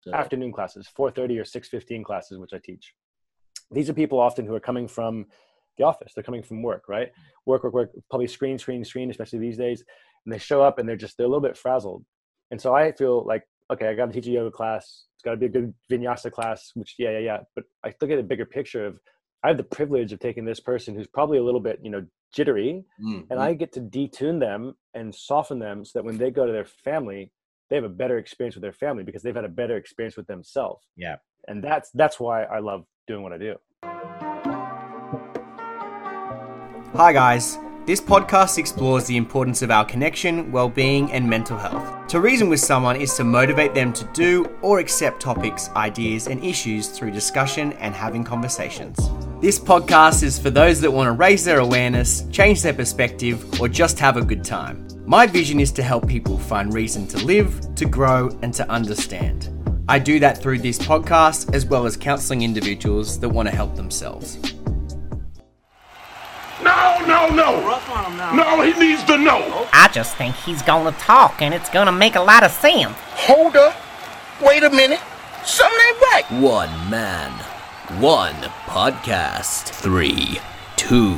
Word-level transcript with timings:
So, 0.00 0.14
afternoon 0.14 0.52
classes, 0.52 0.88
4:30 0.96 1.38
or 1.38 1.44
6:15 1.44 2.04
classes, 2.04 2.38
which 2.38 2.52
I 2.52 2.58
teach. 2.58 2.94
These 3.70 3.90
are 3.90 3.94
people 3.94 4.18
often 4.18 4.46
who 4.46 4.54
are 4.54 4.60
coming 4.60 4.88
from 4.88 5.26
the 5.76 5.84
office. 5.84 6.12
They're 6.14 6.24
coming 6.24 6.42
from 6.42 6.62
work, 6.62 6.88
right? 6.88 7.12
Work, 7.46 7.64
work, 7.64 7.74
work. 7.74 7.90
Probably 8.08 8.28
screen, 8.28 8.58
screen, 8.58 8.84
screen. 8.84 9.10
Especially 9.10 9.38
these 9.38 9.58
days, 9.58 9.84
and 10.24 10.32
they 10.32 10.38
show 10.38 10.62
up 10.62 10.78
and 10.78 10.88
they're 10.88 10.96
just 10.96 11.16
they're 11.16 11.26
a 11.26 11.28
little 11.28 11.42
bit 11.42 11.56
frazzled. 11.56 12.04
And 12.50 12.60
so 12.60 12.74
I 12.74 12.92
feel 12.92 13.24
like, 13.26 13.44
okay, 13.70 13.88
I 13.88 13.94
got 13.94 14.06
to 14.06 14.12
teach 14.12 14.26
a 14.26 14.30
yoga 14.30 14.50
class. 14.50 15.06
It's 15.14 15.22
got 15.22 15.32
to 15.32 15.36
be 15.36 15.46
a 15.46 15.50
good 15.50 15.74
vinyasa 15.90 16.30
class. 16.32 16.70
Which, 16.74 16.94
yeah, 16.98 17.10
yeah, 17.10 17.18
yeah. 17.18 17.38
But 17.54 17.64
I 17.84 17.88
look 18.00 18.10
at 18.10 18.16
the 18.16 18.22
bigger 18.22 18.46
picture 18.46 18.86
of 18.86 18.98
I 19.44 19.48
have 19.48 19.56
the 19.56 19.64
privilege 19.64 20.12
of 20.12 20.18
taking 20.18 20.44
this 20.44 20.60
person 20.60 20.94
who's 20.94 21.06
probably 21.06 21.38
a 21.38 21.42
little 21.42 21.60
bit, 21.60 21.78
you 21.82 21.90
know, 21.90 22.04
jittery, 22.32 22.84
mm, 23.02 23.24
and. 23.30 23.40
I 23.40 23.54
get 23.54 23.72
to 23.74 23.80
detune 23.80 24.40
them 24.40 24.74
and 24.94 25.14
soften 25.14 25.58
them 25.58 25.84
so 25.84 25.98
that 25.98 26.04
when 26.04 26.18
they 26.18 26.30
go 26.30 26.44
to 26.44 26.52
their 26.52 26.64
family, 26.64 27.32
they 27.68 27.76
have 27.76 27.84
a 27.84 27.88
better 27.88 28.18
experience 28.18 28.54
with 28.54 28.62
their 28.62 28.72
family 28.72 29.04
because 29.04 29.22
they've 29.22 29.34
had 29.34 29.44
a 29.44 29.48
better 29.48 29.76
experience 29.76 30.16
with 30.16 30.26
themselves. 30.26 30.86
yeah. 30.96 31.16
And 31.46 31.64
that's 31.64 31.90
that's 31.92 32.20
why 32.20 32.42
I 32.42 32.58
love 32.58 32.84
doing 33.06 33.22
what 33.22 33.32
I 33.32 33.38
do. 33.38 33.54
Hi, 36.94 37.12
guys. 37.12 37.58
This 37.86 38.02
podcast 38.02 38.58
explores 38.58 39.06
the 39.06 39.16
importance 39.16 39.62
of 39.62 39.70
our 39.70 39.82
connection, 39.82 40.52
well 40.52 40.68
being, 40.68 41.10
and 41.10 41.26
mental 41.26 41.56
health. 41.56 42.06
To 42.08 42.20
reason 42.20 42.50
with 42.50 42.60
someone 42.60 42.96
is 42.96 43.14
to 43.14 43.24
motivate 43.24 43.72
them 43.72 43.94
to 43.94 44.04
do 44.12 44.44
or 44.60 44.78
accept 44.78 45.22
topics, 45.22 45.70
ideas, 45.70 46.26
and 46.26 46.44
issues 46.44 46.88
through 46.88 47.12
discussion 47.12 47.72
and 47.74 47.94
having 47.94 48.24
conversations. 48.24 48.98
This 49.40 49.58
podcast 49.58 50.22
is 50.22 50.38
for 50.38 50.50
those 50.50 50.82
that 50.82 50.90
want 50.90 51.06
to 51.06 51.12
raise 51.12 51.44
their 51.44 51.60
awareness, 51.60 52.24
change 52.30 52.60
their 52.60 52.74
perspective, 52.74 53.58
or 53.58 53.68
just 53.68 53.98
have 54.00 54.18
a 54.18 54.22
good 54.22 54.44
time. 54.44 54.87
My 55.08 55.26
vision 55.26 55.58
is 55.58 55.72
to 55.72 55.82
help 55.82 56.06
people 56.06 56.36
find 56.36 56.74
reason 56.74 57.06
to 57.06 57.16
live, 57.24 57.74
to 57.76 57.86
grow, 57.86 58.28
and 58.42 58.52
to 58.52 58.70
understand. 58.70 59.48
I 59.88 59.98
do 59.98 60.20
that 60.20 60.36
through 60.36 60.58
this 60.58 60.78
podcast 60.78 61.54
as 61.54 61.64
well 61.64 61.86
as 61.86 61.96
counseling 61.96 62.42
individuals 62.42 63.18
that 63.20 63.28
want 63.30 63.48
to 63.48 63.56
help 63.56 63.74
themselves. 63.74 64.36
No, 66.62 66.98
no, 67.06 67.26
no. 67.30 67.80
No, 68.34 68.60
he 68.60 68.78
needs 68.78 69.02
to 69.04 69.16
know. 69.16 69.66
I 69.72 69.88
just 69.94 70.14
think 70.18 70.34
he's 70.34 70.60
gonna 70.60 70.92
talk 70.98 71.40
and 71.40 71.54
it's 71.54 71.70
gonna 71.70 71.90
make 71.90 72.16
a 72.16 72.20
lot 72.20 72.42
of 72.44 72.50
sense. 72.50 72.94
Hold 73.14 73.56
up. 73.56 73.74
Wait 74.42 74.62
a 74.62 74.68
minute. 74.68 75.00
Something 75.42 75.78
ain't 75.88 76.00
right. 76.02 76.24
One 76.32 76.90
man, 76.90 77.30
one 77.98 78.34
podcast. 78.66 79.70
Three, 79.70 80.38
two, 80.76 81.14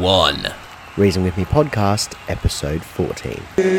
one. 0.00 0.52
Reason 1.00 1.22
With 1.22 1.36
Me 1.38 1.44
podcast, 1.46 2.14
episode 2.28 2.84
14. 2.84 3.42
It's 3.56 3.70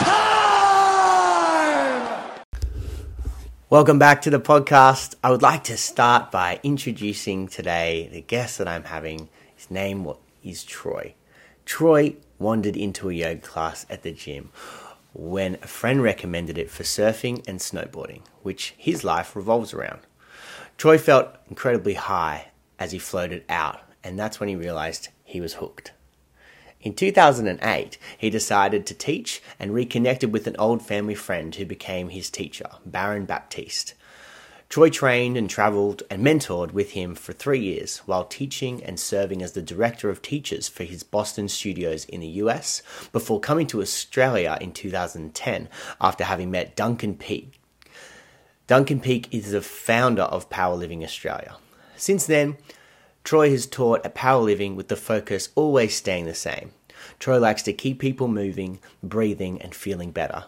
time! 0.00 0.82
Welcome 3.70 4.00
back 4.00 4.20
to 4.22 4.30
the 4.30 4.40
podcast. 4.40 5.14
I 5.22 5.30
would 5.30 5.42
like 5.42 5.62
to 5.62 5.76
start 5.76 6.32
by 6.32 6.58
introducing 6.64 7.46
today 7.46 8.08
the 8.10 8.22
guest 8.22 8.58
that 8.58 8.66
I'm 8.66 8.82
having. 8.82 9.28
His 9.54 9.70
name 9.70 10.10
is 10.42 10.64
Troy. 10.64 11.14
Troy 11.66 12.16
wandered 12.40 12.76
into 12.76 13.10
a 13.10 13.12
yoga 13.12 13.42
class 13.42 13.86
at 13.88 14.02
the 14.02 14.10
gym 14.10 14.50
when 15.14 15.54
a 15.62 15.68
friend 15.68 16.02
recommended 16.02 16.58
it 16.58 16.68
for 16.68 16.82
surfing 16.82 17.46
and 17.46 17.60
snowboarding, 17.60 18.22
which 18.42 18.74
his 18.76 19.04
life 19.04 19.36
revolves 19.36 19.72
around. 19.72 20.00
Troy 20.76 20.98
felt 20.98 21.34
incredibly 21.48 21.94
high 21.94 22.48
as 22.78 22.92
he 22.92 22.98
floated 22.98 23.44
out, 23.48 23.80
and 24.04 24.18
that's 24.18 24.38
when 24.38 24.48
he 24.48 24.56
realized 24.56 25.08
he 25.24 25.40
was 25.40 25.54
hooked. 25.54 25.92
In 26.82 26.94
2008, 26.94 27.98
he 28.18 28.28
decided 28.28 28.86
to 28.86 28.94
teach 28.94 29.42
and 29.58 29.72
reconnected 29.72 30.32
with 30.32 30.46
an 30.46 30.56
old 30.58 30.82
family 30.82 31.14
friend 31.14 31.54
who 31.54 31.64
became 31.64 32.10
his 32.10 32.28
teacher, 32.28 32.68
Baron 32.84 33.24
Baptiste. 33.24 33.94
Troy 34.68 34.90
trained 34.90 35.36
and 35.36 35.48
traveled 35.48 36.02
and 36.10 36.22
mentored 36.22 36.72
with 36.72 36.90
him 36.90 37.14
for 37.14 37.32
three 37.32 37.60
years 37.60 37.98
while 37.98 38.24
teaching 38.24 38.82
and 38.84 39.00
serving 39.00 39.42
as 39.42 39.52
the 39.52 39.62
director 39.62 40.10
of 40.10 40.20
teachers 40.20 40.68
for 40.68 40.84
his 40.84 41.02
Boston 41.02 41.48
studios 41.48 42.04
in 42.04 42.20
the 42.20 42.26
US 42.42 42.82
before 43.12 43.40
coming 43.40 43.66
to 43.68 43.80
Australia 43.80 44.58
in 44.60 44.72
2010 44.72 45.68
after 46.00 46.24
having 46.24 46.50
met 46.50 46.76
Duncan 46.76 47.16
Peak. 47.16 47.60
Duncan 48.66 48.98
Peak 48.98 49.28
is 49.30 49.52
the 49.52 49.62
founder 49.62 50.22
of 50.22 50.50
Power 50.50 50.74
Living 50.74 51.04
Australia. 51.04 51.56
Since 51.96 52.26
then, 52.26 52.56
Troy 53.22 53.50
has 53.50 53.64
taught 53.64 54.04
at 54.04 54.16
Power 54.16 54.42
Living 54.42 54.74
with 54.74 54.88
the 54.88 54.96
focus 54.96 55.50
always 55.54 55.94
staying 55.94 56.26
the 56.26 56.34
same. 56.34 56.72
Troy 57.20 57.38
likes 57.38 57.62
to 57.62 57.72
keep 57.72 58.00
people 58.00 58.26
moving, 58.26 58.80
breathing, 59.04 59.62
and 59.62 59.72
feeling 59.72 60.10
better. 60.10 60.46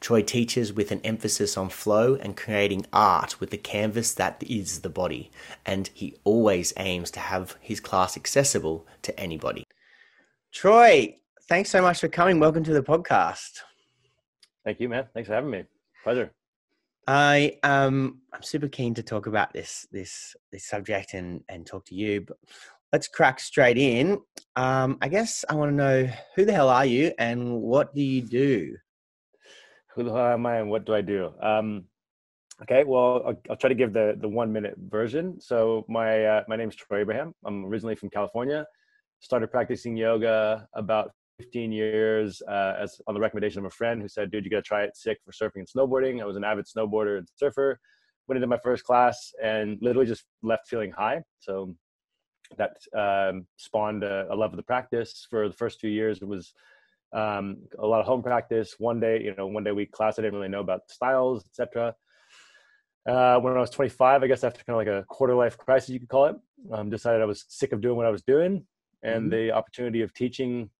Troy 0.00 0.22
teaches 0.22 0.72
with 0.72 0.90
an 0.90 1.00
emphasis 1.04 1.56
on 1.56 1.68
flow 1.68 2.16
and 2.16 2.36
creating 2.36 2.84
art 2.92 3.38
with 3.38 3.50
the 3.50 3.58
canvas 3.58 4.12
that 4.14 4.42
is 4.44 4.80
the 4.80 4.90
body, 4.90 5.30
and 5.64 5.88
he 5.94 6.16
always 6.24 6.72
aims 6.78 7.12
to 7.12 7.20
have 7.20 7.56
his 7.60 7.78
class 7.78 8.16
accessible 8.16 8.84
to 9.02 9.18
anybody. 9.20 9.62
Troy, 10.50 11.16
thanks 11.48 11.70
so 11.70 11.80
much 11.80 12.00
for 12.00 12.08
coming. 12.08 12.40
Welcome 12.40 12.64
to 12.64 12.74
the 12.74 12.82
podcast. 12.82 13.60
Thank 14.64 14.80
you, 14.80 14.88
man. 14.88 15.06
Thanks 15.14 15.28
for 15.28 15.34
having 15.34 15.50
me. 15.50 15.62
Pleasure. 16.02 16.32
I 17.06 17.58
um 17.62 18.20
I'm 18.32 18.42
super 18.42 18.68
keen 18.68 18.94
to 18.94 19.02
talk 19.02 19.26
about 19.26 19.52
this 19.52 19.86
this 19.90 20.36
this 20.52 20.66
subject 20.66 21.14
and 21.14 21.42
and 21.48 21.66
talk 21.66 21.84
to 21.86 21.94
you. 21.94 22.22
But 22.22 22.36
let's 22.92 23.08
crack 23.08 23.40
straight 23.40 23.78
in. 23.78 24.20
Um, 24.56 24.98
I 25.00 25.08
guess 25.08 25.44
I 25.48 25.54
want 25.54 25.70
to 25.70 25.74
know 25.76 26.08
who 26.36 26.44
the 26.44 26.52
hell 26.52 26.68
are 26.68 26.86
you 26.86 27.12
and 27.18 27.60
what 27.60 27.94
do 27.94 28.02
you 28.02 28.22
do? 28.22 28.76
Who 29.94 30.04
the 30.04 30.12
hell 30.12 30.26
am 30.26 30.46
I 30.46 30.58
and 30.58 30.70
what 30.70 30.84
do 30.86 30.94
I 30.94 31.00
do? 31.00 31.32
Um, 31.42 31.84
okay, 32.62 32.84
well, 32.84 33.22
I'll, 33.26 33.40
I'll 33.50 33.56
try 33.56 33.68
to 33.68 33.74
give 33.74 33.92
the 33.92 34.16
the 34.20 34.28
one 34.28 34.52
minute 34.52 34.76
version. 34.78 35.40
So 35.40 35.84
my 35.88 36.24
uh, 36.24 36.44
my 36.48 36.56
name's 36.56 36.76
Troy 36.76 37.00
Abraham. 37.00 37.34
I'm 37.44 37.64
originally 37.64 37.96
from 37.96 38.10
California. 38.10 38.66
Started 39.20 39.50
practicing 39.50 39.96
yoga 39.96 40.68
about 40.74 41.12
15 41.38 41.72
years 41.72 42.42
uh, 42.48 42.74
as 42.78 43.00
on 43.06 43.14
the 43.14 43.20
recommendation 43.20 43.60
of 43.60 43.64
a 43.64 43.70
friend 43.70 44.00
who 44.00 44.08
said, 44.08 44.30
"Dude, 44.30 44.44
you 44.44 44.50
got 44.50 44.58
to 44.58 44.62
try 44.62 44.82
it 44.84 44.96
sick 44.96 45.18
for 45.24 45.32
surfing 45.32 45.60
and 45.60 45.68
snowboarding." 45.68 46.20
I 46.20 46.24
was 46.24 46.36
an 46.36 46.44
avid 46.44 46.66
snowboarder 46.66 47.18
and 47.18 47.28
surfer. 47.36 47.78
Went 48.28 48.36
into 48.36 48.46
my 48.46 48.58
first 48.58 48.84
class 48.84 49.32
and 49.42 49.78
literally 49.80 50.06
just 50.06 50.24
left 50.42 50.68
feeling 50.68 50.92
high. 50.92 51.22
So 51.40 51.74
that 52.58 52.76
um, 52.96 53.46
spawned 53.56 54.04
a, 54.04 54.26
a 54.30 54.36
love 54.36 54.52
of 54.52 54.56
the 54.56 54.62
practice. 54.62 55.26
For 55.28 55.48
the 55.48 55.54
first 55.54 55.80
two 55.80 55.88
years, 55.88 56.20
it 56.22 56.28
was 56.28 56.52
um, 57.12 57.58
a 57.78 57.86
lot 57.86 58.00
of 58.00 58.06
home 58.06 58.22
practice. 58.22 58.76
One 58.78 59.00
day, 59.00 59.22
you 59.22 59.34
know, 59.36 59.46
one 59.46 59.64
day 59.64 59.70
a 59.70 59.74
week 59.74 59.92
class. 59.92 60.18
I 60.18 60.22
didn't 60.22 60.34
really 60.34 60.48
know 60.48 60.60
about 60.60 60.82
styles, 60.88 61.44
etc. 61.46 61.94
Uh, 63.08 63.38
when 63.40 63.56
I 63.56 63.60
was 63.60 63.70
25, 63.70 64.22
I 64.22 64.26
guess 64.28 64.44
after 64.44 64.62
kind 64.64 64.74
of 64.74 64.86
like 64.86 65.02
a 65.02 65.04
quarter 65.08 65.34
life 65.34 65.58
crisis, 65.58 65.88
you 65.90 65.98
could 65.98 66.08
call 66.08 66.26
it, 66.26 66.36
um, 66.70 66.88
decided 66.88 67.20
I 67.20 67.24
was 67.24 67.44
sick 67.48 67.72
of 67.72 67.80
doing 67.80 67.96
what 67.96 68.06
I 68.06 68.10
was 68.10 68.22
doing, 68.22 68.64
and 69.02 69.26
Mhm. 69.26 69.30
the 69.30 69.50
opportunity 69.52 70.02
of 70.02 70.14
teaching 70.14 70.70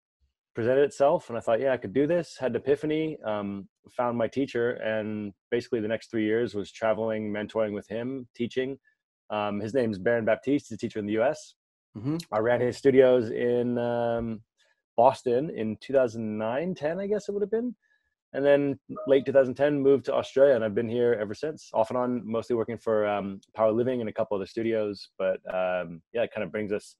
presented 0.54 0.82
itself. 0.82 1.28
And 1.28 1.38
I 1.38 1.40
thought, 1.40 1.60
yeah, 1.60 1.72
I 1.72 1.76
could 1.76 1.92
do 1.92 2.06
this. 2.06 2.36
Had 2.38 2.52
an 2.52 2.56
epiphany. 2.56 3.18
Um, 3.24 3.68
found 3.90 4.16
my 4.16 4.28
teacher, 4.28 4.72
and 4.72 5.32
basically 5.50 5.80
the 5.80 5.88
next 5.88 6.10
three 6.10 6.24
years 6.24 6.54
was 6.54 6.70
traveling, 6.70 7.32
mentoring 7.32 7.72
with 7.72 7.88
him, 7.88 8.28
teaching. 8.34 8.78
Um, 9.30 9.60
his 9.60 9.74
name's 9.74 9.98
Baron 9.98 10.24
Baptiste. 10.24 10.68
He's 10.68 10.76
a 10.76 10.78
teacher 10.78 10.98
in 10.98 11.06
the 11.06 11.14
U.S. 11.14 11.54
Mhm. 11.96 12.22
I 12.32 12.38
ran 12.38 12.60
his 12.60 12.76
studios 12.76 13.30
in 13.30 13.78
um, 13.78 14.42
Boston 14.96 15.50
in 15.50 15.76
2009, 15.80 16.74
10, 16.74 17.00
I 17.00 17.06
guess 17.06 17.28
it 17.28 17.32
would 17.32 17.42
have 17.42 17.50
been. 17.50 17.74
And 18.34 18.44
then 18.44 18.78
late 19.06 19.26
2010, 19.26 19.80
moved 19.80 20.06
to 20.06 20.14
Australia, 20.14 20.54
and 20.54 20.64
I've 20.64 20.74
been 20.74 20.88
here 20.88 21.18
ever 21.20 21.34
since, 21.34 21.68
off 21.74 21.90
and 21.90 21.98
on, 21.98 22.22
mostly 22.24 22.56
working 22.56 22.78
for 22.78 23.06
um, 23.06 23.40
Power 23.54 23.72
Living 23.72 24.00
and 24.00 24.08
a 24.08 24.12
couple 24.12 24.36
other 24.36 24.46
studios. 24.46 25.10
But 25.18 25.40
um, 25.52 26.00
yeah, 26.14 26.22
it 26.22 26.30
kind 26.34 26.44
of 26.44 26.50
brings 26.50 26.72
us 26.72 26.96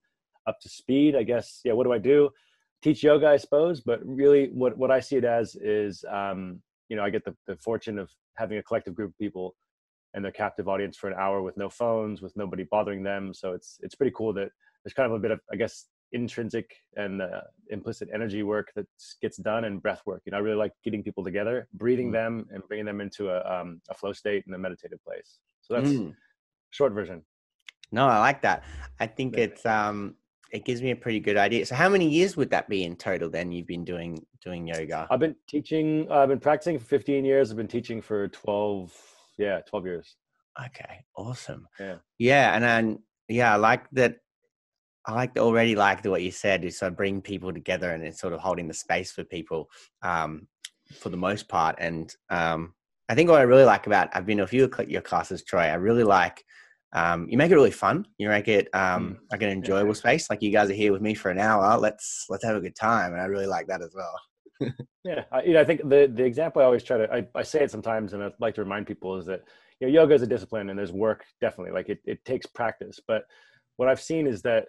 up 0.47 0.61
to 0.61 0.69
speed, 0.69 1.17
I 1.17 1.23
guess. 1.23 1.61
Yeah, 1.65 1.73
what 1.73 1.84
do 1.84 1.93
I 1.93 1.99
do? 1.99 2.29
Teach 2.82 3.03
yoga, 3.04 3.28
I 3.28 3.37
suppose, 3.37 3.81
but 3.81 4.00
really, 4.04 4.48
what 4.48 4.76
what 4.76 4.91
I 4.91 5.00
see 5.00 5.16
it 5.16 5.25
as 5.25 5.54
is, 5.54 6.04
um, 6.10 6.60
you 6.89 6.97
know, 6.97 7.04
I 7.04 7.10
get 7.10 7.24
the, 7.24 7.34
the 7.47 7.57
fortune 7.57 7.98
of 7.98 8.10
having 8.36 8.59
a 8.59 8.62
collective 8.62 8.95
group 8.95 9.10
of 9.10 9.18
people 9.18 9.54
and 10.15 10.24
their 10.24 10.33
captive 10.33 10.68
audience 10.68 10.97
for 10.97 11.09
an 11.09 11.16
hour 11.18 11.42
with 11.42 11.57
no 11.57 11.71
phones, 11.71 12.21
with 12.21 12.36
nobody 12.36 12.65
bothering 12.65 13.03
them. 13.03 13.33
So 13.33 13.53
it's 13.53 13.78
it's 13.83 13.95
pretty 13.95 14.12
cool 14.16 14.33
that 14.34 14.51
there's 14.84 14.95
kind 14.95 15.07
of 15.07 15.12
a 15.12 15.18
bit 15.21 15.30
of, 15.30 15.41
I 15.53 15.57
guess, 15.57 15.86
intrinsic 16.10 16.74
and 16.97 17.22
uh, 17.22 17.42
implicit 17.71 18.09
energy 18.12 18.42
work 18.42 18.72
that 18.74 18.86
gets 19.22 19.36
done 19.36 19.65
and 19.65 19.80
breath 19.80 20.03
work. 20.04 20.22
You 20.27 20.33
know, 20.33 20.39
I 20.39 20.41
really 20.41 20.57
like 20.57 20.72
getting 20.84 21.03
people 21.04 21.22
together, 21.24 21.68
breathing 21.74 22.10
Mm. 22.10 22.12
them, 22.12 22.47
and 22.51 22.62
bringing 22.68 22.86
them 22.86 23.01
into 23.01 23.30
a 23.30 23.39
um, 23.60 23.80
a 23.91 23.95
flow 23.95 24.12
state 24.12 24.45
and 24.47 24.54
a 24.54 24.59
meditative 24.59 25.03
place. 25.04 25.39
So 25.60 25.74
that's 25.74 25.89
Mm. 25.89 26.16
short 26.71 26.92
version. 26.92 27.22
No, 27.92 28.09
I 28.09 28.18
like 28.18 28.42
that. 28.42 28.65
I 28.98 29.07
think 29.07 29.36
it's 29.39 29.65
um 29.65 30.16
it 30.53 30.65
gives 30.65 30.83
me 30.83 30.91
a 30.91 30.97
pretty 30.97 31.19
good 31.19 31.37
idea. 31.37 31.65
So 31.65 31.75
how 31.75 31.89
many 31.89 32.09
years 32.09 32.37
would 32.37 32.51
that 32.51 32.69
be 32.69 32.84
in 32.84 32.95
total 32.97 33.31
then 33.31 33.51
you've 33.53 33.66
been 33.66 33.84
doing 33.84 34.25
doing 34.45 34.66
yoga? 34.66 35.07
I've 35.10 35.21
been 35.21 35.37
teaching. 35.49 36.07
I've 36.10 36.28
been 36.28 36.41
practicing 36.41 36.78
for 36.78 36.84
15 36.84 37.25
years. 37.25 37.51
I've 37.51 37.57
been 37.57 37.69
teaching 37.69 38.03
for 38.03 38.28
12. 38.28 38.93
Yeah, 39.39 39.60
12 39.69 39.87
years. 39.87 40.16
Okay, 40.66 41.01
awesome. 41.16 41.66
Yeah. 41.81 41.97
Yeah, 42.19 42.54
and 42.54 42.63
then 42.63 42.99
yeah, 43.28 43.54
I 43.54 43.57
like 43.57 43.89
that 43.93 44.16
I 45.07 45.15
like 45.15 45.39
already 45.39 45.75
like 45.75 46.04
what 46.04 46.22
you 46.22 46.31
said 46.31 46.65
is 46.65 46.78
sort 46.78 46.93
of 46.93 46.97
bring 46.97 47.22
people 47.22 47.53
together 47.53 47.91
and 47.91 48.05
it's 48.05 48.21
sort 48.21 48.34
of 48.34 48.41
holding 48.41 48.69
the 48.69 48.75
space 48.75 49.10
for 49.10 49.25
people 49.25 49.69
um, 50.03 50.47
for 51.01 51.09
the 51.09 51.16
most 51.16 51.48
part. 51.48 51.77
And 51.78 52.15
um, 52.31 52.75
I 53.09 53.15
think 53.15 53.28
what 53.28 53.41
I 53.41 53.45
really 53.45 53.65
like 53.65 53.87
about 53.87 54.10
I've 54.13 54.27
been 54.27 54.39
to 54.39 54.45
a 54.45 54.47
few 54.47 54.65
of 54.65 54.89
your 54.89 55.03
classes, 55.03 55.43
Troy. 55.43 55.63
I 55.63 55.75
really 55.75 56.05
like 56.05 56.45
um, 56.92 57.27
you 57.28 57.39
make 57.39 57.50
it 57.50 57.54
really 57.54 57.71
fun. 57.71 58.06
You 58.18 58.28
make 58.28 58.48
it 58.48 58.68
um, 58.74 59.16
Mm. 59.16 59.18
like 59.30 59.42
an 59.42 59.48
enjoyable 59.48 59.94
space. 59.94 60.28
Like 60.28 60.42
you 60.42 60.50
guys 60.53 60.71
are 60.71 60.74
here 60.74 60.92
with 60.92 61.03
me 61.03 61.15
for 61.15 61.30
an 61.30 61.39
hour. 61.39 61.78
Let's 61.78 62.27
let's 62.28 62.44
have 62.44 62.56
a 62.56 62.60
good 62.60 62.77
time, 62.77 63.12
and 63.12 63.21
I 63.22 63.27
really 63.27 63.47
like 63.47 63.66
that 63.68 63.83
as 63.83 63.94
well. 63.94 64.15
Yeah, 65.04 65.24
I, 65.33 65.42
you 65.42 65.54
know, 65.54 65.60
I 65.60 65.65
think 65.65 65.80
the 65.89 66.10
the 66.15 66.24
example 66.24 66.62
I 66.62 66.65
always 66.66 66.84
try 66.84 66.98
to 66.98 67.12
I, 67.12 67.27
I 67.34 67.42
say 67.42 67.65
it 67.65 67.71
sometimes, 67.71 68.12
and 68.12 68.22
I 68.22 68.30
like 68.39 68.54
to 68.54 68.62
remind 68.62 68.86
people 68.86 69.16
is 69.16 69.27
that 69.27 69.42
you 69.80 69.86
know 69.86 69.92
yoga 69.92 70.15
is 70.15 70.22
a 70.22 70.27
discipline, 70.27 70.71
and 70.71 70.78
there's 70.78 70.92
work 70.92 71.24
definitely. 71.41 71.72
Like 71.72 71.89
it 71.89 72.00
it 72.04 72.24
takes 72.24 72.47
practice, 72.47 73.00
but 73.06 73.24
what 73.78 73.88
I've 73.88 74.00
seen 74.00 74.27
is 74.27 74.42
that 74.42 74.68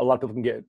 a 0.00 0.04
lot 0.04 0.14
of 0.14 0.20
people 0.20 0.34
can 0.34 0.42
get 0.42 0.64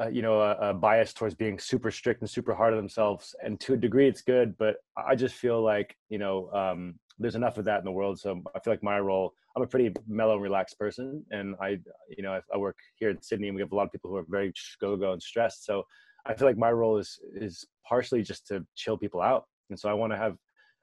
uh, 0.00 0.08
you 0.08 0.22
know 0.22 0.40
a, 0.40 0.70
a 0.70 0.74
bias 0.74 1.12
towards 1.12 1.34
being 1.34 1.58
super 1.58 1.90
strict 1.90 2.20
and 2.20 2.30
super 2.30 2.54
hard 2.54 2.74
on 2.74 2.78
themselves, 2.78 3.34
and 3.42 3.58
to 3.60 3.72
a 3.74 3.76
degree 3.76 4.06
it's 4.08 4.22
good, 4.22 4.56
but 4.58 4.76
I 4.96 5.16
just 5.16 5.34
feel 5.34 5.60
like 5.62 5.96
you 6.08 6.18
know 6.18 6.50
um, 6.52 6.94
there's 7.18 7.34
enough 7.34 7.58
of 7.58 7.64
that 7.64 7.78
in 7.80 7.84
the 7.84 7.90
world. 7.92 8.20
So 8.20 8.42
I 8.54 8.60
feel 8.60 8.72
like 8.72 8.82
my 8.82 9.00
role. 9.00 9.34
I'm 9.56 9.62
a 9.62 9.66
pretty 9.66 9.90
mellow, 10.06 10.34
and 10.34 10.42
relaxed 10.42 10.78
person, 10.78 11.24
and 11.30 11.56
I, 11.60 11.78
you 12.14 12.22
know, 12.22 12.32
I, 12.34 12.40
I 12.52 12.58
work 12.58 12.76
here 12.96 13.08
in 13.08 13.22
Sydney, 13.22 13.48
and 13.48 13.54
we 13.54 13.62
have 13.62 13.72
a 13.72 13.74
lot 13.74 13.84
of 13.84 13.92
people 13.92 14.10
who 14.10 14.16
are 14.16 14.26
very 14.28 14.52
go 14.80 14.96
go 14.96 15.12
and 15.12 15.22
stressed. 15.22 15.64
So 15.64 15.84
I 16.26 16.34
feel 16.34 16.46
like 16.46 16.58
my 16.58 16.70
role 16.70 16.98
is 16.98 17.18
is 17.34 17.64
partially 17.88 18.22
just 18.22 18.46
to 18.48 18.66
chill 18.74 18.98
people 18.98 19.22
out, 19.22 19.44
and 19.70 19.80
so 19.80 19.88
I 19.88 19.94
want 19.94 20.12
to 20.12 20.18
have 20.18 20.36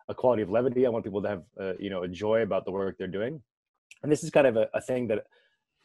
a 0.09 0.15
quality 0.15 0.41
of 0.41 0.49
levity. 0.49 0.87
I 0.87 0.89
want 0.89 1.05
people 1.05 1.21
to 1.21 1.29
have 1.29 1.43
uh, 1.61 1.73
you 1.79 1.91
know 1.91 2.01
a 2.01 2.07
joy 2.07 2.41
about 2.41 2.65
the 2.65 2.71
work 2.71 2.95
they're 2.97 3.07
doing, 3.07 3.39
and 4.01 4.11
this 4.11 4.23
is 4.23 4.31
kind 4.31 4.47
of 4.47 4.57
a, 4.57 4.67
a 4.73 4.81
thing 4.81 5.07
that 5.09 5.25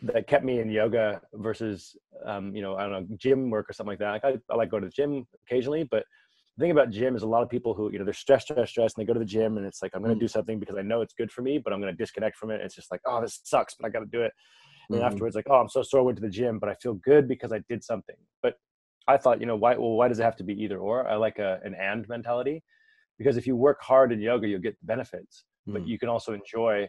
that 0.01 0.27
kept 0.27 0.45
me 0.45 0.61
in 0.61 0.71
yoga 0.71 1.21
versus 1.35 1.95
um, 2.25 2.57
you 2.57 2.63
know 2.63 2.77
I 2.77 2.85
don't 2.85 2.93
know 2.93 3.17
gym 3.19 3.51
work 3.51 3.69
or 3.69 3.75
something 3.75 3.91
like 3.91 3.99
that. 3.99 4.13
Like 4.13 4.25
I, 4.25 4.53
I 4.53 4.57
like 4.57 4.71
go 4.71 4.81
to 4.81 4.87
the 4.87 4.93
gym 4.93 5.27
occasionally, 5.47 5.85
but 5.91 6.05
the 6.59 6.65
thing 6.65 6.71
about 6.73 6.91
gym 6.91 7.15
is 7.15 7.23
a 7.23 7.27
lot 7.27 7.43
of 7.43 7.49
people 7.49 7.73
who 7.73 7.91
you 7.93 7.99
know 7.99 8.05
they're 8.05 8.13
stressed, 8.15 8.49
stressed, 8.49 8.71
stressed, 8.73 8.99
and 8.99 9.03
they 9.03 9.07
go 9.07 9.15
to 9.15 9.21
the 9.21 9.25
gym 9.25 9.57
and 9.59 9.67
it's 9.67 9.81
like 9.81 9.93
I'm 9.95 10.03
going 10.03 10.15
to 10.15 10.19
Mm. 10.19 10.25
do 10.25 10.29
something 10.29 10.59
because 10.59 10.77
I 10.77 10.83
know 10.83 11.03
it's 11.03 11.15
good 11.15 11.31
for 11.31 11.43
me, 11.43 11.59
but 11.59 11.73
I'm 11.73 11.81
going 11.81 11.93
to 11.93 11.97
disconnect 11.97 12.37
from 12.37 12.51
it. 12.51 12.61
It's 12.61 12.75
just 12.75 12.91
like 12.91 13.01
oh 13.07 13.21
this 13.21 13.41
sucks, 13.45 13.75
but 13.77 13.87
I 13.87 13.91
got 13.91 14.01
to 14.01 14.07
do 14.07 14.23
it. 14.23 14.33
And 14.93 15.03
Mhm. 15.03 15.05
afterwards, 15.05 15.37
like 15.37 15.47
oh 15.49 15.55
I'm 15.57 15.69
so 15.69 15.83
sore, 15.83 16.01
I 16.01 16.03
went 16.05 16.17
to 16.19 16.23
the 16.23 16.31
gym, 16.31 16.59
but 16.59 16.69
I 16.69 16.75
feel 16.75 16.95
good 16.95 17.29
because 17.29 17.53
I 17.53 17.61
did 17.69 17.85
something. 17.85 18.17
But 18.43 18.57
I 19.07 19.17
thought 19.19 19.41
you 19.41 19.47
know 19.47 19.57
why 19.57 19.77
well 19.77 19.93
why 19.93 20.09
does 20.09 20.19
it 20.19 20.25
have 20.25 20.37
to 20.37 20.45
be 20.45 20.55
either 20.55 20.79
or? 20.79 21.09
I 21.09 21.15
like 21.17 21.39
a, 21.39 21.61
an 21.65 21.75
and 21.77 22.09
mentality 22.09 22.65
because 23.19 23.37
if 23.37 23.47
you 23.47 23.57
work 23.57 23.81
hard 23.83 24.13
in 24.13 24.21
yoga, 24.21 24.49
you'll 24.49 24.61
get 24.61 24.79
the 24.81 24.87
benefits, 24.87 25.45
but 25.69 25.83
Mm. 25.83 25.89
you 25.89 25.99
can 25.99 26.09
also 26.09 26.33
enjoy 26.35 26.89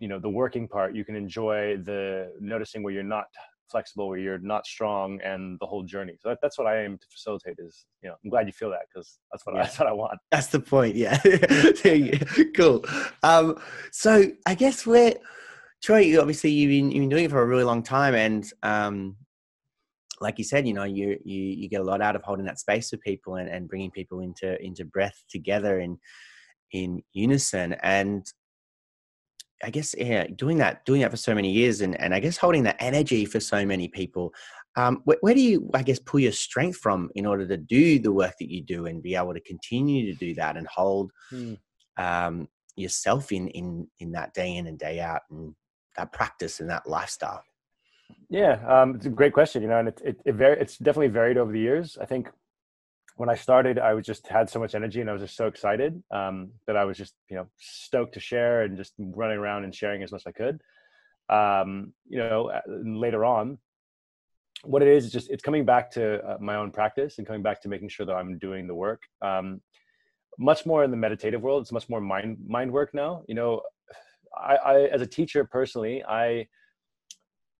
you 0.00 0.08
know 0.08 0.18
the 0.18 0.28
working 0.28 0.66
part 0.66 0.94
you 0.94 1.04
can 1.04 1.14
enjoy 1.14 1.76
the 1.84 2.32
noticing 2.40 2.82
where 2.82 2.92
you're 2.94 3.02
not 3.02 3.26
flexible 3.70 4.08
where 4.08 4.18
you're 4.18 4.38
not 4.38 4.66
strong 4.66 5.20
and 5.22 5.58
the 5.60 5.66
whole 5.66 5.82
journey 5.82 6.14
so 6.20 6.28
that, 6.30 6.38
that's 6.42 6.56
what 6.58 6.66
i 6.66 6.82
aim 6.84 6.96
to 6.98 7.06
facilitate 7.12 7.56
is 7.58 7.86
you 8.02 8.08
know 8.08 8.14
i'm 8.24 8.30
glad 8.30 8.46
you 8.46 8.52
feel 8.52 8.70
that 8.70 8.82
because 8.88 9.18
that's 9.32 9.44
what 9.46 9.54
Yeah. 9.54 9.62
that's 9.64 9.78
what 9.78 9.88
i 9.88 9.92
want 9.92 10.18
That's 10.30 10.48
the 10.48 10.60
point. 10.60 10.94
Yeah. 10.96 11.18
There 11.82 11.94
you 11.94 12.18
go. 12.18 12.44
cool. 12.56 12.84
Um, 13.22 13.58
so 13.92 14.24
I 14.46 14.54
guess 14.54 14.86
we're 14.86 15.14
Troy. 15.82 15.98
you- 16.00 16.20
Obviously, 16.20 16.50
you've 16.50 16.70
been 16.70 16.90
you've 16.90 17.02
been 17.02 17.08
doing 17.08 17.24
it 17.26 17.30
for 17.30 17.42
a 17.42 17.46
really 17.46 17.64
long 17.64 17.82
time, 17.82 18.14
and 18.14 18.44
um, 18.62 19.16
like 20.20 20.38
you 20.38 20.44
said, 20.44 20.66
you 20.66 20.72
know, 20.74 20.84
you 20.84 21.18
you 21.24 21.42
you 21.60 21.68
get 21.68 21.80
a 21.80 21.84
lot 21.84 22.00
out 22.00 22.16
of 22.16 22.22
holding 22.22 22.46
that 22.46 22.58
space 22.58 22.88
for 22.90 22.96
people 22.96 23.36
and, 23.36 23.48
and 23.48 23.68
bringing 23.68 23.90
people 23.90 24.20
into 24.20 24.60
into 24.64 24.84
breath 24.84 25.22
together 25.28 25.78
in 25.80 25.98
in 26.72 27.02
unison. 27.12 27.74
And 27.82 28.24
I 29.62 29.70
guess 29.70 29.94
yeah, 29.96 30.26
doing 30.36 30.58
that 30.58 30.84
doing 30.84 31.00
that 31.00 31.10
for 31.10 31.16
so 31.16 31.34
many 31.34 31.50
years, 31.50 31.80
and 31.80 31.98
and 32.00 32.14
I 32.14 32.20
guess 32.20 32.36
holding 32.36 32.64
that 32.64 32.76
energy 32.78 33.24
for 33.24 33.40
so 33.40 33.64
many 33.64 33.88
people. 33.88 34.32
Um, 34.76 35.00
where, 35.04 35.16
where 35.22 35.32
do 35.34 35.40
you, 35.40 35.70
I 35.72 35.82
guess, 35.82 35.98
pull 35.98 36.20
your 36.20 36.32
strength 36.32 36.76
from 36.76 37.10
in 37.14 37.24
order 37.24 37.48
to 37.48 37.56
do 37.56 37.98
the 37.98 38.12
work 38.12 38.34
that 38.38 38.50
you 38.50 38.62
do 38.62 38.84
and 38.84 39.02
be 39.02 39.14
able 39.14 39.32
to 39.32 39.40
continue 39.40 40.12
to 40.12 40.18
do 40.18 40.34
that 40.34 40.56
and 40.56 40.66
hold 40.66 41.10
Hmm. 41.30 41.54
um, 41.96 42.48
yourself 42.76 43.32
in 43.32 43.48
in 43.48 43.88
in 44.00 44.12
that 44.12 44.34
day 44.34 44.56
in 44.56 44.66
and 44.66 44.78
day 44.78 45.00
out 45.00 45.22
and 45.30 45.54
that 45.96 46.12
practice 46.12 46.60
and 46.60 46.68
that 46.68 46.86
lifestyle? 46.86 47.42
yeah 48.28 48.60
um, 48.68 48.94
it's 48.94 49.06
a 49.06 49.10
great 49.10 49.32
question 49.32 49.62
you 49.62 49.68
know 49.68 49.78
and 49.78 49.88
it, 49.88 50.00
it, 50.04 50.20
it 50.24 50.34
very 50.34 50.60
it's 50.60 50.76
definitely 50.78 51.08
varied 51.08 51.38
over 51.38 51.50
the 51.52 51.58
years 51.58 51.96
i 52.00 52.04
think 52.04 52.28
when 53.16 53.28
i 53.28 53.34
started 53.34 53.78
i 53.78 53.92
was 53.92 54.06
just 54.06 54.26
had 54.28 54.48
so 54.48 54.60
much 54.60 54.74
energy 54.74 55.00
and 55.00 55.10
i 55.10 55.12
was 55.12 55.22
just 55.22 55.36
so 55.36 55.46
excited 55.46 56.02
um, 56.10 56.50
that 56.66 56.76
i 56.76 56.84
was 56.84 56.96
just 56.96 57.14
you 57.28 57.36
know 57.36 57.46
stoked 57.58 58.14
to 58.14 58.20
share 58.20 58.62
and 58.62 58.76
just 58.76 58.92
running 58.98 59.38
around 59.38 59.64
and 59.64 59.74
sharing 59.74 60.02
as 60.02 60.12
much 60.12 60.22
as 60.22 60.26
i 60.26 60.32
could. 60.32 60.60
Um, 61.28 61.92
you 62.08 62.18
know 62.18 62.50
uh, 62.50 62.60
later 62.68 63.24
on 63.24 63.58
what 64.62 64.82
it 64.82 64.88
is 64.88 65.06
is 65.06 65.12
just 65.12 65.28
it's 65.30 65.42
coming 65.42 65.64
back 65.64 65.90
to 65.92 66.24
uh, 66.24 66.38
my 66.40 66.54
own 66.56 66.70
practice 66.70 67.18
and 67.18 67.26
coming 67.26 67.42
back 67.42 67.60
to 67.62 67.68
making 67.68 67.88
sure 67.88 68.06
that 68.06 68.14
i'm 68.14 68.38
doing 68.38 68.66
the 68.66 68.74
work. 68.74 69.02
Um, 69.22 69.60
much 70.38 70.66
more 70.66 70.84
in 70.84 70.90
the 70.90 70.96
meditative 70.96 71.42
world 71.42 71.62
it's 71.62 71.72
much 71.72 71.88
more 71.88 72.00
mind 72.00 72.38
mind 72.46 72.70
work 72.70 72.94
now. 72.94 73.22
You 73.26 73.34
know 73.34 73.62
I, 74.36 74.56
I 74.56 74.74
as 74.88 75.00
a 75.00 75.06
teacher 75.06 75.44
personally 75.44 76.04
i 76.04 76.46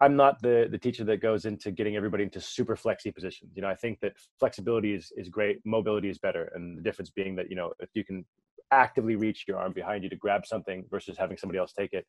i'm 0.01 0.17
not 0.17 0.41
the 0.43 0.69
the 0.71 0.79
teacher 0.79 1.05
that 1.05 1.23
goes 1.23 1.45
into 1.45 1.71
getting 1.71 1.97
everybody 1.97 2.25
into 2.25 2.41
super 2.41 2.77
flexy 2.77 3.11
positions 3.11 3.53
you 3.55 3.63
know 3.63 3.69
i 3.69 3.75
think 3.75 3.99
that 4.01 4.13
flexibility 4.39 4.95
is 4.95 5.13
is 5.17 5.29
great 5.29 5.59
mobility 5.65 6.09
is 6.09 6.19
better 6.19 6.51
and 6.55 6.79
the 6.79 6.83
difference 6.83 7.11
being 7.11 7.35
that 7.35 7.49
you 7.51 7.57
know 7.57 7.73
if 7.81 7.91
you 7.95 8.05
can 8.05 8.25
actively 8.73 9.17
reach 9.17 9.45
your 9.47 9.59
arm 9.59 9.73
behind 9.73 10.03
you 10.03 10.11
to 10.11 10.17
grab 10.17 10.45
something 10.45 10.85
versus 10.91 11.17
having 11.17 11.37
somebody 11.37 11.59
else 11.59 11.73
take 11.73 11.93
it 11.93 12.07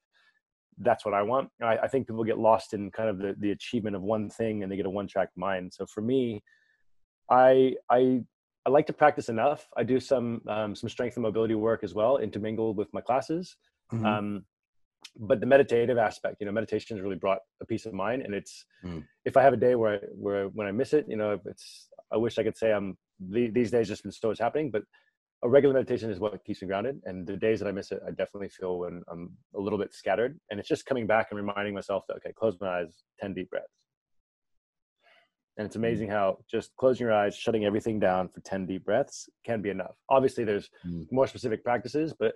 that's 0.79 1.05
what 1.05 1.13
I 1.13 1.21
want. 1.21 1.49
I, 1.61 1.77
I 1.77 1.87
think 1.87 2.07
people 2.07 2.23
get 2.23 2.37
lost 2.37 2.73
in 2.73 2.91
kind 2.91 3.09
of 3.09 3.17
the, 3.17 3.35
the 3.39 3.51
achievement 3.51 3.95
of 3.95 4.01
one 4.01 4.29
thing 4.29 4.63
and 4.63 4.71
they 4.71 4.75
get 4.75 4.85
a 4.85 4.89
one 4.89 5.07
track 5.07 5.29
mind. 5.35 5.73
So 5.73 5.85
for 5.85 6.01
me, 6.01 6.43
I 7.29 7.75
I 7.89 8.21
I 8.65 8.69
like 8.69 8.85
to 8.87 8.93
practice 8.93 9.29
enough. 9.29 9.67
I 9.75 9.83
do 9.83 9.99
some 9.99 10.41
um, 10.47 10.75
some 10.75 10.89
strength 10.89 11.15
and 11.15 11.23
mobility 11.23 11.55
work 11.55 11.83
as 11.83 11.93
well, 11.93 12.17
intermingled 12.17 12.77
with 12.77 12.93
my 12.93 13.01
classes. 13.01 13.55
Mhm. 13.91 14.05
Um, 14.05 14.45
but 15.19 15.39
the 15.39 15.45
meditative 15.45 15.97
aspect, 15.97 16.37
you 16.39 16.45
know, 16.45 16.51
meditation 16.51 16.95
has 16.95 17.03
really 17.03 17.15
brought 17.15 17.39
a 17.61 17.65
peace 17.65 17.85
of 17.85 17.93
mind. 17.93 18.21
And 18.23 18.33
it's 18.33 18.65
Mm. 18.83 19.03
if 19.25 19.35
I 19.35 19.41
have 19.41 19.53
a 19.53 19.57
day 19.57 19.75
where 19.75 19.95
I, 19.95 19.97
where 20.13 20.47
when 20.49 20.67
I 20.67 20.71
miss 20.71 20.93
it, 20.93 21.05
you 21.07 21.17
know, 21.17 21.39
it's 21.45 21.89
I 22.11 22.17
wish 22.17 22.37
I 22.37 22.43
could 22.43 22.57
say 22.57 22.71
I'm 22.71 22.97
these 23.19 23.71
days 23.71 23.87
just 23.87 24.03
been 24.03 24.11
so 24.11 24.29
much 24.29 24.39
happening, 24.39 24.69
but 24.71 24.83
a 25.43 25.49
regular 25.49 25.73
meditation 25.73 26.09
is 26.09 26.19
what 26.19 26.43
keeps 26.45 26.61
me 26.61 26.67
grounded. 26.67 27.01
And 27.05 27.25
the 27.27 27.37
days 27.37 27.59
that 27.59 27.67
I 27.67 27.71
miss 27.71 27.91
it, 27.91 28.01
I 28.05 28.11
definitely 28.11 28.49
feel 28.49 28.79
when 28.79 29.03
I'm 29.11 29.35
a 29.55 29.59
little 29.59 29.79
bit 29.79 29.93
scattered. 29.93 30.39
And 30.49 30.59
it's 30.59 30.69
just 30.69 30.85
coming 30.85 31.07
back 31.07 31.27
and 31.31 31.37
reminding 31.39 31.73
myself 31.73 32.05
that 32.07 32.17
okay, 32.17 32.33
close 32.33 32.55
my 32.61 32.81
eyes, 32.81 33.03
ten 33.19 33.33
deep 33.33 33.49
breaths. 33.49 33.67
And 35.57 35.65
it's 35.65 35.75
amazing 35.75 36.09
how 36.09 36.37
just 36.49 36.75
closing 36.75 37.05
your 37.05 37.13
eyes, 37.15 37.35
shutting 37.35 37.65
everything 37.65 37.99
down 37.99 38.29
for 38.29 38.41
10 38.41 38.67
deep 38.67 38.85
breaths 38.85 39.27
can 39.43 39.59
be 39.61 39.71
enough. 39.71 39.95
Obviously, 40.09 40.43
there's 40.43 40.69
Mm. 40.85 41.07
more 41.11 41.25
specific 41.25 41.63
practices, 41.63 42.13
but 42.13 42.35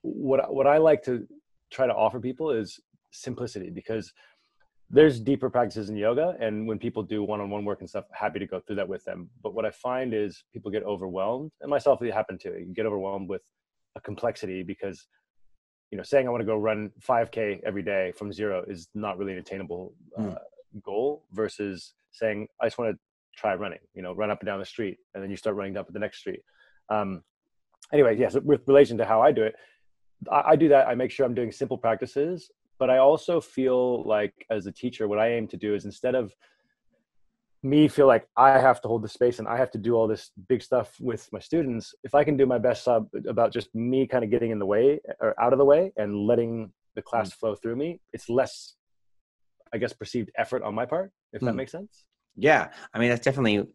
what 0.00 0.52
what 0.52 0.66
I 0.66 0.78
like 0.78 1.02
to 1.04 1.26
try 1.70 1.86
to 1.86 1.94
offer 1.94 2.20
people 2.20 2.50
is 2.50 2.80
simplicity 3.10 3.70
because 3.70 4.12
there's 4.90 5.18
deeper 5.18 5.48
practices 5.48 5.88
in 5.88 5.96
yoga 5.96 6.36
and 6.40 6.66
when 6.68 6.78
people 6.78 7.02
do 7.02 7.22
one-on-one 7.22 7.64
work 7.64 7.80
and 7.80 7.88
stuff 7.88 8.04
happy 8.12 8.38
to 8.38 8.46
go 8.46 8.60
through 8.60 8.76
that 8.76 8.88
with 8.88 9.04
them. 9.04 9.30
But 9.42 9.54
what 9.54 9.64
i 9.64 9.70
find 9.70 10.12
is 10.14 10.44
people 10.52 10.70
get 10.70 10.82
overwhelmed 10.84 11.50
and 11.60 11.70
myself 11.70 12.02
it 12.02 12.12
happened 12.12 12.40
to 12.40 12.50
you 12.50 12.72
get 12.74 12.86
overwhelmed 12.86 13.28
with 13.28 13.42
a 13.96 14.00
complexity 14.00 14.62
because 14.62 15.06
you 15.90 15.96
know 15.96 16.04
saying 16.04 16.26
i 16.26 16.30
want 16.30 16.40
to 16.42 16.46
go 16.46 16.56
run 16.56 16.90
5k 17.00 17.60
every 17.64 17.82
day 17.82 18.12
from 18.12 18.32
zero 18.32 18.64
is 18.68 18.88
not 18.94 19.16
really 19.18 19.32
an 19.32 19.38
attainable 19.38 19.94
uh, 20.18 20.22
Mm. 20.22 20.36
goal 20.82 21.24
versus 21.32 21.94
saying 22.10 22.48
i 22.60 22.66
just 22.66 22.78
want 22.78 22.92
to 22.92 22.98
try 23.36 23.54
running 23.54 23.78
you 23.94 24.02
know 24.02 24.12
run 24.12 24.30
up 24.30 24.40
and 24.40 24.46
down 24.46 24.58
the 24.58 24.64
street 24.64 24.98
and 25.14 25.22
then 25.22 25.30
you 25.30 25.36
start 25.36 25.56
running 25.56 25.76
up 25.76 25.86
at 25.88 25.92
the 25.92 25.98
next 26.00 26.18
street. 26.18 26.40
Um, 26.88 27.22
anyway 27.92 28.16
yes 28.18 28.34
with 28.34 28.62
relation 28.66 28.98
to 28.98 29.04
how 29.04 29.22
i 29.22 29.30
do 29.32 29.42
it 29.42 29.54
I, 30.30 30.42
I 30.50 30.56
do 30.56 30.68
that 30.68 30.88
i 30.88 30.94
make 30.94 31.10
sure 31.10 31.26
i'm 31.26 31.34
doing 31.34 31.52
simple 31.52 31.78
practices 31.78 32.50
but 32.78 32.90
i 32.90 32.98
also 32.98 33.40
feel 33.40 34.02
like 34.04 34.34
as 34.50 34.66
a 34.66 34.72
teacher 34.72 35.08
what 35.08 35.18
i 35.18 35.28
aim 35.30 35.46
to 35.48 35.56
do 35.56 35.74
is 35.74 35.84
instead 35.84 36.14
of 36.14 36.32
me 37.62 37.88
feel 37.88 38.06
like 38.06 38.28
i 38.36 38.50
have 38.58 38.80
to 38.82 38.88
hold 38.88 39.02
the 39.02 39.08
space 39.08 39.38
and 39.38 39.48
i 39.48 39.56
have 39.56 39.70
to 39.70 39.78
do 39.78 39.94
all 39.94 40.06
this 40.06 40.30
big 40.48 40.62
stuff 40.62 40.96
with 41.00 41.28
my 41.32 41.38
students 41.38 41.94
if 42.04 42.14
i 42.14 42.22
can 42.22 42.36
do 42.36 42.46
my 42.46 42.58
best 42.58 42.84
job 42.84 43.08
about 43.28 43.52
just 43.52 43.74
me 43.74 44.06
kind 44.06 44.22
of 44.24 44.30
getting 44.30 44.50
in 44.50 44.58
the 44.58 44.66
way 44.66 45.00
or 45.20 45.34
out 45.40 45.52
of 45.52 45.58
the 45.58 45.64
way 45.64 45.92
and 45.96 46.26
letting 46.26 46.70
the 46.94 47.02
class 47.02 47.32
flow 47.32 47.54
through 47.54 47.76
me 47.76 48.00
it's 48.12 48.28
less 48.28 48.74
i 49.72 49.78
guess 49.78 49.92
perceived 49.92 50.30
effort 50.36 50.62
on 50.62 50.74
my 50.74 50.84
part 50.84 51.10
if 51.32 51.40
that 51.40 51.52
Mm. 51.54 51.56
makes 51.56 51.72
sense 51.72 52.04
Yeah, 52.36 52.70
I 52.92 52.98
mean 52.98 53.10
that's 53.10 53.24
definitely 53.24 53.66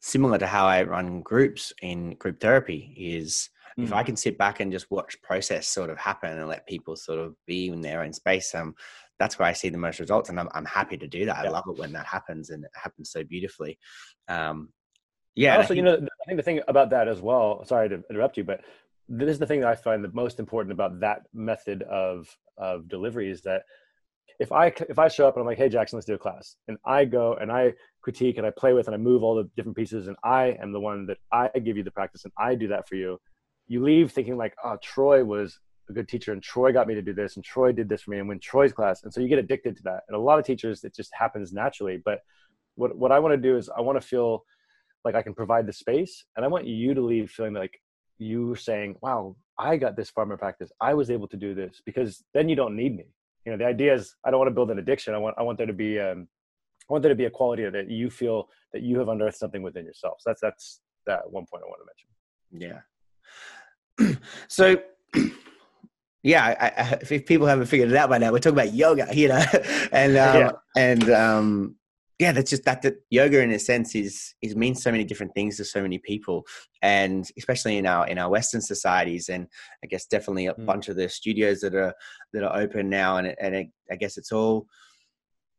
similar 0.00 0.38
to 0.38 0.46
how 0.46 0.66
I 0.66 0.82
run 0.82 1.22
groups 1.22 1.72
in 1.82 2.14
group 2.16 2.40
therapy. 2.40 2.94
Is 2.96 3.50
if 3.82 3.90
Mm. 3.90 3.96
I 3.96 4.02
can 4.02 4.16
sit 4.16 4.36
back 4.38 4.60
and 4.60 4.72
just 4.72 4.90
watch 4.90 5.20
process 5.22 5.66
sort 5.68 5.90
of 5.90 5.98
happen 5.98 6.38
and 6.38 6.48
let 6.48 6.66
people 6.66 6.96
sort 6.96 7.18
of 7.18 7.34
be 7.46 7.68
in 7.68 7.80
their 7.80 8.02
own 8.02 8.12
space, 8.12 8.54
um, 8.54 8.74
that's 9.18 9.38
where 9.38 9.48
I 9.48 9.52
see 9.52 9.68
the 9.68 9.78
most 9.78 10.00
results, 10.00 10.28
and 10.30 10.40
I'm 10.40 10.48
I'm 10.52 10.64
happy 10.64 10.96
to 10.98 11.06
do 11.06 11.26
that. 11.26 11.46
I 11.46 11.48
love 11.50 11.64
it 11.68 11.78
when 11.78 11.92
that 11.92 12.06
happens, 12.06 12.50
and 12.50 12.64
it 12.64 12.70
happens 12.74 13.10
so 13.10 13.22
beautifully. 13.24 13.78
Um, 14.28 14.72
yeah, 15.34 15.54
Yeah. 15.54 15.60
Also, 15.60 15.74
you 15.74 15.82
know, 15.82 15.94
I 15.94 16.24
think 16.26 16.36
the 16.38 16.42
thing 16.42 16.60
about 16.68 16.90
that 16.90 17.06
as 17.08 17.20
well. 17.20 17.64
Sorry 17.64 17.88
to 17.88 18.02
interrupt 18.10 18.36
you, 18.36 18.44
but 18.44 18.62
this 19.08 19.28
is 19.28 19.38
the 19.38 19.46
thing 19.46 19.60
that 19.60 19.68
I 19.68 19.74
find 19.74 20.02
the 20.02 20.10
most 20.12 20.38
important 20.38 20.72
about 20.72 21.00
that 21.00 21.22
method 21.32 21.82
of 21.82 22.34
of 22.56 22.88
delivery 22.88 23.30
is 23.30 23.42
that 23.42 23.62
if 24.38 24.52
I 24.52 24.72
if 24.88 24.98
I 24.98 25.08
show 25.08 25.28
up 25.28 25.34
and 25.36 25.42
I'm 25.42 25.46
like, 25.46 25.58
hey 25.58 25.68
Jackson, 25.68 25.96
let's 25.98 26.06
do 26.06 26.14
a 26.14 26.18
class, 26.18 26.56
and 26.68 26.78
I 26.84 27.04
go 27.04 27.34
and 27.34 27.52
I 27.52 27.74
critique 28.00 28.38
and 28.38 28.46
I 28.46 28.50
play 28.50 28.72
with 28.72 28.86
and 28.86 28.94
I 28.94 28.98
move 28.98 29.22
all 29.22 29.34
the 29.34 29.50
different 29.54 29.76
pieces, 29.76 30.08
and 30.08 30.16
I 30.24 30.56
am 30.62 30.72
the 30.72 30.80
one 30.80 31.06
that 31.06 31.18
I 31.30 31.48
give 31.58 31.76
you 31.76 31.82
the 31.82 31.90
practice 31.90 32.24
and 32.24 32.32
I 32.38 32.54
do 32.54 32.68
that 32.68 32.88
for 32.88 32.94
you. 32.94 33.20
You 33.70 33.84
leave 33.84 34.10
thinking 34.10 34.36
like, 34.36 34.56
oh, 34.64 34.76
Troy 34.82 35.24
was 35.24 35.60
a 35.88 35.92
good 35.92 36.08
teacher 36.08 36.32
and 36.32 36.42
Troy 36.42 36.72
got 36.72 36.88
me 36.88 36.94
to 36.94 37.02
do 37.02 37.14
this 37.14 37.36
and 37.36 37.44
Troy 37.44 37.70
did 37.70 37.88
this 37.88 38.02
for 38.02 38.10
me 38.10 38.18
and 38.18 38.28
win 38.28 38.40
Troy's 38.40 38.72
class, 38.72 39.04
and 39.04 39.14
so 39.14 39.20
you 39.20 39.28
get 39.28 39.38
addicted 39.38 39.76
to 39.76 39.82
that. 39.84 40.00
And 40.08 40.16
a 40.16 40.20
lot 40.20 40.40
of 40.40 40.44
teachers, 40.44 40.82
it 40.82 40.92
just 40.92 41.10
happens 41.14 41.52
naturally. 41.52 42.02
But 42.04 42.18
what 42.74 42.96
what 42.96 43.12
I 43.12 43.20
want 43.20 43.32
to 43.32 43.48
do 43.48 43.56
is 43.56 43.70
I 43.70 43.80
want 43.80 44.00
to 44.00 44.06
feel 44.06 44.44
like 45.04 45.14
I 45.14 45.22
can 45.22 45.34
provide 45.34 45.66
the 45.66 45.72
space, 45.72 46.24
and 46.34 46.44
I 46.44 46.48
want 46.48 46.66
you 46.66 46.94
to 46.94 47.00
leave 47.00 47.30
feeling 47.30 47.54
like 47.54 47.80
you 48.18 48.56
saying, 48.56 48.96
wow, 49.02 49.36
I 49.56 49.76
got 49.76 49.96
this 49.96 50.10
far 50.10 50.30
in 50.30 50.36
practice. 50.36 50.72
I 50.80 50.94
was 50.94 51.08
able 51.08 51.28
to 51.28 51.36
do 51.36 51.54
this 51.54 51.80
because 51.86 52.24
then 52.34 52.48
you 52.48 52.56
don't 52.56 52.74
need 52.74 52.96
me. 52.96 53.04
You 53.44 53.52
know 53.52 53.58
the 53.58 53.66
idea 53.66 53.94
is 53.94 54.16
i 54.24 54.30
don't 54.30 54.38
want 54.38 54.48
to 54.48 54.54
build 54.54 54.70
an 54.70 54.80
addiction. 54.80 55.14
I 55.14 55.18
want 55.18 55.36
i 55.38 55.42
want 55.42 55.58
there 55.58 55.66
to 55.66 55.72
be 55.72 55.98
um 56.00 56.28
i 56.88 56.92
want 56.92 57.02
there 57.02 57.14
to 57.16 57.22
be 57.24 57.26
a 57.26 57.30
quality 57.30 57.68
that 57.68 57.88
you 57.88 58.10
feel 58.10 58.48
that 58.72 58.82
you 58.82 58.98
have 58.98 59.08
unearthed 59.08 59.38
something 59.38 59.62
within 59.62 59.84
yourself. 59.84 60.16
So 60.20 60.30
that's 60.30 60.40
that's 60.40 60.80
that 61.06 61.30
one 61.30 61.46
point 61.50 61.62
i 61.64 61.68
want 61.68 61.80
to 61.80 61.88
mention. 61.90 62.68
Yeah 62.68 62.80
so 64.48 64.76
yeah 66.22 66.44
I, 66.60 66.82
I, 66.82 66.98
if 67.08 67.26
people 67.26 67.46
haven't 67.46 67.66
figured 67.66 67.90
it 67.90 67.96
out 67.96 68.10
by 68.10 68.18
now 68.18 68.32
we're 68.32 68.38
talking 68.38 68.58
about 68.58 68.74
yoga 68.74 69.08
you 69.12 69.28
know 69.28 69.44
and 69.92 70.16
um 70.16 70.36
yeah. 70.36 70.50
and 70.76 71.10
um 71.10 71.76
yeah, 72.20 72.32
that's 72.32 72.50
just 72.50 72.64
that, 72.64 72.82
that 72.82 72.96
yoga 73.08 73.40
in 73.40 73.50
a 73.50 73.58
sense 73.58 73.94
is 73.94 74.34
is 74.42 74.54
means 74.54 74.82
so 74.82 74.92
many 74.92 75.04
different 75.04 75.32
things 75.32 75.56
to 75.56 75.64
so 75.64 75.80
many 75.80 75.96
people, 75.96 76.44
and 76.82 77.26
especially 77.38 77.78
in 77.78 77.86
our 77.86 78.06
in 78.06 78.18
our 78.18 78.28
Western 78.28 78.60
societies, 78.60 79.30
and 79.30 79.46
I 79.82 79.86
guess 79.86 80.04
definitely 80.04 80.46
a 80.46 80.52
mm. 80.52 80.66
bunch 80.66 80.90
of 80.90 80.96
the 80.96 81.08
studios 81.08 81.60
that 81.60 81.74
are 81.74 81.94
that 82.34 82.44
are 82.44 82.60
open 82.60 82.90
now, 82.90 83.16
and 83.16 83.34
and 83.40 83.54
it, 83.54 83.68
I 83.90 83.96
guess 83.96 84.18
it's 84.18 84.32
all 84.32 84.66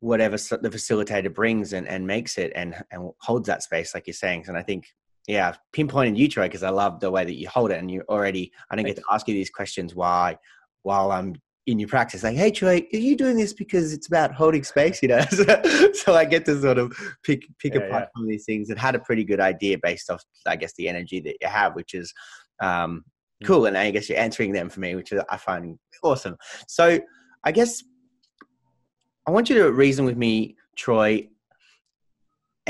whatever 0.02 0.38
the 0.38 0.70
facilitator 0.70 1.34
brings 1.34 1.74
and, 1.74 1.88
and 1.88 2.06
makes 2.06 2.38
it 2.38 2.52
and 2.54 2.76
and 2.92 3.10
holds 3.22 3.48
that 3.48 3.64
space, 3.64 3.96
like 3.96 4.06
you're 4.06 4.14
saying. 4.14 4.46
And 4.48 4.56
I 4.56 4.62
think 4.62 4.86
yeah, 5.28 5.54
pinpointing 5.74 6.18
you, 6.18 6.28
Troy, 6.28 6.46
because 6.46 6.64
I 6.64 6.70
love 6.70 7.00
the 7.00 7.12
way 7.12 7.26
that 7.26 7.36
you 7.36 7.48
hold 7.48 7.72
it, 7.72 7.78
and 7.78 7.90
you 7.90 8.04
already 8.10 8.52
I 8.70 8.76
don't 8.76 8.86
get 8.86 8.96
to 8.98 9.04
ask 9.12 9.28
you 9.28 9.34
these 9.34 9.50
questions 9.50 9.96
why 9.96 10.38
while 10.84 11.12
I'm 11.12 11.36
in 11.68 11.78
your 11.78 11.88
practice 11.88 12.24
like 12.24 12.36
hey 12.36 12.50
troy 12.50 12.86
are 12.92 12.98
you 12.98 13.16
doing 13.16 13.38
this 13.38 13.54
because 13.54 13.94
it's 13.94 14.08
about 14.08 14.34
holding 14.34 14.64
space 14.64 15.02
you 15.04 15.08
know 15.08 15.22
so, 15.30 15.92
so 15.94 16.16
i 16.16 16.26
get 16.26 16.44
to 16.44 16.60
sort 16.60 16.80
of 16.80 16.92
pick 17.24 17.44
pick 17.60 17.76
yeah, 17.76 17.82
apart 17.82 18.04
yeah. 18.04 18.08
some 18.16 18.24
of 18.24 18.30
these 18.30 18.46
things 18.46 18.70
and 18.70 18.80
had 18.80 18.96
a 18.96 19.00
pretty 19.00 19.24
good 19.24 19.40
idea 19.40 19.78
based 19.82 20.10
off 20.10 20.24
i 20.48 20.56
guess 20.56 20.74
the 20.74 20.90
energy 20.90 21.20
that 21.20 21.36
you 21.40 21.48
have 21.48 21.76
which 21.76 21.94
is 21.94 22.12
um, 22.62 23.04
mm. 23.44 23.48
cool 23.48 23.68
and 23.68 23.78
i 23.78 23.92
guess 23.92 24.10
you're 24.10 24.18
answering 24.18 24.52
them 24.52 24.70
for 24.70 24.80
me 24.80 24.96
which 24.96 25.14
i 25.30 25.38
find 25.38 25.78
awesome 26.04 26.36
so 26.68 27.00
i 27.44 27.52
guess 27.52 27.84
i 29.28 29.32
want 29.32 29.48
you 29.48 29.56
to 29.56 29.72
reason 29.72 30.04
with 30.04 30.18
me 30.18 30.56
troy 30.76 31.28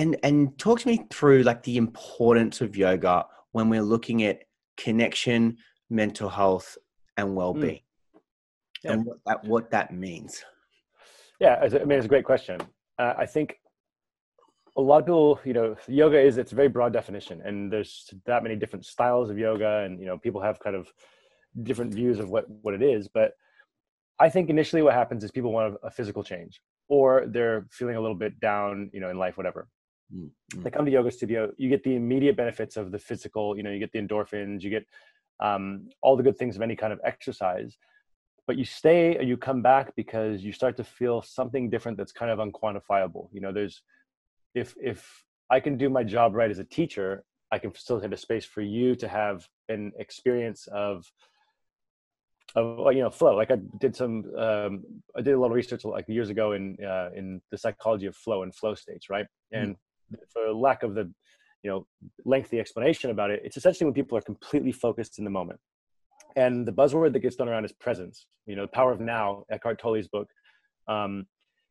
and 0.01 0.17
and 0.23 0.57
talk 0.57 0.79
to 0.81 0.87
me 0.87 1.05
through 1.11 1.43
like 1.43 1.63
the 1.63 1.77
importance 1.77 2.61
of 2.61 2.75
yoga 2.75 3.25
when 3.51 3.69
we're 3.69 3.83
looking 3.93 4.23
at 4.23 4.39
connection 4.77 5.57
mental 5.89 6.29
health 6.29 6.77
and 7.17 7.29
mm. 7.29 7.33
well-being 7.33 7.75
mm 7.75 7.81
yeah. 8.83 8.93
and 8.93 9.05
what 9.05 9.17
that 9.25 9.43
what 9.43 9.71
that 9.71 9.93
means. 9.93 10.43
Yeah, 11.39 11.59
I 11.61 11.69
mean 11.69 11.91
it's 11.91 12.05
a 12.05 12.09
great 12.09 12.25
question. 12.25 12.59
Uh, 12.97 13.13
I 13.17 13.25
think 13.25 13.57
a 14.77 14.81
lot 14.81 14.99
of 14.99 15.05
people, 15.05 15.39
you 15.43 15.53
know, 15.53 15.75
yoga 15.87 16.19
is 16.19 16.37
it's 16.37 16.51
a 16.51 16.55
very 16.55 16.67
broad 16.67 16.93
definition, 16.93 17.41
and 17.43 17.71
there's 17.71 18.09
that 18.25 18.43
many 18.43 18.55
different 18.55 18.85
styles 18.85 19.29
of 19.29 19.37
yoga, 19.37 19.83
and 19.85 19.99
you 19.99 20.05
know, 20.05 20.17
people 20.17 20.41
have 20.41 20.59
kind 20.59 20.75
of 20.75 20.91
different 21.63 21.93
views 21.93 22.19
of 22.19 22.29
what 22.29 22.45
what 22.63 22.73
it 22.73 22.81
is. 22.81 23.07
But 23.07 23.33
I 24.19 24.29
think 24.29 24.49
initially 24.49 24.81
what 24.81 24.93
happens 24.93 25.23
is 25.23 25.31
people 25.31 25.51
want 25.51 25.75
a, 25.75 25.87
a 25.87 25.91
physical 25.91 26.23
change, 26.23 26.61
or 26.87 27.25
they're 27.27 27.67
feeling 27.71 27.95
a 27.95 28.01
little 28.01 28.15
bit 28.15 28.39
down, 28.39 28.89
you 28.93 28.99
know, 28.99 29.09
in 29.09 29.17
life, 29.17 29.37
whatever. 29.37 29.67
Mm-hmm. 30.15 30.61
They 30.61 30.69
come 30.69 30.85
to 30.85 30.91
yoga 30.91 31.11
studio, 31.11 31.51
you 31.57 31.69
get 31.69 31.83
the 31.83 31.95
immediate 31.95 32.35
benefits 32.35 32.77
of 32.77 32.91
the 32.91 32.99
physical, 32.99 33.55
you 33.55 33.63
know, 33.63 33.71
you 33.71 33.79
get 33.79 33.91
the 33.91 33.99
endorphins, 33.99 34.61
you 34.61 34.69
get 34.69 34.85
um, 35.39 35.89
all 36.01 36.15
the 36.15 36.23
good 36.23 36.37
things 36.37 36.55
of 36.55 36.61
any 36.61 36.75
kind 36.75 36.93
of 36.93 36.99
exercise 37.03 37.77
but 38.47 38.57
you 38.57 38.65
stay 38.65 39.17
or 39.17 39.21
you 39.21 39.37
come 39.37 39.61
back 39.61 39.95
because 39.95 40.43
you 40.43 40.51
start 40.51 40.75
to 40.77 40.83
feel 40.83 41.21
something 41.21 41.69
different 41.69 41.97
that's 41.97 42.11
kind 42.11 42.31
of 42.31 42.39
unquantifiable 42.39 43.29
you 43.31 43.41
know 43.41 43.51
there's 43.51 43.81
if 44.55 44.75
if 44.81 45.23
i 45.49 45.59
can 45.59 45.77
do 45.77 45.89
my 45.89 46.03
job 46.03 46.35
right 46.35 46.51
as 46.51 46.59
a 46.59 46.63
teacher 46.63 47.23
i 47.51 47.57
can 47.57 47.71
facilitate 47.71 48.11
a 48.13 48.17
space 48.17 48.45
for 48.45 48.61
you 48.61 48.95
to 48.95 49.07
have 49.07 49.47
an 49.69 49.91
experience 49.97 50.67
of 50.67 51.09
of 52.55 52.93
you 52.93 53.01
know 53.01 53.09
flow 53.09 53.35
like 53.35 53.51
i 53.51 53.57
did 53.79 53.95
some 53.95 54.25
um, 54.37 54.83
i 55.15 55.21
did 55.21 55.33
a 55.33 55.39
lot 55.39 55.47
of 55.47 55.53
research 55.53 55.85
like 55.85 56.05
years 56.07 56.29
ago 56.29 56.51
in 56.51 56.75
uh, 56.83 57.09
in 57.15 57.41
the 57.51 57.57
psychology 57.57 58.05
of 58.05 58.15
flow 58.15 58.43
and 58.43 58.53
flow 58.53 58.75
states 58.75 59.09
right 59.09 59.27
mm. 59.53 59.61
and 59.61 59.75
mm. 59.75 59.79
For 60.31 60.51
lack 60.53 60.83
of 60.83 60.95
the 60.95 61.11
you 61.63 61.69
know 61.69 61.85
lengthy 62.25 62.59
explanation 62.59 63.11
about 63.11 63.29
it 63.29 63.41
it's 63.43 63.57
essentially 63.57 63.85
when 63.85 63.93
people 63.93 64.17
are 64.17 64.21
completely 64.21 64.71
focused 64.71 65.19
in 65.19 65.25
the 65.25 65.31
moment. 65.31 65.59
And 66.37 66.65
the 66.65 66.71
buzzword 66.71 67.11
that 67.11 67.19
gets 67.19 67.35
thrown 67.35 67.49
around 67.49 67.65
is 67.65 67.73
presence 67.73 68.25
you 68.45 68.55
know 68.55 68.63
the 68.63 68.69
power 68.69 68.91
of 68.91 68.99
now 68.99 69.43
eckhart 69.51 69.79
tolle's 69.79 70.07
book 70.07 70.27
um, 70.87 71.25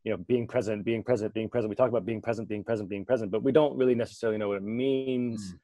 you 0.04 0.12
know 0.12 0.18
being 0.28 0.46
present 0.46 0.84
being 0.84 1.02
present 1.02 1.34
being 1.34 1.48
present. 1.48 1.70
We 1.70 1.76
talk 1.76 1.88
about 1.88 2.06
being 2.06 2.22
present 2.22 2.48
being 2.48 2.64
present 2.64 2.88
being 2.88 3.04
present 3.04 3.30
but 3.30 3.42
we 3.42 3.52
don't 3.52 3.76
really 3.76 3.94
necessarily 3.94 4.38
know 4.38 4.48
what 4.48 4.58
it 4.58 4.62
means 4.62 5.52
mm. 5.52 5.58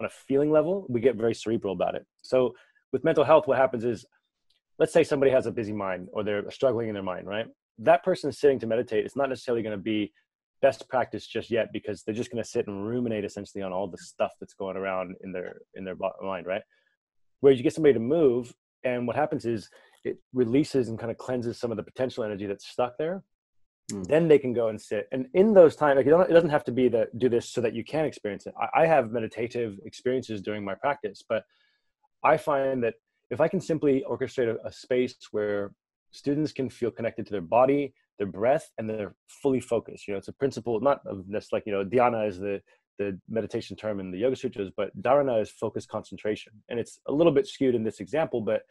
on 0.00 0.06
a 0.06 0.10
feeling 0.10 0.50
level. 0.50 0.86
We 0.88 1.00
get 1.00 1.16
very 1.16 1.34
cerebral 1.34 1.72
about 1.72 1.94
it. 1.94 2.06
So 2.22 2.54
with 2.92 3.04
mental 3.04 3.24
health 3.24 3.46
what 3.46 3.58
happens 3.58 3.84
is 3.84 4.06
let's 4.78 4.92
say 4.92 5.02
somebody 5.02 5.32
has 5.32 5.46
a 5.46 5.50
busy 5.50 5.72
mind 5.72 6.08
or 6.12 6.22
they're 6.22 6.48
struggling 6.50 6.88
in 6.88 6.94
their 6.94 7.02
mind 7.02 7.26
right? 7.26 7.46
That 7.78 8.02
person 8.02 8.32
sitting 8.32 8.58
to 8.60 8.66
meditate. 8.66 9.04
It's 9.04 9.16
not 9.16 9.28
necessarily 9.28 9.62
going 9.62 9.76
to 9.76 9.82
be 9.82 10.12
best 10.60 10.88
practice 10.88 11.26
just 11.26 11.50
yet 11.50 11.68
because 11.72 12.02
they're 12.02 12.14
just 12.14 12.30
going 12.30 12.42
to 12.42 12.48
sit 12.48 12.66
and 12.66 12.86
ruminate 12.86 13.24
essentially 13.24 13.62
on 13.62 13.72
all 13.72 13.86
the 13.86 13.98
stuff 13.98 14.32
that's 14.40 14.54
going 14.54 14.76
around 14.76 15.14
in 15.22 15.32
their 15.32 15.60
in 15.74 15.84
their 15.84 15.96
mind 16.22 16.46
right 16.46 16.62
Whereas 17.40 17.58
you 17.58 17.62
get 17.62 17.74
somebody 17.74 17.94
to 17.94 18.00
move, 18.00 18.52
and 18.84 19.06
what 19.06 19.16
happens 19.16 19.44
is 19.44 19.68
it 20.04 20.18
releases 20.32 20.88
and 20.88 20.98
kind 20.98 21.10
of 21.10 21.18
cleanses 21.18 21.58
some 21.58 21.70
of 21.70 21.76
the 21.76 21.82
potential 21.82 22.24
energy 22.24 22.46
that's 22.46 22.66
stuck 22.66 22.96
there. 22.98 23.22
Mm. 23.92 24.06
Then 24.06 24.28
they 24.28 24.38
can 24.38 24.52
go 24.52 24.68
and 24.68 24.80
sit. 24.80 25.08
And 25.12 25.26
in 25.34 25.54
those 25.54 25.76
times, 25.76 25.96
like 25.96 26.06
it 26.06 26.32
doesn't 26.32 26.50
have 26.50 26.64
to 26.64 26.72
be 26.72 26.88
that 26.88 27.18
do 27.18 27.28
this 27.28 27.48
so 27.48 27.60
that 27.60 27.74
you 27.74 27.84
can 27.84 28.04
experience 28.04 28.46
it. 28.46 28.54
I, 28.60 28.82
I 28.82 28.86
have 28.86 29.10
meditative 29.10 29.78
experiences 29.84 30.42
during 30.42 30.64
my 30.64 30.74
practice, 30.74 31.22
but 31.26 31.44
I 32.22 32.36
find 32.36 32.82
that 32.84 32.94
if 33.30 33.40
I 33.40 33.48
can 33.48 33.60
simply 33.60 34.04
orchestrate 34.08 34.54
a, 34.54 34.66
a 34.66 34.72
space 34.72 35.16
where 35.30 35.72
students 36.10 36.52
can 36.52 36.70
feel 36.70 36.90
connected 36.90 37.26
to 37.26 37.32
their 37.32 37.40
body, 37.40 37.94
their 38.18 38.26
breath, 38.26 38.70
and 38.78 38.88
they're 38.88 39.14
fully 39.26 39.60
focused. 39.60 40.06
You 40.06 40.14
know, 40.14 40.18
it's 40.18 40.28
a 40.28 40.32
principle 40.32 40.80
not 40.80 41.00
of 41.06 41.26
this 41.28 41.48
like 41.52 41.64
you 41.66 41.72
know 41.72 41.84
dhyana 41.84 42.28
is 42.28 42.38
the 42.38 42.60
the 42.98 43.18
meditation 43.28 43.76
term 43.76 44.00
in 44.00 44.10
the 44.10 44.18
Yoga 44.18 44.36
Sutras, 44.36 44.70
but 44.76 44.90
dharana 45.00 45.40
is 45.40 45.50
focused 45.50 45.88
concentration. 45.88 46.52
And 46.68 46.78
it's 46.78 47.00
a 47.06 47.12
little 47.12 47.32
bit 47.32 47.46
skewed 47.46 47.74
in 47.74 47.84
this 47.84 48.00
example, 48.00 48.40
but 48.40 48.62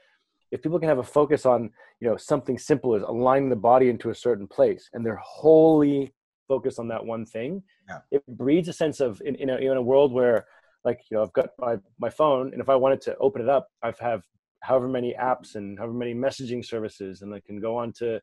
if 0.51 0.61
people 0.61 0.79
can 0.79 0.89
have 0.89 0.99
a 0.99 1.03
focus 1.03 1.45
on, 1.45 1.69
you 1.99 2.07
know, 2.07 2.17
something 2.17 2.57
simple 2.57 2.95
as 2.95 3.01
aligning 3.01 3.49
the 3.49 3.55
body 3.55 3.89
into 3.89 4.09
a 4.09 4.15
certain 4.15 4.47
place 4.47 4.89
and 4.93 5.05
they're 5.05 5.21
wholly 5.23 6.13
focused 6.47 6.79
on 6.79 6.87
that 6.89 7.05
one 7.05 7.25
thing, 7.25 7.63
yeah. 7.89 7.99
it 8.11 8.23
breeds 8.27 8.67
a 8.67 8.73
sense 8.73 8.99
of 8.99 9.21
in, 9.25 9.35
in, 9.35 9.49
a, 9.49 9.57
in 9.57 9.77
a 9.77 9.81
world 9.81 10.13
where 10.13 10.45
like, 10.85 11.01
you 11.09 11.17
know, 11.17 11.23
I've 11.23 11.33
got 11.33 11.49
my, 11.57 11.77
my 11.99 12.09
phone 12.09 12.53
and 12.53 12.61
if 12.61 12.69
I 12.69 12.75
wanted 12.75 13.01
to 13.01 13.17
open 13.17 13.41
it 13.41 13.49
up, 13.49 13.67
I've 13.83 13.99
have 13.99 14.23
however 14.61 14.87
many 14.87 15.15
apps 15.19 15.55
and 15.55 15.77
however 15.77 15.93
many 15.93 16.13
messaging 16.13 16.65
services 16.65 17.21
and 17.21 17.33
I 17.33 17.41
can 17.41 17.59
go 17.59 17.77
on 17.77 17.91
to 17.93 18.21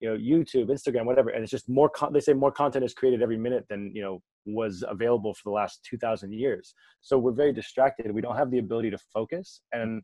you 0.00 0.08
know 0.08 0.16
youtube 0.16 0.68
instagram 0.68 1.04
whatever 1.04 1.30
and 1.30 1.42
it's 1.42 1.50
just 1.50 1.68
more 1.68 1.88
con- 1.88 2.12
they 2.12 2.20
say 2.20 2.32
more 2.32 2.50
content 2.50 2.84
is 2.84 2.94
created 2.94 3.22
every 3.22 3.36
minute 3.36 3.64
than 3.68 3.92
you 3.94 4.02
know 4.02 4.20
was 4.44 4.82
available 4.88 5.34
for 5.34 5.42
the 5.44 5.50
last 5.50 5.86
2000 5.88 6.32
years. 6.32 6.74
So 7.00 7.16
we're 7.16 7.30
very 7.30 7.52
distracted. 7.52 8.10
We 8.10 8.20
don't 8.20 8.36
have 8.36 8.50
the 8.50 8.58
ability 8.58 8.90
to 8.90 8.98
focus. 8.98 9.60
And 9.72 10.02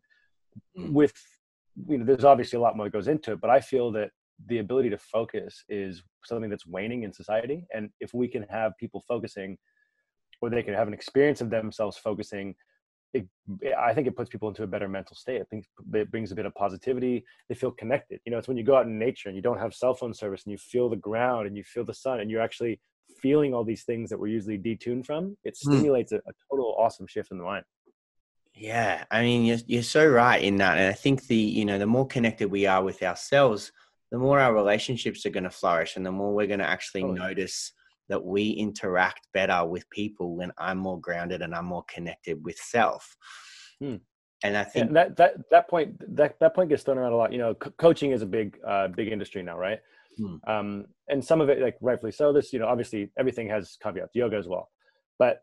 mm. 0.79 0.93
with 0.93 1.13
you 1.89 1.99
know 1.99 2.05
there's 2.05 2.25
obviously 2.25 2.57
a 2.57 2.61
lot 2.61 2.77
more 2.77 2.87
that 2.87 2.93
goes 2.93 3.07
into 3.07 3.31
it 3.31 3.41
but 3.41 3.51
i 3.51 3.61
feel 3.61 3.93
that 3.93 4.11
the 4.47 4.59
ability 4.59 4.91
to 4.91 4.99
focus 4.99 5.65
is 5.69 6.03
something 6.25 6.51
that's 6.51 6.67
waning 6.67 7.03
in 7.03 7.13
society. 7.13 7.67
And 7.75 7.91
if 8.01 8.15
we 8.15 8.29
can 8.29 8.45
have 8.45 8.73
people 8.79 9.03
focusing 9.07 9.59
or 10.41 10.51
they 10.51 10.63
can 10.63 10.75
have 10.75 10.89
an 10.89 10.95
experience 10.95 11.41
of 11.41 11.51
themselves 11.51 11.97
focusing 11.97 12.55
it, 13.15 13.27
I 13.79 13.95
think 13.95 14.07
it 14.07 14.17
puts 14.17 14.29
people 14.29 14.49
into 14.49 14.63
a 14.63 14.67
better 14.67 14.89
mental 14.89 15.17
state. 15.17 15.41
I 15.41 15.45
think 15.45 15.67
it 15.95 16.11
brings 16.11 16.31
a 16.33 16.35
bit 16.35 16.47
of 16.47 16.55
positivity. 16.55 17.25
They 17.49 17.55
feel 17.55 17.71
connected. 17.71 18.21
You 18.25 18.33
know, 18.33 18.39
it's 18.39 18.49
when 18.49 18.57
you 18.57 18.65
go 18.65 18.77
out 18.77 18.87
in 18.87 18.99
nature 18.99 19.29
and 19.29 19.37
you 19.37 19.43
don't 19.43 19.59
have 19.59 19.75
cell 19.75 19.95
phone 19.95 20.13
service 20.13 20.45
and 20.45 20.53
you 20.53 20.59
feel 20.59 20.89
the 20.89 20.97
ground 20.97 21.47
and 21.47 21.57
you 21.57 21.65
feel 21.65 21.85
the 21.85 21.95
sun 21.95 22.21
and 22.21 22.31
you're 22.31 22.43
actually 22.43 22.81
feeling 23.21 23.55
all 23.55 23.65
these 23.65 23.85
things 23.85 24.11
that 24.11 24.19
we're 24.19 24.29
usually 24.29 24.59
detuned 24.59 25.07
from. 25.07 25.37
It 25.45 25.57
hmm. 25.63 25.73
stimulates 25.73 26.13
mm. 26.13 26.17
a, 26.17 26.29
a, 26.29 26.33
total 26.51 26.75
awesome 26.79 27.07
shift 27.07 27.31
in 27.31 27.39
the 27.39 27.45
mind. 27.45 27.65
Yeah, 28.55 29.05
I 29.11 29.23
mean, 29.23 29.45
you're 29.45 29.59
you're 29.67 29.83
so 29.85 30.05
right 30.05 30.43
in 30.43 30.57
that, 30.57 30.79
and 30.79 30.89
I 30.89 30.93
think 30.93 31.27
the 31.29 31.37
you 31.37 31.65
know 31.65 31.79
the 31.79 31.87
more 31.87 32.09
connected 32.09 32.51
we 32.51 32.67
are 32.67 32.83
with 32.83 33.05
ourselves, 33.05 33.71
the 34.11 34.19
more 34.19 34.41
our 34.41 34.53
relationships 34.53 35.25
are 35.25 35.31
going 35.31 35.45
to 35.45 35.51
flourish, 35.51 35.97
and 35.97 36.05
the 36.05 36.11
more 36.11 36.35
we're 36.35 36.49
going 36.49 36.59
to 36.59 36.69
actually 36.69 37.05
oh. 37.05 37.13
notice 37.13 37.73
that 38.09 38.25
we 38.25 38.51
interact 38.51 39.29
better 39.35 39.65
with 39.65 39.89
people 39.91 40.37
when 40.37 40.53
I'm 40.59 40.79
more 40.79 41.01
grounded 41.01 41.43
and 41.43 41.55
I'm 41.55 41.67
more 41.67 41.85
connected 41.93 42.43
with 42.43 42.57
self. 42.57 43.17
Hmm. 43.81 43.97
And 44.45 44.57
I 44.57 44.65
think 44.65 44.93
that 44.93 45.17
that 45.17 45.35
that 45.51 45.69
point 45.69 45.97
that 46.17 46.39
that 46.39 46.55
point 46.55 46.69
gets 46.69 46.85
thrown 46.85 46.99
around 46.99 47.13
a 47.13 47.17
lot. 47.17 47.33
You 47.33 47.39
know, 47.39 47.55
co- 47.55 47.73
coaching 47.73 48.13
is 48.13 48.23
a 48.23 48.27
big 48.27 48.57
uh, 48.67 48.89
big 48.89 49.09
industry 49.09 49.43
now, 49.43 49.59
right? 49.59 49.81
Hmm. 50.17 50.37
Um, 50.47 50.85
and 51.09 51.25
some 51.25 51.41
of 51.41 51.49
it, 51.49 51.61
like 51.61 51.77
rightfully 51.81 52.13
so. 52.13 52.33
This, 52.33 52.53
you 52.53 52.61
know, 52.61 52.67
obviously 52.67 53.11
everything 53.19 53.49
has 53.49 53.77
caveats, 53.83 54.15
yoga 54.15 54.37
as 54.37 54.47
well. 54.47 54.71
But 55.19 55.43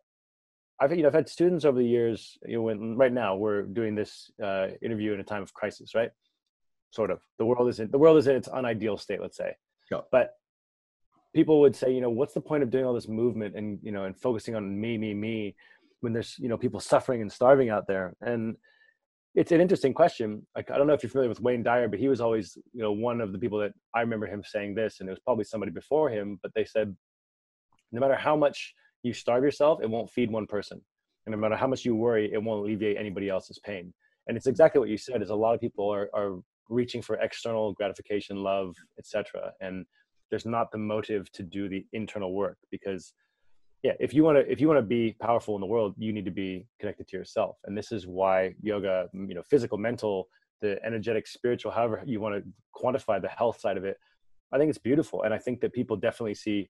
I've 0.79 0.95
you 0.95 1.01
know 1.01 1.10
I've 1.10 1.13
had 1.13 1.27
students 1.27 1.65
over 1.65 1.77
the 1.77 1.88
years. 1.88 2.38
You 2.45 2.57
know, 2.57 2.62
when 2.63 2.95
right 2.95 3.12
now 3.12 3.36
we're 3.36 3.63
doing 3.63 3.95
this 3.95 4.31
uh, 4.41 4.67
interview 4.81 5.13
in 5.13 5.19
a 5.19 5.25
time 5.25 5.43
of 5.43 5.53
crisis, 5.53 5.93
right? 5.93 6.12
Sort 6.91 7.12
of. 7.12 7.22
The 7.38 7.45
world 7.45 7.67
is 7.67 7.81
in 7.81 7.91
the 7.91 7.98
world 7.98 8.17
is 8.17 8.27
in 8.27 8.38
its 8.38 8.48
unideal 8.53 8.98
state, 8.98 9.22
let's 9.22 9.38
say. 9.38 9.55
Sure. 9.89 10.03
But 10.10 10.31
people 11.36 11.60
would 11.60 11.75
say, 11.75 11.92
you 11.92 12.01
know, 12.01 12.10
what's 12.10 12.34
the 12.34 12.42
point 12.42 12.63
of 12.63 12.72
doing 12.72 12.86
all 12.86 12.94
this 12.94 13.10
movement 13.10 13.56
and 13.56 13.77
you 13.84 13.92
know 13.92 14.06
and 14.06 14.18
focusing 14.18 14.56
on 14.56 14.80
me, 14.80 14.98
me, 14.98 15.13
me, 15.13 15.56
when 16.00 16.13
there's 16.13 16.36
you 16.39 16.48
know 16.48 16.58
people 16.58 16.80
suffering 16.80 17.22
and 17.22 17.32
starving 17.32 17.70
out 17.70 17.86
there? 17.88 18.15
And 18.22 18.56
it's 19.36 19.51
an 19.51 19.60
interesting 19.60 19.94
question. 19.94 20.48
Like 20.56 20.72
I 20.72 20.77
don't 20.77 20.88
know 20.88 20.94
if 20.94 21.04
you're 21.04 21.10
familiar 21.10 21.30
with 21.30 21.42
Wayne 21.42 21.62
Dyer, 21.62 21.89
but 21.89 22.00
he 22.00 22.08
was 22.08 22.22
always 22.22 22.58
you 22.74 22.82
know 22.82 22.94
one 22.94 23.22
of 23.22 23.34
the 23.34 23.38
people 23.38 23.60
that 23.60 23.74
I 23.94 24.00
remember 24.00 24.25
him 24.25 24.44
saying 24.44 24.75
this, 24.75 25.01
and 25.01 25.10
it 25.10 25.12
was 25.12 25.20
probably 25.20 25.44
somebody 25.44 25.72
before 25.72 26.10
him. 26.10 26.39
But 26.42 26.54
they 26.56 26.65
said, 26.65 26.96
no 27.92 28.00
matter 28.00 28.15
how 28.15 28.36
much 28.36 28.74
you 29.04 29.13
starve 29.13 29.44
yourself, 29.44 29.82
it 29.84 29.89
won't 29.89 30.10
feed 30.10 30.32
one 30.32 30.48
person. 30.48 30.82
And 31.25 31.36
no 31.36 31.39
matter 31.39 31.56
how 31.56 31.68
much 31.68 31.86
you 31.86 31.96
worry, 31.96 32.32
it 32.32 32.42
won't 32.42 32.62
alleviate 32.62 32.98
anybody 32.98 33.30
else's 33.30 33.60
pain. 33.60 33.94
And 34.27 34.38
it's 34.38 34.48
exactly 34.48 34.80
what 34.80 34.89
you 34.89 34.98
said 34.98 35.22
is 35.22 35.30
a 35.30 35.36
lot 35.36 35.54
of 35.54 35.62
people 35.62 35.92
are, 35.92 36.10
are 36.13 36.39
reaching 36.70 37.01
for 37.01 37.15
external 37.15 37.74
gratification, 37.74 38.38
love, 38.38 38.75
etc. 38.98 39.51
And 39.60 39.86
there's 40.36 40.46
not 40.46 40.70
the 40.70 40.77
motive 40.77 41.32
to 41.32 41.44
do 41.44 41.70
the 41.70 41.86
internal 41.94 42.34
work 42.34 42.58
because 42.70 43.13
yeah, 43.84 43.94
if 44.01 44.13
you 44.13 44.22
want 44.25 44.38
to 44.38 44.51
if 44.51 44.60
you 44.60 44.68
want 44.68 44.80
to 44.80 44.86
be 44.86 45.15
powerful 45.22 45.56
in 45.56 45.62
the 45.62 45.68
world, 45.68 45.96
you 45.98 46.12
need 46.12 46.25
to 46.25 46.32
be 46.46 46.68
connected 46.77 47.08
to 47.08 47.15
yourself. 47.15 47.56
And 47.63 47.77
this 47.77 47.94
is 47.94 48.06
why 48.06 48.54
yoga, 48.62 49.08
you 49.13 49.34
know, 49.34 49.44
physical, 49.50 49.77
mental, 49.77 50.27
the 50.62 50.77
energetic, 50.86 51.25
spiritual, 51.25 51.72
however 51.72 52.04
you 52.06 52.20
want 52.20 52.36
to 52.36 52.44
quantify 52.75 53.22
the 53.22 53.30
health 53.30 53.62
side 53.62 53.77
of 53.77 53.86
it, 53.86 53.96
I 54.51 54.58
think 54.58 54.68
it's 54.68 54.77
beautiful. 54.77 55.24
And 55.24 55.34
I 55.34 55.38
think 55.38 55.62
that 55.62 55.72
people 55.72 55.96
definitely 55.96 56.36
see 56.36 56.70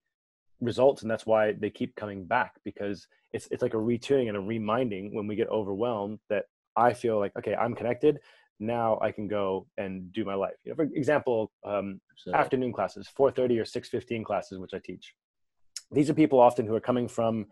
results 0.61 1.01
and 1.01 1.09
that's 1.09 1.25
why 1.25 1.53
they 1.53 1.71
keep 1.71 1.95
coming 1.95 2.23
back 2.23 2.53
because 2.63 3.07
it's 3.33 3.47
it's 3.49 3.63
like 3.63 3.73
a 3.73 3.77
retuning 3.77 4.27
and 4.27 4.37
a 4.37 4.39
reminding 4.39 5.15
when 5.15 5.25
we 5.25 5.35
get 5.35 5.49
overwhelmed 5.49 6.19
that 6.29 6.45
I 6.77 6.93
feel 6.93 7.17
like 7.17 7.33
okay 7.35 7.55
I'm 7.55 7.73
connected 7.73 8.19
now 8.59 8.99
I 9.01 9.11
can 9.11 9.27
go 9.27 9.67
and 9.77 10.11
do 10.13 10.23
my 10.25 10.35
life. 10.35 10.55
You 10.63 10.71
know 10.71 10.75
for 10.75 10.83
example 10.83 11.51
um, 11.65 11.99
afternoon 12.33 12.73
classes 12.73 13.07
4:30 13.17 13.59
or 13.59 13.63
6:15 13.63 14.23
classes 14.23 14.59
which 14.59 14.73
I 14.73 14.79
teach. 14.83 15.13
These 15.91 16.09
are 16.09 16.13
people 16.13 16.39
often 16.39 16.65
who 16.65 16.75
are 16.75 16.81
coming 16.81 17.07
from 17.07 17.45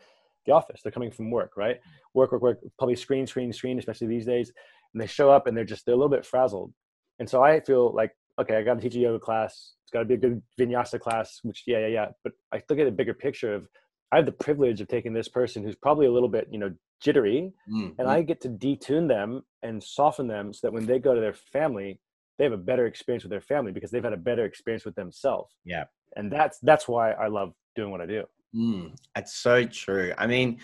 the 0.46 0.54
office. 0.54 0.82
They're 0.82 0.92
coming 0.92 1.12
from 1.12 1.32
work 1.32 1.58
right? 1.58 1.80
Work 2.14 2.32
work 2.32 2.42
work 2.42 2.60
probably 2.78 2.96
screen 2.96 3.28
screen 3.28 3.52
screen 3.54 3.80
especially 3.80 4.08
these 4.08 4.26
days. 4.26 4.52
And 4.94 5.02
they 5.02 5.08
show 5.08 5.32
up 5.32 5.48
and 5.48 5.56
they're 5.56 5.66
just 5.66 5.86
they're 5.86 5.96
a 5.96 5.98
little 5.98 6.10
bit 6.10 6.26
frazzled. 6.26 6.74
And 7.20 7.30
so 7.30 7.44
I 7.44 7.60
feel 7.60 7.94
like 7.94 8.12
okay, 8.40 8.56
I 8.58 8.64
got 8.64 8.76
to 8.76 8.82
teach 8.82 8.96
a 8.96 9.00
yoga 9.00 9.20
class. 9.20 9.74
It's 9.84 9.92
got 9.92 10.00
to 10.00 10.06
be 10.06 10.16
a 10.16 10.18
good 10.18 10.42
vinyasa 10.60 11.00
class, 11.00 11.40
which, 11.44 11.64
yeah, 11.68 11.80
yeah, 11.80 11.88
yeah. 11.88 12.08
But 12.24 12.34
I 12.52 12.62
look 12.70 12.80
at 12.80 12.88
a 12.88 12.92
bigger 12.92 13.14
picture 13.14 13.54
of 13.54 13.68
I 14.14 14.18
have 14.18 14.26
the 14.28 14.32
privilege 14.32 14.80
of 14.80 14.88
taking 14.88 15.12
this 15.12 15.28
person 15.28 15.64
who's 15.64 15.76
probably 15.76 16.06
a 16.06 16.12
little 16.12 16.30
bit, 16.30 16.48
you 16.52 16.60
know, 16.60 16.72
jittery, 17.02 17.52
Mm, 17.70 17.96
and 17.98 18.08
I 18.08 18.22
get 18.22 18.40
to 18.42 18.50
detune 18.50 19.08
them 19.08 19.42
and 19.64 19.84
soften 19.84 20.28
them 20.28 20.54
so 20.54 20.68
that 20.68 20.72
when 20.74 20.86
they 20.86 21.00
go 21.00 21.16
to 21.16 21.20
their 21.22 21.34
family, 21.34 22.00
they 22.38 22.44
have 22.44 22.54
a 22.54 22.58
better 22.58 22.86
experience 22.86 23.24
with 23.24 23.32
their 23.32 23.42
family 23.42 23.72
because 23.72 23.90
they've 23.92 24.04
had 24.04 24.14
a 24.14 24.18
better 24.18 24.46
experience 24.46 24.86
with 24.86 24.96
themselves. 24.96 25.56
Yeah. 25.66 25.86
And 26.16 26.32
that's 26.32 26.60
that's 26.60 26.88
why 26.88 27.12
I 27.14 27.28
love 27.28 27.54
doing 27.76 27.90
what 27.90 28.02
I 28.02 28.06
do. 28.06 28.24
Mm, 28.56 28.96
that's 29.16 29.34
so 29.34 29.66
true. 29.66 30.14
I 30.18 30.28
mean, 30.28 30.60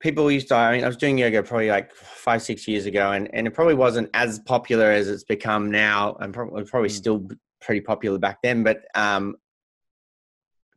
people 0.00 0.30
used 0.30 0.48
to, 0.48 0.54
I 0.54 0.72
mean, 0.76 0.84
I 0.84 0.86
was 0.86 0.96
doing 0.96 1.18
yoga 1.18 1.42
probably 1.42 1.68
like 1.68 1.94
five, 1.94 2.40
six 2.40 2.66
years 2.66 2.86
ago, 2.86 3.12
and, 3.12 3.28
and 3.34 3.46
it 3.46 3.50
probably 3.50 3.74
wasn't 3.74 4.08
as 4.14 4.38
popular 4.38 4.90
as 4.90 5.08
it's 5.08 5.24
become 5.24 5.70
now, 5.70 6.16
and 6.20 6.32
probably, 6.32 6.64
probably 6.64 6.88
Mm. 6.88 6.92
still 7.02 7.28
pretty 7.60 7.82
popular 7.82 8.18
back 8.18 8.38
then. 8.42 8.62
But 8.62 8.78
um, 8.94 9.36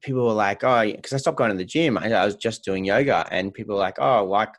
people 0.04 0.26
were 0.26 0.34
like, 0.34 0.64
oh, 0.64 0.84
because 0.92 1.14
I 1.14 1.18
stopped 1.18 1.38
going 1.38 1.52
to 1.52 1.58
the 1.58 1.66
gym, 1.66 1.98
I, 1.98 2.12
I 2.14 2.26
was 2.26 2.36
just 2.36 2.64
doing 2.64 2.86
yoga, 2.86 3.26
and 3.32 3.54
people 3.54 3.76
were 3.76 3.82
like, 3.82 4.00
oh, 4.00 4.26
like, 4.26 4.54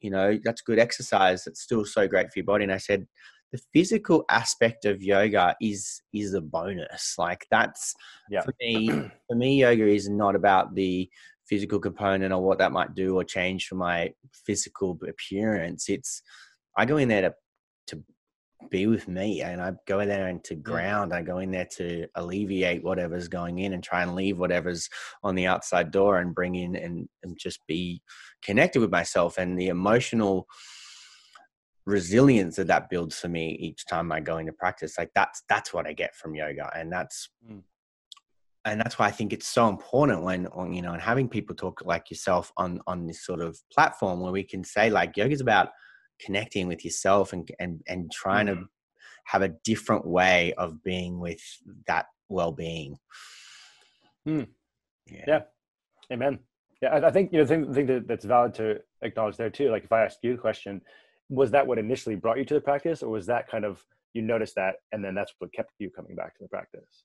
you 0.00 0.10
know, 0.10 0.38
that's 0.44 0.62
good 0.62 0.78
exercise. 0.78 1.46
It's 1.46 1.62
still 1.62 1.84
so 1.84 2.08
great 2.08 2.26
for 2.26 2.38
your 2.38 2.44
body. 2.44 2.64
And 2.64 2.72
I 2.72 2.78
said, 2.78 3.06
the 3.52 3.60
physical 3.72 4.24
aspect 4.30 4.84
of 4.84 5.02
yoga 5.02 5.56
is 5.60 6.02
is 6.12 6.34
a 6.34 6.40
bonus. 6.40 7.14
Like 7.18 7.46
that's 7.50 7.94
Yeah. 8.30 8.42
for 8.42 8.54
me. 8.60 8.88
For 9.28 9.36
me, 9.36 9.60
yoga 9.60 9.86
is 9.86 10.08
not 10.08 10.36
about 10.36 10.74
the 10.74 11.08
physical 11.48 11.80
component 11.80 12.32
or 12.32 12.42
what 12.42 12.58
that 12.58 12.70
might 12.72 12.94
do 12.94 13.16
or 13.16 13.24
change 13.24 13.66
for 13.66 13.74
my 13.74 14.12
physical 14.46 14.96
appearance. 15.08 15.88
It's 15.88 16.22
I 16.76 16.84
go 16.84 16.96
in 16.96 17.08
there 17.08 17.22
to 17.22 17.34
be 18.68 18.86
with 18.86 19.08
me 19.08 19.42
and 19.42 19.60
I 19.60 19.72
go 19.86 20.00
in 20.00 20.08
there 20.08 20.28
and 20.28 20.42
to 20.44 20.54
ground. 20.54 21.12
I 21.14 21.22
go 21.22 21.38
in 21.38 21.50
there 21.50 21.68
to 21.76 22.06
alleviate 22.14 22.84
whatever's 22.84 23.28
going 23.28 23.58
in 23.60 23.72
and 23.72 23.82
try 23.82 24.02
and 24.02 24.14
leave 24.14 24.38
whatever's 24.38 24.88
on 25.22 25.34
the 25.34 25.46
outside 25.46 25.90
door 25.90 26.18
and 26.18 26.34
bring 26.34 26.54
in 26.54 26.76
and, 26.76 27.08
and 27.22 27.38
just 27.38 27.66
be 27.66 28.02
connected 28.42 28.80
with 28.80 28.90
myself 28.90 29.38
and 29.38 29.58
the 29.58 29.68
emotional 29.68 30.46
resilience 31.86 32.56
that 32.56 32.66
that 32.68 32.90
builds 32.90 33.18
for 33.18 33.28
me 33.28 33.52
each 33.52 33.86
time 33.86 34.12
I 34.12 34.20
go 34.20 34.38
into 34.38 34.52
practice. 34.52 34.98
Like 34.98 35.10
that's 35.14 35.42
that's 35.48 35.72
what 35.72 35.86
I 35.86 35.92
get 35.92 36.14
from 36.14 36.34
yoga. 36.34 36.70
And 36.74 36.92
that's 36.92 37.28
Mm. 37.50 37.62
and 38.64 38.80
that's 38.80 38.98
why 38.98 39.06
I 39.06 39.10
think 39.10 39.32
it's 39.32 39.48
so 39.48 39.68
important 39.68 40.22
when, 40.22 40.44
when 40.44 40.74
you 40.74 40.82
know, 40.82 40.92
and 40.92 41.00
having 41.00 41.28
people 41.28 41.56
talk 41.56 41.82
like 41.84 42.10
yourself 42.10 42.52
on 42.56 42.80
on 42.86 43.06
this 43.06 43.24
sort 43.24 43.40
of 43.40 43.58
platform 43.72 44.20
where 44.20 44.32
we 44.32 44.44
can 44.44 44.62
say 44.64 44.90
like 44.90 45.16
yoga's 45.16 45.40
about 45.40 45.70
connecting 46.24 46.68
with 46.68 46.84
yourself 46.84 47.32
and 47.32 47.50
and 47.58 47.82
and 47.86 48.10
trying 48.12 48.46
to 48.46 48.64
have 49.24 49.42
a 49.42 49.48
different 49.64 50.06
way 50.06 50.52
of 50.54 50.82
being 50.82 51.20
with 51.20 51.40
that 51.86 52.06
well-being. 52.28 52.96
Hmm. 54.24 54.42
Yeah. 55.06 55.24
Yeah. 55.26 55.40
Amen. 56.12 56.38
Yeah, 56.82 56.90
I, 56.90 57.08
I 57.08 57.10
think 57.10 57.32
you 57.32 57.38
know 57.38 57.44
the 57.44 57.48
thing, 57.48 57.68
the 57.68 57.74
thing 57.74 57.86
that, 57.86 58.08
that's 58.08 58.24
valid 58.24 58.54
to 58.54 58.80
acknowledge 59.02 59.36
there 59.36 59.50
too. 59.50 59.70
Like 59.70 59.84
if 59.84 59.92
I 59.92 60.04
ask 60.04 60.18
you 60.22 60.32
the 60.32 60.40
question, 60.40 60.80
was 61.28 61.50
that 61.52 61.66
what 61.66 61.78
initially 61.78 62.16
brought 62.16 62.38
you 62.38 62.44
to 62.46 62.54
the 62.54 62.60
practice, 62.60 63.02
or 63.02 63.10
was 63.10 63.26
that 63.26 63.48
kind 63.48 63.64
of 63.64 63.84
you 64.12 64.22
noticed 64.22 64.56
that 64.56 64.76
and 64.92 65.04
then 65.04 65.14
that's 65.14 65.32
what 65.38 65.52
kept 65.52 65.72
you 65.78 65.90
coming 65.90 66.16
back 66.16 66.36
to 66.36 66.42
the 66.42 66.48
practice? 66.48 67.04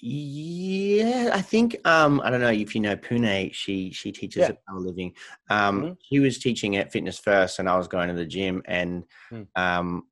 Yeah, 0.00 1.30
I 1.32 1.40
think 1.40 1.76
um 1.86 2.20
I 2.24 2.30
don't 2.30 2.40
know 2.40 2.50
if 2.50 2.74
you 2.74 2.80
know 2.80 2.96
Pune, 2.96 3.52
she 3.54 3.90
she 3.92 4.12
teaches 4.12 4.42
Yeah. 4.42 4.48
at 4.48 4.64
Power 4.66 4.80
Living. 4.80 5.14
Um 5.50 5.82
Mhm. 5.82 5.96
she 6.02 6.18
was 6.18 6.38
teaching 6.38 6.76
at 6.76 6.92
Fitness 6.92 7.18
First 7.18 7.58
and 7.58 7.68
I 7.68 7.76
was 7.76 7.88
going 7.88 8.08
to 8.08 8.14
the 8.14 8.26
gym 8.26 8.62
and 8.66 9.04
Hmm. 9.30 9.42
um 9.56 10.08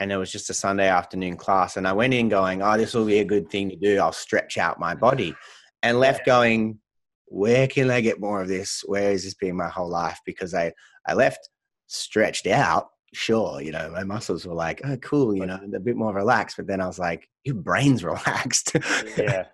and 0.00 0.12
it 0.12 0.16
was 0.16 0.30
just 0.30 0.50
a 0.50 0.54
Sunday 0.54 0.88
afternoon 0.88 1.36
class 1.36 1.76
and 1.76 1.86
I 1.86 1.92
went 1.92 2.14
in 2.14 2.28
going, 2.28 2.62
"Oh, 2.62 2.76
this 2.76 2.94
will 2.94 3.04
be 3.04 3.18
a 3.18 3.24
good 3.24 3.50
thing 3.50 3.68
to 3.70 3.76
do. 3.76 3.98
I'll 3.98 4.12
stretch 4.12 4.56
out 4.58 4.78
my 4.78 4.94
body." 4.94 5.34
And 5.82 5.98
left 6.00 6.24
going, 6.26 6.80
"Where 7.26 7.66
can 7.66 7.90
I 7.90 8.00
get 8.00 8.20
more 8.20 8.42
of 8.42 8.48
this? 8.48 8.82
Where 8.86 9.10
has 9.10 9.24
this 9.24 9.34
been 9.34 9.56
my 9.56 9.68
whole 9.68 9.88
life?" 9.88 10.20
Because 10.24 10.54
I 10.54 10.72
I 11.06 11.14
left 11.14 11.48
stretched 11.86 12.46
out 12.46 12.90
sure, 13.12 13.60
you 13.60 13.72
know, 13.72 13.90
my 13.90 14.04
muscles 14.04 14.46
were 14.46 14.54
like, 14.54 14.80
oh, 14.84 14.96
cool, 14.98 15.34
you 15.34 15.46
know, 15.46 15.60
a 15.74 15.80
bit 15.80 15.96
more 15.96 16.12
relaxed. 16.12 16.56
But 16.56 16.66
then 16.66 16.80
I 16.80 16.86
was 16.86 16.98
like, 16.98 17.28
your 17.44 17.56
brain's 17.56 18.04
relaxed. 18.04 18.76
yeah 19.16 19.46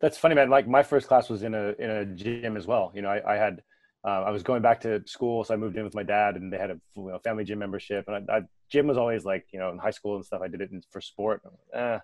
that's 0.00 0.18
funny 0.18 0.34
man 0.34 0.50
like 0.50 0.66
my 0.66 0.82
first 0.82 1.06
class 1.06 1.28
was 1.28 1.42
in 1.42 1.54
a 1.54 1.74
in 1.78 1.90
a 1.90 2.04
gym 2.04 2.56
as 2.56 2.66
well 2.66 2.90
you 2.94 3.02
know 3.02 3.08
i, 3.08 3.34
I 3.34 3.36
had 3.36 3.62
uh, 4.04 4.22
i 4.22 4.30
was 4.30 4.42
going 4.42 4.62
back 4.62 4.80
to 4.80 5.02
school 5.06 5.44
so 5.44 5.54
i 5.54 5.56
moved 5.56 5.76
in 5.76 5.84
with 5.84 5.94
my 5.94 6.02
dad 6.02 6.36
and 6.36 6.52
they 6.52 6.58
had 6.58 6.70
a 6.70 6.80
you 6.96 7.08
know, 7.08 7.18
family 7.22 7.44
gym 7.44 7.60
membership 7.60 8.06
and 8.08 8.28
I, 8.28 8.38
I 8.38 8.42
gym 8.70 8.88
was 8.88 8.98
always 8.98 9.24
like 9.24 9.46
you 9.52 9.60
know 9.60 9.70
in 9.70 9.78
high 9.78 9.90
school 9.90 10.16
and 10.16 10.24
stuff 10.24 10.42
i 10.42 10.48
did 10.48 10.60
it 10.60 10.72
in, 10.72 10.82
for 10.90 11.00
sport 11.00 11.42
like, 11.44 11.82
eh, 11.82 11.98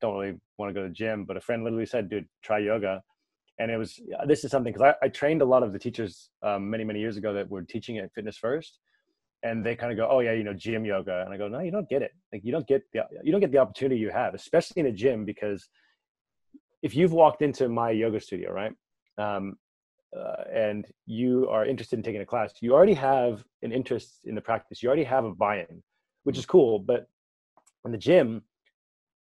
don't 0.00 0.14
really 0.18 0.38
want 0.56 0.70
to 0.70 0.74
go 0.74 0.82
to 0.82 0.88
the 0.88 0.94
gym 0.94 1.24
but 1.24 1.36
a 1.36 1.40
friend 1.40 1.62
literally 1.62 1.86
said 1.86 2.08
dude 2.08 2.26
try 2.42 2.58
yoga 2.58 3.02
and 3.58 3.70
it 3.70 3.76
was 3.76 4.00
this 4.26 4.44
is 4.44 4.50
something 4.50 4.72
because 4.72 4.94
I, 5.02 5.06
I 5.06 5.08
trained 5.08 5.42
a 5.42 5.46
lot 5.46 5.62
of 5.62 5.72
the 5.72 5.78
teachers 5.78 6.30
um, 6.42 6.70
many 6.70 6.84
many 6.84 7.00
years 7.00 7.16
ago 7.16 7.34
that 7.34 7.50
were 7.50 7.62
teaching 7.62 7.98
at 7.98 8.12
fitness 8.14 8.38
first 8.38 8.78
and 9.50 9.64
they 9.64 9.74
kind 9.76 9.92
of 9.92 9.98
go 9.98 10.08
oh 10.10 10.20
yeah 10.20 10.32
you 10.32 10.44
know 10.44 10.52
gym 10.52 10.84
yoga. 10.84 11.22
And 11.24 11.32
i 11.32 11.36
go 11.36 11.48
no 11.48 11.60
you 11.60 11.70
don't 11.70 11.88
get 11.88 12.02
it. 12.02 12.12
Like 12.32 12.44
you 12.44 12.52
don't 12.52 12.66
get 12.66 12.82
the 12.92 13.02
you 13.22 13.32
don't 13.32 13.40
get 13.40 13.52
the 13.52 13.58
opportunity 13.58 14.00
you 14.00 14.10
have 14.10 14.34
especially 14.34 14.80
in 14.80 14.86
a 14.86 14.92
gym 14.92 15.24
because 15.24 15.68
if 16.82 16.94
you've 16.94 17.12
walked 17.12 17.42
into 17.42 17.68
my 17.68 17.90
yoga 17.90 18.20
studio 18.20 18.52
right 18.52 18.72
um, 19.18 19.56
uh, 20.16 20.44
and 20.52 20.86
you 21.06 21.48
are 21.50 21.64
interested 21.66 21.96
in 21.98 22.02
taking 22.02 22.20
a 22.20 22.26
class 22.26 22.52
you 22.60 22.72
already 22.72 22.94
have 22.94 23.44
an 23.62 23.72
interest 23.72 24.20
in 24.24 24.34
the 24.34 24.40
practice. 24.40 24.82
You 24.82 24.88
already 24.88 25.04
have 25.04 25.24
a 25.24 25.34
buy-in 25.34 25.82
which 26.24 26.38
is 26.38 26.46
cool 26.46 26.78
but 26.78 27.06
in 27.84 27.92
the 27.92 27.98
gym 27.98 28.42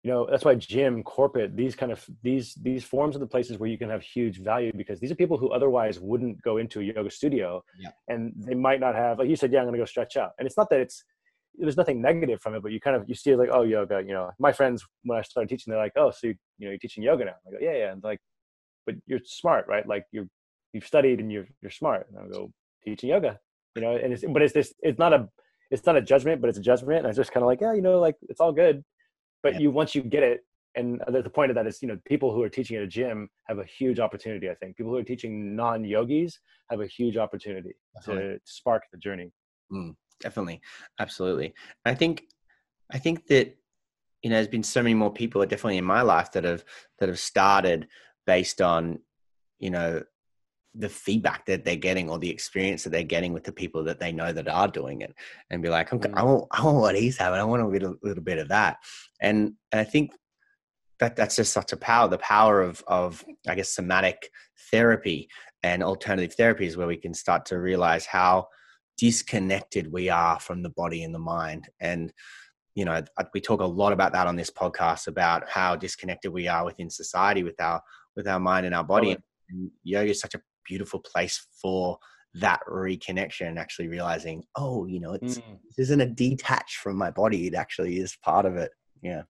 you 0.06 0.12
know 0.12 0.28
that's 0.30 0.46
why 0.46 0.54
gym 0.54 1.02
corporate 1.02 1.56
these 1.58 1.76
kind 1.76 1.92
of 1.92 2.06
these 2.22 2.54
these 2.68 2.84
forms 2.84 3.16
are 3.16 3.20
the 3.26 3.34
places 3.36 3.58
where 3.58 3.72
you 3.74 3.78
can 3.84 3.90
have 3.90 4.04
huge 4.04 4.38
value 4.52 4.72
because 4.82 5.00
these 5.00 5.12
are 5.12 5.16
people 5.24 5.36
who 5.36 5.50
otherwise 5.58 6.00
wouldn't 6.00 6.40
go 6.44 6.58
into 6.58 6.80
a 6.80 6.84
yoga 6.84 7.10
studio 7.10 7.48
Yeah. 7.80 7.90
and 8.08 8.32
they 8.48 8.54
might 8.54 8.80
not 8.80 8.94
have 9.04 9.18
like 9.18 9.30
you 9.32 9.36
said 9.36 9.52
yeah 9.52 9.62
i'm 9.62 9.66
gonna 9.66 9.80
go 9.80 9.86
stretch 9.96 10.16
out. 10.16 10.32
And 10.38 10.46
it's 10.48 10.58
not 10.62 10.70
that 10.70 10.80
it's 10.80 11.04
there's 11.58 11.76
nothing 11.84 12.00
negative 12.10 12.40
from 12.40 12.54
it 12.56 12.62
but 12.62 12.72
you 12.72 12.80
kind 12.80 12.96
of 12.96 13.02
you 13.10 13.16
see 13.16 13.32
it 13.32 13.40
like 13.40 13.50
oh 13.52 13.64
yoga 13.64 13.98
you 14.08 14.14
know 14.14 14.30
my 14.48 14.52
friends 14.60 14.86
when 15.08 15.18
i 15.18 15.24
started 15.24 15.50
teaching 15.50 15.72
they're 15.72 15.82
like 15.88 15.94
oh 15.96 16.12
so 16.12 16.28
you, 16.28 16.36
you 16.60 16.66
know 16.66 16.72
you're 16.74 16.84
teaching 16.86 17.02
yoga 17.10 17.26
now. 17.26 17.38
I 17.48 17.52
go 17.54 17.58
yeah 17.68 17.76
yeah. 17.82 17.92
And 17.94 18.04
like 18.04 18.20
but 18.86 18.96
you're 19.08 19.22
smart 19.26 19.66
right? 19.68 19.88
Like 19.94 20.06
you're 20.12 20.28
you've 20.74 20.86
studied 20.94 21.20
and 21.20 21.32
you're 21.32 21.48
you're 21.62 21.72
smart. 21.82 22.06
And 22.10 22.16
i 22.20 22.28
go 22.38 22.52
teaching 22.86 23.10
yoga 23.10 23.40
you 23.76 23.82
know 23.82 23.94
and 23.96 24.14
it's 24.14 24.24
but 24.36 24.42
it's 24.44 24.54
this 24.54 24.72
it's 24.88 25.00
not 25.00 25.14
a 25.14 25.28
it's 25.72 25.86
not 25.88 25.96
a 26.02 26.02
judgment 26.14 26.42
but 26.42 26.50
it's 26.52 26.60
a 26.60 26.68
judgment. 26.72 26.98
And 27.00 27.08
i 27.08 27.10
was 27.10 27.18
just 27.18 27.32
kind 27.34 27.44
of 27.44 27.48
like 27.48 27.62
yeah 27.66 27.74
you 27.74 27.82
know 27.88 27.98
like 28.08 28.18
it's 28.30 28.40
all 28.40 28.54
good 28.66 28.84
but 29.46 29.54
Yeah. 29.54 29.60
you 29.60 29.72
once 29.72 29.94
you 29.94 30.02
get 30.02 30.24
it 30.24 30.40
and 30.76 31.02
uh, 31.04 31.12
the, 31.12 31.22
the 31.22 31.30
point 31.30 31.52
of 31.52 31.56
that 31.56 31.68
is 31.68 31.82
you 31.84 31.88
know 31.88 31.98
people 32.06 32.34
who 32.34 32.42
are 32.42 32.50
teaching 32.50 32.76
at 32.78 32.84
a 32.84 32.88
gym 32.88 33.30
have 33.50 33.60
a 33.60 33.64
huge 33.64 34.00
opportunity 34.00 34.50
i 34.50 34.56
think. 34.56 34.76
People 34.76 34.92
who 34.92 34.98
are 34.98 35.04
teaching 35.14 35.56
non-yogis 35.56 36.40
have 36.72 36.82
a 36.82 36.88
huge 36.88 37.16
opportunity 37.16 37.74
to 38.06 38.40
spark 38.44 38.84
the 38.92 38.98
journey. 38.98 39.32
Mm, 39.72 39.96
definitely. 40.20 40.62
Absolutely. 41.00 41.54
I 41.86 41.94
think 41.94 42.24
i 42.92 43.00
think 43.06 43.28
that 43.28 43.48
you 44.22 44.30
know 44.30 44.36
there's 44.38 44.56
been 44.58 44.64
so 44.76 44.82
many 44.82 44.96
more 44.96 45.14
people 45.22 45.42
definitely 45.46 45.78
in 45.78 45.86
my 45.98 46.02
life 46.02 46.32
that 46.34 46.44
have 46.44 46.64
that 47.00 47.10
have 47.10 47.20
started 47.20 47.88
based 48.26 48.60
on 48.62 49.00
you 49.60 49.70
know 49.76 49.92
the 50.78 50.90
feedback 50.90 51.46
that 51.46 51.64
they're 51.64 51.76
getting 51.76 52.10
or 52.10 52.20
the 52.20 52.30
experience 52.30 52.84
that 52.84 52.90
they're 52.92 53.04
getting 53.04 53.34
with 53.34 53.44
the 53.44 53.52
people 53.52 53.84
that 53.84 54.00
they 54.00 54.12
know 54.12 54.32
that 54.34 54.48
are 54.48 54.68
doing 54.68 55.02
it 55.02 55.14
and 55.50 55.62
be 55.62 55.70
like 55.70 55.92
okay, 55.94 56.10
I, 56.14 56.22
Mm. 56.22 56.26
want, 56.26 56.48
I 56.52 56.64
want 56.64 56.78
what 56.78 56.96
he's 56.96 57.18
having. 57.18 57.40
I 57.40 57.44
want 57.44 57.62
a 57.62 57.68
little, 57.68 57.96
little 58.04 58.24
bit 58.24 58.40
of 58.40 58.50
that. 58.50 58.78
And, 59.22 59.54
and 59.72 59.80
i 59.80 59.84
think 59.84 60.12
that 61.00 61.16
that's 61.16 61.36
just 61.36 61.54
such 61.54 61.74
a 61.74 61.78
power 61.78 62.08
the 62.08 62.18
power 62.20 62.62
of 62.62 62.82
of 62.88 63.24
i 63.50 63.56
guess 63.56 63.70
somatic 63.70 64.30
therapy 64.72 65.28
and 65.64 65.84
alternative 65.84 66.36
therapies 66.38 66.78
where 66.78 66.88
we 66.88 66.98
can 66.98 67.14
start 67.14 67.46
to 67.48 67.60
realize 67.60 68.06
how 68.06 68.48
disconnected 68.98 69.92
we 69.92 70.10
are 70.10 70.40
from 70.40 70.62
the 70.62 70.70
body 70.70 71.04
and 71.04 71.14
the 71.14 71.20
mind. 71.20 71.68
And 71.80 72.14
you 72.76 72.84
know 72.86 73.02
we 73.34 73.40
talk 73.42 73.62
a 73.62 73.66
lot 73.66 73.94
about 73.94 74.12
that 74.14 74.28
on 74.28 74.36
this 74.36 74.52
podcast 74.52 75.08
about 75.08 75.50
how 75.50 75.76
disconnected 75.76 76.32
we 76.32 76.48
are 76.48 76.66
within 76.66 76.90
society 76.90 77.44
with 77.44 77.60
our 77.62 77.82
with 78.16 78.28
our 78.28 78.40
mind 78.40 78.66
and 78.66 78.76
our 78.76 78.84
body. 78.84 79.18
And 79.50 79.72
yoga 79.84 80.12
is 80.12 80.20
such 80.20 80.36
a 80.36 80.42
beautiful 80.66 81.00
place 81.00 81.48
for 81.62 81.98
that 82.36 82.60
reconnection 82.70 83.48
and 83.48 83.58
actually 83.58 83.88
realizing 83.88 84.44
oh 84.58 84.86
you 84.86 85.00
know 85.00 85.14
it's 85.14 85.38
Mm. 85.38 85.60
this 85.68 85.80
isn't 85.86 86.02
a 86.02 86.06
detach 86.06 86.78
from 86.84 86.98
my 86.98 87.10
body 87.12 87.48
it 87.48 87.56
actually 87.56 87.98
is 88.00 88.18
part 88.24 88.46
of 88.46 88.56
it 88.58 88.72
yeah 89.02 89.24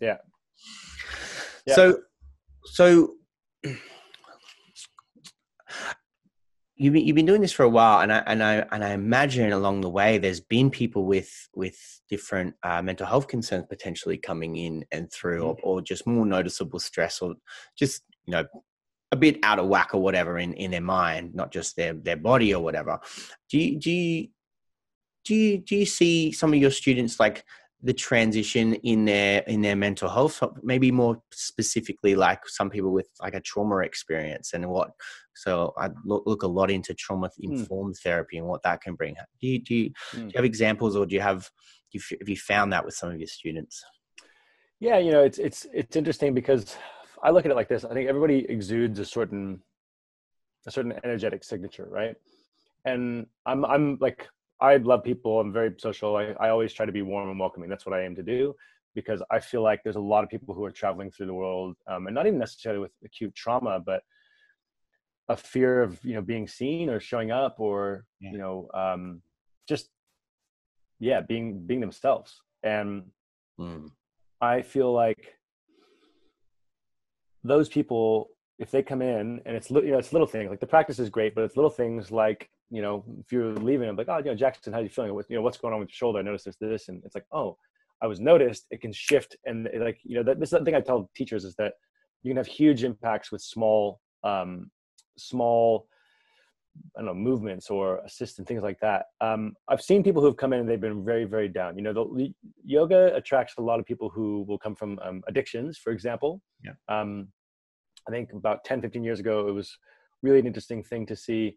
Yeah. 0.00 0.18
Yeah. 1.66 1.74
so 1.74 1.98
so 2.64 3.14
you've 6.76 6.92
been, 6.92 7.04
you've 7.04 7.16
been 7.16 7.26
doing 7.26 7.40
this 7.40 7.52
for 7.52 7.64
a 7.64 7.68
while 7.68 8.00
and 8.00 8.12
I, 8.12 8.18
and 8.26 8.42
I 8.42 8.54
and 8.70 8.84
I 8.84 8.90
imagine 8.90 9.52
along 9.52 9.80
the 9.80 9.90
way 9.90 10.18
there's 10.18 10.40
been 10.40 10.70
people 10.70 11.04
with 11.04 11.48
with 11.54 11.76
different 12.08 12.54
uh, 12.62 12.80
mental 12.82 13.06
health 13.06 13.26
concerns 13.26 13.66
potentially 13.68 14.16
coming 14.16 14.56
in 14.56 14.84
and 14.92 15.10
through 15.12 15.42
or, 15.42 15.56
or 15.62 15.82
just 15.82 16.06
more 16.06 16.24
noticeable 16.24 16.78
stress 16.78 17.20
or 17.20 17.34
just 17.76 18.02
you 18.26 18.32
know 18.32 18.44
a 19.12 19.16
bit 19.16 19.38
out 19.42 19.58
of 19.58 19.66
whack 19.68 19.94
or 19.94 20.02
whatever 20.02 20.38
in, 20.38 20.52
in 20.54 20.70
their 20.70 20.80
mind 20.80 21.34
not 21.34 21.50
just 21.50 21.76
their 21.76 21.94
their 21.94 22.16
body 22.16 22.54
or 22.54 22.62
whatever. 22.62 22.98
Do 23.50 23.58
you 23.58 23.78
do 23.78 23.90
you 23.90 24.28
do 25.24 25.34
you 25.34 25.58
do 25.58 25.76
you 25.76 25.86
see 25.86 26.32
some 26.32 26.52
of 26.52 26.58
your 26.58 26.70
students 26.70 27.18
like 27.18 27.44
the 27.82 27.92
transition 27.92 28.74
in 28.74 29.04
their 29.04 29.42
in 29.42 29.62
their 29.62 29.76
mental 29.76 30.08
health? 30.08 30.42
Maybe 30.62 30.90
more 30.90 31.22
specifically 31.32 32.14
like 32.14 32.46
some 32.46 32.68
people 32.70 32.92
with 32.92 33.08
like 33.22 33.34
a 33.34 33.40
trauma 33.40 33.78
experience 33.78 34.52
and 34.52 34.68
what 34.68 34.90
so 35.34 35.72
i 35.78 35.88
look, 36.04 36.24
look 36.26 36.42
a 36.42 36.48
lot 36.48 36.70
into 36.70 36.92
trauma 36.92 37.30
informed 37.38 37.94
therapy 38.02 38.38
and 38.38 38.46
what 38.46 38.62
that 38.64 38.80
can 38.82 38.94
bring. 38.94 39.14
Do 39.40 39.46
you 39.46 39.58
do 39.62 39.74
you, 39.74 39.88
do 39.88 40.18
Mm. 40.18 40.24
you 40.26 40.32
have 40.36 40.44
examples 40.44 40.96
or 40.96 41.06
do 41.06 41.14
you 41.14 41.20
have 41.22 41.48
do 41.90 41.98
you, 41.98 42.18
have 42.20 42.28
you 42.28 42.36
found 42.36 42.72
that 42.74 42.84
with 42.84 42.94
some 42.94 43.10
of 43.10 43.18
your 43.18 43.26
students? 43.28 43.82
Yeah, 44.80 44.98
you 44.98 45.10
know, 45.12 45.22
it's 45.24 45.38
it's 45.38 45.66
it's 45.72 45.96
interesting 45.96 46.34
because 46.34 46.76
I 47.22 47.30
look 47.30 47.44
at 47.44 47.50
it 47.50 47.54
like 47.54 47.68
this. 47.68 47.84
I 47.84 47.92
think 47.92 48.08
everybody 48.08 48.46
exudes 48.48 48.98
a 48.98 49.04
certain 49.04 49.60
a 50.66 50.70
certain 50.70 50.92
energetic 51.04 51.44
signature, 51.44 51.86
right? 51.90 52.14
And 52.84 53.26
I'm 53.46 53.64
I'm 53.64 53.98
like 54.00 54.28
I 54.60 54.76
love 54.76 55.04
people. 55.04 55.40
I'm 55.40 55.52
very 55.52 55.74
social. 55.78 56.16
I, 56.16 56.34
I 56.40 56.48
always 56.50 56.72
try 56.72 56.84
to 56.86 56.92
be 56.92 57.02
warm 57.02 57.30
and 57.30 57.38
welcoming. 57.38 57.68
That's 57.70 57.86
what 57.86 57.94
I 57.94 58.02
aim 58.04 58.14
to 58.16 58.22
do 58.22 58.54
because 58.94 59.22
I 59.30 59.38
feel 59.38 59.62
like 59.62 59.82
there's 59.84 59.96
a 59.96 60.00
lot 60.00 60.24
of 60.24 60.30
people 60.30 60.54
who 60.54 60.64
are 60.64 60.72
traveling 60.72 61.10
through 61.10 61.26
the 61.26 61.34
world, 61.34 61.76
um, 61.86 62.06
and 62.06 62.14
not 62.14 62.26
even 62.26 62.38
necessarily 62.38 62.80
with 62.80 62.90
acute 63.04 63.34
trauma, 63.34 63.78
but 63.78 64.02
a 65.28 65.36
fear 65.36 65.82
of 65.82 66.02
you 66.04 66.14
know 66.14 66.22
being 66.22 66.48
seen 66.48 66.88
or 66.88 67.00
showing 67.00 67.30
up 67.30 67.60
or 67.60 68.04
Yeah. 68.20 68.32
you 68.32 68.38
know 68.38 68.68
um, 68.74 69.22
just 69.68 69.90
yeah 70.98 71.20
being 71.20 71.66
being 71.66 71.80
themselves 71.80 72.42
and 72.62 73.10
Mm. 73.60 73.90
I 74.40 74.62
feel 74.62 74.92
like 74.92 75.34
those 77.48 77.68
people, 77.68 78.30
if 78.58 78.70
they 78.70 78.82
come 78.82 79.02
in 79.02 79.40
and 79.46 79.56
it's 79.56 79.70
you 79.70 79.90
know 79.90 79.98
it's 79.98 80.12
little 80.12 80.26
things 80.26 80.50
like 80.50 80.60
the 80.60 80.66
practice 80.66 80.98
is 80.98 81.10
great, 81.10 81.34
but 81.34 81.44
it's 81.44 81.56
little 81.56 81.70
things 81.70 82.10
like 82.10 82.48
you 82.70 82.82
know 82.82 83.04
if 83.20 83.32
you're 83.32 83.54
leaving, 83.54 83.88
I'm 83.88 83.96
like 83.96 84.08
oh 84.08 84.18
you 84.18 84.24
know 84.24 84.34
Jackson, 84.34 84.72
how 84.72 84.80
are 84.80 84.82
you 84.82 84.88
feeling? 84.88 85.14
What 85.14 85.26
you 85.28 85.36
know 85.36 85.42
what's 85.42 85.58
going 85.58 85.74
on 85.74 85.80
with 85.80 85.88
your 85.88 85.94
shoulder? 85.94 86.18
I 86.18 86.22
noticed 86.22 86.44
there's 86.44 86.56
this, 86.60 86.88
and 86.88 87.02
it's 87.04 87.14
like 87.14 87.26
oh 87.32 87.56
I 88.02 88.06
was 88.06 88.20
noticed. 88.20 88.66
It 88.70 88.80
can 88.80 88.92
shift, 88.92 89.36
and 89.46 89.66
it, 89.66 89.80
like 89.80 89.98
you 90.04 90.16
know 90.16 90.22
that, 90.22 90.38
this 90.38 90.52
is 90.52 90.58
the 90.58 90.64
thing 90.64 90.74
I 90.74 90.80
tell 90.80 91.10
teachers 91.14 91.44
is 91.44 91.54
that 91.56 91.74
you 92.22 92.30
can 92.30 92.36
have 92.36 92.46
huge 92.46 92.84
impacts 92.84 93.32
with 93.32 93.42
small 93.42 94.00
um, 94.24 94.70
small 95.16 95.88
I 96.96 97.00
don't 97.00 97.06
know 97.06 97.14
movements 97.14 97.70
or 97.70 97.98
assist 98.04 98.38
and 98.38 98.46
things 98.46 98.62
like 98.62 98.78
that. 98.80 99.06
Um, 99.20 99.54
I've 99.68 99.82
seen 99.82 100.04
people 100.04 100.22
who 100.22 100.28
have 100.28 100.36
come 100.36 100.52
in 100.52 100.60
and 100.60 100.68
they've 100.68 100.80
been 100.80 101.04
very 101.04 101.24
very 101.24 101.48
down. 101.48 101.76
You 101.76 101.82
know, 101.82 101.92
the 101.92 102.32
yoga 102.64 103.14
attracts 103.14 103.54
a 103.58 103.62
lot 103.62 103.80
of 103.80 103.86
people 103.86 104.08
who 104.08 104.44
will 104.46 104.58
come 104.58 104.74
from 104.74 104.98
um, 105.00 105.22
addictions, 105.26 105.78
for 105.78 105.92
example. 105.92 106.40
Yeah. 106.64 106.72
Um, 106.88 107.28
I 108.08 108.10
think 108.10 108.32
about 108.32 108.64
10, 108.64 108.80
15 108.80 109.04
years 109.04 109.20
ago, 109.20 109.48
it 109.48 109.52
was 109.52 109.76
really 110.22 110.38
an 110.38 110.46
interesting 110.46 110.82
thing 110.82 111.06
to 111.06 111.16
see 111.16 111.56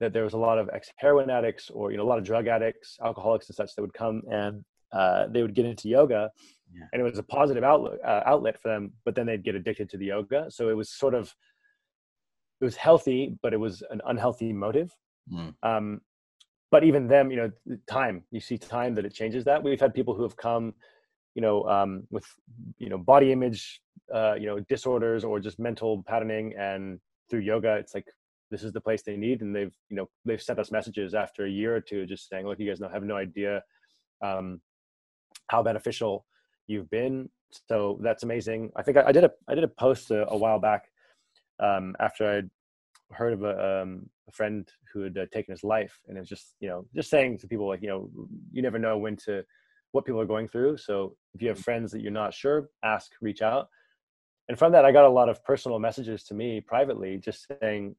that 0.00 0.12
there 0.12 0.22
was 0.22 0.34
a 0.34 0.38
lot 0.38 0.58
of 0.58 0.68
ex 0.72 0.90
heroin 0.96 1.30
addicts 1.30 1.70
or 1.70 1.90
you 1.90 1.96
know 1.96 2.04
a 2.04 2.10
lot 2.12 2.18
of 2.18 2.24
drug 2.24 2.46
addicts, 2.46 2.98
alcoholics 3.04 3.48
and 3.48 3.56
such 3.56 3.74
that 3.74 3.82
would 3.82 3.94
come 3.94 4.22
and 4.30 4.64
uh, 4.92 5.26
they 5.28 5.42
would 5.42 5.54
get 5.54 5.66
into 5.66 5.88
yoga, 5.88 6.30
Yeah. 6.72 6.86
and 6.92 7.00
it 7.00 7.04
was 7.04 7.18
a 7.18 7.22
positive 7.22 7.64
outlet 7.64 7.98
uh, 8.04 8.22
outlet 8.24 8.60
for 8.60 8.68
them. 8.68 8.92
But 9.04 9.14
then 9.14 9.26
they'd 9.26 9.42
get 9.44 9.54
addicted 9.54 9.88
to 9.90 9.96
the 9.98 10.06
yoga, 10.06 10.50
so 10.50 10.68
it 10.68 10.76
was 10.76 10.90
sort 10.90 11.14
of 11.14 11.34
it 12.60 12.64
was 12.64 12.76
healthy, 12.76 13.36
but 13.42 13.52
it 13.52 13.58
was 13.60 13.82
an 13.90 14.00
unhealthy 14.06 14.52
motive. 14.52 14.94
Mm. 15.32 15.54
Um, 15.62 16.00
but 16.70 16.84
even 16.84 17.06
them, 17.08 17.30
you 17.30 17.36
know, 17.36 17.76
time 17.86 18.24
you 18.30 18.40
see 18.40 18.58
time 18.58 18.94
that 18.94 19.04
it 19.04 19.14
changes 19.14 19.44
that. 19.44 19.62
We've 19.62 19.80
had 19.80 19.94
people 19.94 20.14
who 20.14 20.22
have 20.22 20.36
come, 20.36 20.74
you 21.38 21.42
know, 21.42 21.62
um, 21.68 22.02
with 22.10 22.26
you 22.78 22.88
know 22.88 22.98
body 22.98 23.30
image, 23.30 23.80
uh, 24.12 24.34
you 24.34 24.46
know, 24.46 24.58
disorders 24.68 25.22
or 25.22 25.38
just 25.38 25.60
mental 25.60 26.02
patterning, 26.02 26.52
and 26.58 26.98
through 27.30 27.42
yoga, 27.42 27.74
it's 27.76 27.94
like 27.94 28.06
this 28.50 28.64
is 28.64 28.72
the 28.72 28.80
place 28.80 29.02
they 29.02 29.16
need, 29.16 29.40
and 29.40 29.54
they've 29.54 29.76
you 29.88 29.96
know 29.96 30.08
they've 30.24 30.42
sent 30.42 30.58
us 30.58 30.72
messages 30.72 31.14
after 31.14 31.44
a 31.44 31.48
year 31.48 31.76
or 31.76 31.80
two, 31.80 32.06
just 32.06 32.28
saying, 32.28 32.44
look, 32.44 32.58
you 32.58 32.68
guys 32.68 32.80
have 32.92 33.04
no 33.04 33.14
idea 33.14 33.62
um, 34.20 34.60
how 35.46 35.62
beneficial 35.62 36.26
you've 36.66 36.90
been. 36.90 37.28
So 37.68 38.00
that's 38.02 38.24
amazing. 38.24 38.72
I 38.74 38.82
think 38.82 38.96
I, 38.96 39.04
I 39.06 39.12
did 39.12 39.22
a 39.22 39.30
I 39.46 39.54
did 39.54 39.62
a 39.62 39.68
post 39.68 40.10
a, 40.10 40.28
a 40.28 40.36
while 40.36 40.58
back 40.58 40.86
um, 41.60 41.94
after 42.00 42.28
I'd 42.28 42.50
heard 43.12 43.32
of 43.32 43.44
a, 43.44 43.82
um, 43.82 44.10
a 44.28 44.32
friend 44.32 44.68
who 44.92 45.02
had 45.02 45.16
uh, 45.16 45.26
taken 45.32 45.52
his 45.52 45.62
life, 45.62 46.00
and 46.08 46.16
it 46.16 46.20
was 46.20 46.28
just 46.28 46.56
you 46.58 46.68
know 46.68 46.84
just 46.96 47.10
saying 47.10 47.38
to 47.38 47.46
people 47.46 47.68
like 47.68 47.82
you 47.82 47.90
know 47.90 48.10
you 48.50 48.60
never 48.60 48.80
know 48.80 48.98
when 48.98 49.14
to 49.26 49.44
what 49.92 50.04
people 50.04 50.20
are 50.20 50.26
going 50.26 50.48
through. 50.48 50.76
So 50.76 51.16
if 51.34 51.42
you 51.42 51.48
have 51.48 51.58
friends 51.58 51.92
that 51.92 52.02
you're 52.02 52.12
not 52.12 52.34
sure, 52.34 52.68
ask, 52.84 53.12
reach 53.20 53.42
out. 53.42 53.68
And 54.48 54.58
from 54.58 54.72
that, 54.72 54.84
I 54.84 54.92
got 54.92 55.04
a 55.04 55.10
lot 55.10 55.28
of 55.28 55.44
personal 55.44 55.78
messages 55.78 56.24
to 56.24 56.34
me 56.34 56.60
privately, 56.60 57.18
just 57.18 57.46
saying 57.60 57.94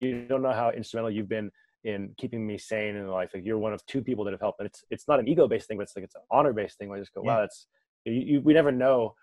you 0.00 0.26
don't 0.28 0.42
know 0.42 0.52
how 0.52 0.70
instrumental 0.70 1.10
you've 1.10 1.28
been 1.28 1.50
in 1.84 2.12
keeping 2.16 2.46
me 2.46 2.58
sane 2.58 2.96
in 2.96 3.06
life. 3.08 3.30
Like 3.34 3.44
you're 3.44 3.58
one 3.58 3.72
of 3.72 3.84
two 3.86 4.02
people 4.02 4.24
that 4.24 4.32
have 4.32 4.40
helped, 4.40 4.60
and 4.60 4.66
it's 4.66 4.84
it's 4.90 5.08
not 5.08 5.20
an 5.20 5.28
ego 5.28 5.46
based 5.46 5.68
thing, 5.68 5.76
but 5.78 5.84
it's 5.84 5.96
like 5.96 6.04
it's 6.04 6.14
an 6.14 6.22
honor 6.30 6.52
based 6.52 6.78
thing. 6.78 6.88
Where 6.88 6.98
I 6.98 7.00
just 7.00 7.14
go, 7.14 7.22
wow, 7.22 7.40
that's 7.40 7.66
you, 8.04 8.12
you, 8.12 8.40
we 8.40 8.52
never 8.52 8.72
know 8.72 9.14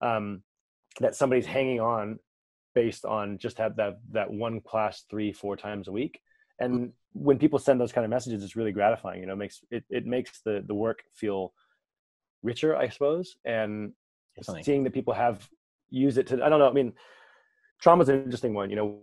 um, 0.00 0.42
that 1.00 1.14
somebody's 1.14 1.46
hanging 1.46 1.80
on 1.80 2.18
based 2.74 3.04
on 3.04 3.38
just 3.38 3.58
have 3.58 3.76
that 3.76 3.98
that 4.12 4.30
one 4.30 4.60
class 4.60 5.04
three 5.10 5.32
four 5.32 5.56
times 5.56 5.88
a 5.88 5.92
week. 5.92 6.20
And 6.60 6.92
when 7.12 7.38
people 7.38 7.58
send 7.58 7.80
those 7.80 7.92
kind 7.92 8.04
of 8.04 8.10
messages, 8.10 8.42
it's 8.42 8.56
really 8.56 8.72
gratifying. 8.72 9.20
You 9.20 9.26
know, 9.26 9.32
it 9.34 9.36
makes 9.36 9.60
it 9.70 9.84
it 9.90 10.06
makes 10.06 10.40
the 10.40 10.64
the 10.66 10.74
work 10.74 11.02
feel 11.12 11.52
richer, 12.42 12.76
I 12.76 12.88
suppose, 12.88 13.36
and 13.44 13.92
Definitely. 14.36 14.62
seeing 14.62 14.84
that 14.84 14.92
people 14.94 15.14
have 15.14 15.48
used 15.90 16.18
it 16.18 16.26
to 16.28 16.44
I 16.44 16.48
don't 16.48 16.58
know. 16.58 16.68
I 16.68 16.72
mean, 16.72 16.92
trauma's 17.80 18.08
an 18.08 18.22
interesting 18.22 18.54
one. 18.54 18.70
You 18.70 18.76
know, 18.76 18.98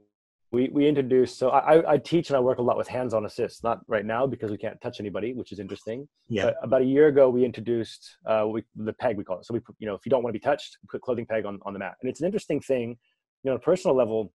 we 0.51 0.69
we 0.69 0.87
introduce 0.87 1.35
so 1.35 1.49
I 1.49 1.75
I- 1.75 1.91
I 1.93 1.97
teach 1.97 2.29
and 2.29 2.37
I 2.37 2.39
work 2.39 2.59
a 2.59 2.61
lot 2.61 2.77
with 2.77 2.87
hands-on 2.87 3.25
assists. 3.25 3.63
Not 3.63 3.81
right 3.87 4.05
now 4.05 4.27
because 4.27 4.51
we 4.51 4.57
can't 4.57 4.79
touch 4.81 4.99
anybody, 4.99 5.33
which 5.33 5.51
is 5.51 5.59
interesting. 5.59 6.07
Yeah. 6.29 6.43
But 6.45 6.55
about 6.61 6.81
a 6.81 6.85
year 6.85 7.07
ago, 7.07 7.29
we 7.29 7.43
introduced 7.43 8.17
uh, 8.25 8.45
we, 8.47 8.63
the 8.75 8.93
peg 8.93 9.17
we 9.17 9.23
call 9.23 9.39
it. 9.39 9.45
So 9.45 9.53
we 9.53 9.59
put, 9.59 9.75
you 9.79 9.87
know 9.87 9.95
if 9.95 10.05
you 10.05 10.09
don't 10.09 10.23
want 10.23 10.33
to 10.33 10.39
be 10.39 10.43
touched, 10.43 10.77
put 10.89 11.01
clothing 11.01 11.25
peg 11.25 11.45
on 11.45 11.59
on 11.65 11.73
the 11.73 11.79
mat, 11.79 11.95
and 12.01 12.09
it's 12.09 12.19
an 12.21 12.25
interesting 12.25 12.59
thing. 12.61 12.97
You 13.43 13.49
know, 13.49 13.51
on 13.53 13.57
a 13.57 13.61
personal 13.61 13.95
level, 13.95 14.31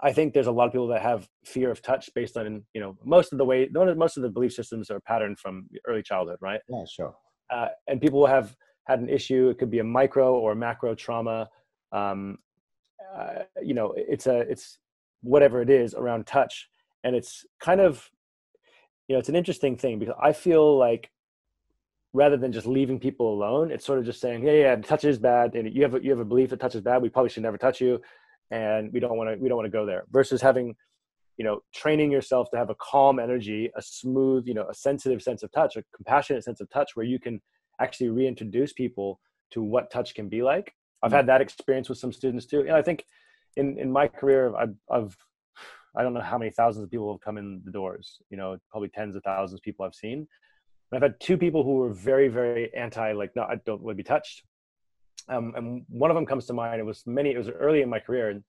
I 0.00 0.12
think 0.12 0.32
there's 0.32 0.46
a 0.46 0.52
lot 0.52 0.66
of 0.66 0.72
people 0.72 0.88
that 0.88 1.02
have 1.02 1.28
fear 1.44 1.70
of 1.70 1.82
touch 1.82 2.08
based 2.14 2.36
on 2.36 2.62
you 2.74 2.80
know 2.80 2.96
most 3.04 3.32
of 3.32 3.38
the 3.38 3.44
way 3.44 3.68
most 3.72 4.16
of 4.16 4.22
the 4.22 4.30
belief 4.30 4.52
systems 4.52 4.90
are 4.90 5.00
patterned 5.00 5.38
from 5.38 5.68
early 5.86 6.02
childhood, 6.02 6.38
right? 6.40 6.60
Yeah, 6.68 6.84
sure. 6.90 7.14
uh, 7.50 7.68
and 7.86 8.00
people 8.00 8.20
will 8.20 8.26
have 8.26 8.56
had 8.84 9.00
an 9.00 9.08
issue. 9.08 9.48
It 9.48 9.58
could 9.58 9.70
be 9.70 9.78
a 9.78 9.84
micro 9.84 10.34
or 10.34 10.54
macro 10.54 10.94
trauma. 10.94 11.48
Um, 11.92 12.38
uh, 13.14 13.42
you 13.62 13.74
know, 13.74 13.94
it's 13.96 14.26
a 14.26 14.40
it's 14.40 14.78
whatever 15.22 15.60
it 15.60 15.70
is 15.70 15.94
around 15.94 16.26
touch, 16.26 16.68
and 17.04 17.14
it's 17.14 17.44
kind 17.60 17.80
of 17.80 18.10
you 19.08 19.14
know 19.14 19.20
it's 19.20 19.28
an 19.28 19.36
interesting 19.36 19.76
thing 19.76 19.98
because 19.98 20.14
I 20.20 20.32
feel 20.32 20.78
like 20.78 21.10
rather 22.14 22.36
than 22.36 22.52
just 22.52 22.66
leaving 22.66 22.98
people 22.98 23.32
alone, 23.32 23.70
it's 23.70 23.86
sort 23.86 23.98
of 23.98 24.04
just 24.04 24.20
saying, 24.20 24.44
yeah, 24.44 24.52
yeah, 24.52 24.76
touch 24.76 25.04
is 25.04 25.18
bad, 25.18 25.54
and 25.54 25.74
you 25.74 25.82
have 25.82 25.94
a, 25.94 26.02
you 26.02 26.10
have 26.10 26.20
a 26.20 26.24
belief 26.24 26.50
that 26.50 26.60
touch 26.60 26.74
is 26.74 26.80
bad. 26.80 27.02
We 27.02 27.08
probably 27.08 27.30
should 27.30 27.42
never 27.42 27.56
touch 27.56 27.80
you, 27.80 28.00
and 28.52 28.92
we 28.92 29.00
don't 29.00 29.16
want 29.16 29.30
to 29.30 29.36
we 29.42 29.48
don't 29.48 29.56
want 29.56 29.66
to 29.66 29.76
go 29.76 29.84
there. 29.86 30.04
Versus 30.10 30.40
having, 30.40 30.76
you 31.38 31.44
know, 31.44 31.60
training 31.74 32.12
yourself 32.12 32.50
to 32.50 32.58
have 32.58 32.70
a 32.70 32.76
calm 32.76 33.18
energy, 33.18 33.70
a 33.76 33.82
smooth, 33.82 34.46
you 34.46 34.54
know, 34.54 34.68
a 34.68 34.74
sensitive 34.74 35.22
sense 35.22 35.42
of 35.42 35.50
touch, 35.50 35.76
a 35.76 35.82
compassionate 35.96 36.44
sense 36.44 36.60
of 36.60 36.70
touch, 36.70 36.94
where 36.94 37.06
you 37.06 37.18
can 37.18 37.40
actually 37.80 38.10
reintroduce 38.10 38.72
people 38.72 39.18
to 39.50 39.62
what 39.62 39.90
touch 39.90 40.14
can 40.14 40.28
be 40.28 40.42
like. 40.42 40.74
I've 41.02 41.10
mm. 41.10 41.16
had 41.16 41.26
that 41.26 41.40
experience 41.40 41.88
with 41.88 41.98
some 41.98 42.12
students 42.12 42.46
too. 42.46 42.60
and 42.60 42.72
I 42.72 42.82
think 42.82 43.04
in 43.56 43.78
in 43.78 43.90
my 43.90 44.06
career, 44.06 44.54
I've, 44.54 44.74
I've 44.90 45.16
I 45.96 46.02
don't 46.02 46.14
know 46.14 46.20
how 46.20 46.38
many 46.38 46.50
thousands 46.50 46.84
of 46.84 46.90
people 46.90 47.12
have 47.12 47.20
come 47.20 47.38
in 47.38 47.62
the 47.64 47.72
doors. 47.72 48.20
You 48.30 48.36
know, 48.36 48.58
probably 48.70 48.90
tens 48.90 49.16
of 49.16 49.22
thousands 49.24 49.58
of 49.58 49.64
people 49.64 49.84
I've 49.84 49.94
seen 49.94 50.28
I've 50.92 51.02
had 51.02 51.18
two 51.20 51.38
people 51.38 51.64
who 51.64 51.76
were 51.76 51.92
very, 51.92 52.28
very 52.28 52.72
anti, 52.74 53.12
like, 53.12 53.34
no, 53.34 53.42
I 53.42 53.56
don't 53.64 53.80
want 53.82 53.96
to 53.96 54.02
be 54.02 54.06
touched. 54.06 54.42
Um, 55.28 55.52
and 55.56 55.84
one 55.88 56.10
of 56.10 56.14
them 56.14 56.26
comes 56.26 56.46
to 56.46 56.52
mind. 56.52 56.80
It 56.80 56.84
was 56.84 57.02
many, 57.06 57.30
it 57.30 57.38
was 57.38 57.48
early 57.48 57.82
in 57.82 57.88
my 57.88 57.98
career, 57.98 58.30
and 58.30 58.42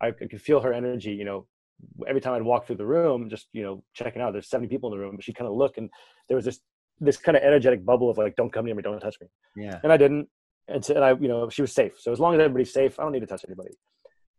I, 0.00 0.08
I 0.08 0.12
could 0.12 0.42
feel 0.42 0.60
her 0.60 0.72
energy, 0.72 1.12
you 1.12 1.24
know, 1.24 1.46
every 2.06 2.20
time 2.20 2.34
I'd 2.34 2.42
walk 2.42 2.66
through 2.66 2.76
the 2.76 2.86
room, 2.86 3.28
just, 3.30 3.48
you 3.52 3.62
know, 3.62 3.82
checking 3.94 4.20
out, 4.20 4.32
there's 4.32 4.48
70 4.48 4.68
people 4.68 4.92
in 4.92 4.98
the 4.98 5.04
room, 5.04 5.16
but 5.16 5.24
she'd 5.24 5.36
kind 5.36 5.48
of 5.48 5.54
look, 5.54 5.78
and 5.78 5.90
there 6.28 6.36
was 6.36 6.44
this, 6.44 6.60
this 7.00 7.16
kind 7.16 7.36
of 7.36 7.42
energetic 7.42 7.84
bubble 7.84 8.10
of 8.10 8.18
like, 8.18 8.36
don't 8.36 8.52
come 8.52 8.64
near 8.64 8.74
me, 8.74 8.82
don't 8.82 8.98
touch 9.00 9.16
me. 9.20 9.28
Yeah. 9.56 9.78
And 9.82 9.92
I 9.92 9.96
didn't. 9.96 10.28
And, 10.66 10.84
so, 10.84 10.94
and 10.94 11.04
I, 11.04 11.12
you 11.12 11.28
know, 11.28 11.48
she 11.48 11.62
was 11.62 11.72
safe. 11.72 11.92
So 11.98 12.12
as 12.12 12.20
long 12.20 12.34
as 12.34 12.40
everybody's 12.40 12.72
safe, 12.72 12.98
I 12.98 13.04
don't 13.04 13.12
need 13.12 13.20
to 13.20 13.26
touch 13.26 13.44
anybody. 13.46 13.70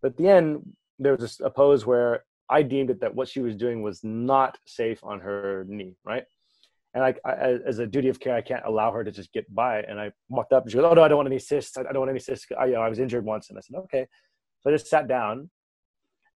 But 0.02 0.12
at 0.12 0.18
the 0.18 0.28
end, 0.28 0.62
there 1.00 1.14
was 1.14 1.22
this, 1.22 1.40
a 1.40 1.50
pose 1.50 1.86
where 1.86 2.26
I 2.50 2.62
deemed 2.62 2.90
it 2.90 3.02
that 3.02 3.16
what 3.16 3.28
she 3.28 3.40
was 3.40 3.56
doing 3.56 3.82
was 3.82 4.04
not 4.04 4.58
safe 4.66 5.00
on 5.04 5.20
her 5.22 5.66
knee, 5.68 5.96
right? 6.04 6.26
And 6.94 7.04
I, 7.04 7.14
as 7.68 7.78
a 7.78 7.86
duty 7.86 8.10
of 8.10 8.20
care, 8.20 8.36
I 8.36 8.42
can't 8.42 8.66
allow 8.66 8.92
her 8.92 9.04
to 9.04 9.12
just 9.12 9.32
get 9.32 9.54
by. 9.54 9.82
And 9.82 10.00
I 10.00 10.12
walked 10.28 10.54
up 10.54 10.64
and 10.64 10.72
she 10.72 10.78
goes, 10.78 10.86
"Oh 10.86 10.94
no, 10.94 11.04
I 11.04 11.08
don't 11.08 11.18
want 11.18 11.28
any 11.28 11.36
assists. 11.36 11.78
I 11.78 11.84
don't 11.84 12.00
want 12.00 12.10
any 12.10 12.18
assists. 12.18 12.48
I, 12.58 12.66
you 12.66 12.74
know, 12.74 12.82
I 12.82 12.90
was 12.90 13.00
injured 13.00 13.24
once." 13.24 13.50
And 13.50 13.58
I 13.60 13.62
said, 13.62 13.76
"Okay." 13.76 14.08
So 14.62 14.70
I 14.70 14.74
just 14.74 14.88
sat 14.88 15.08
down, 15.08 15.52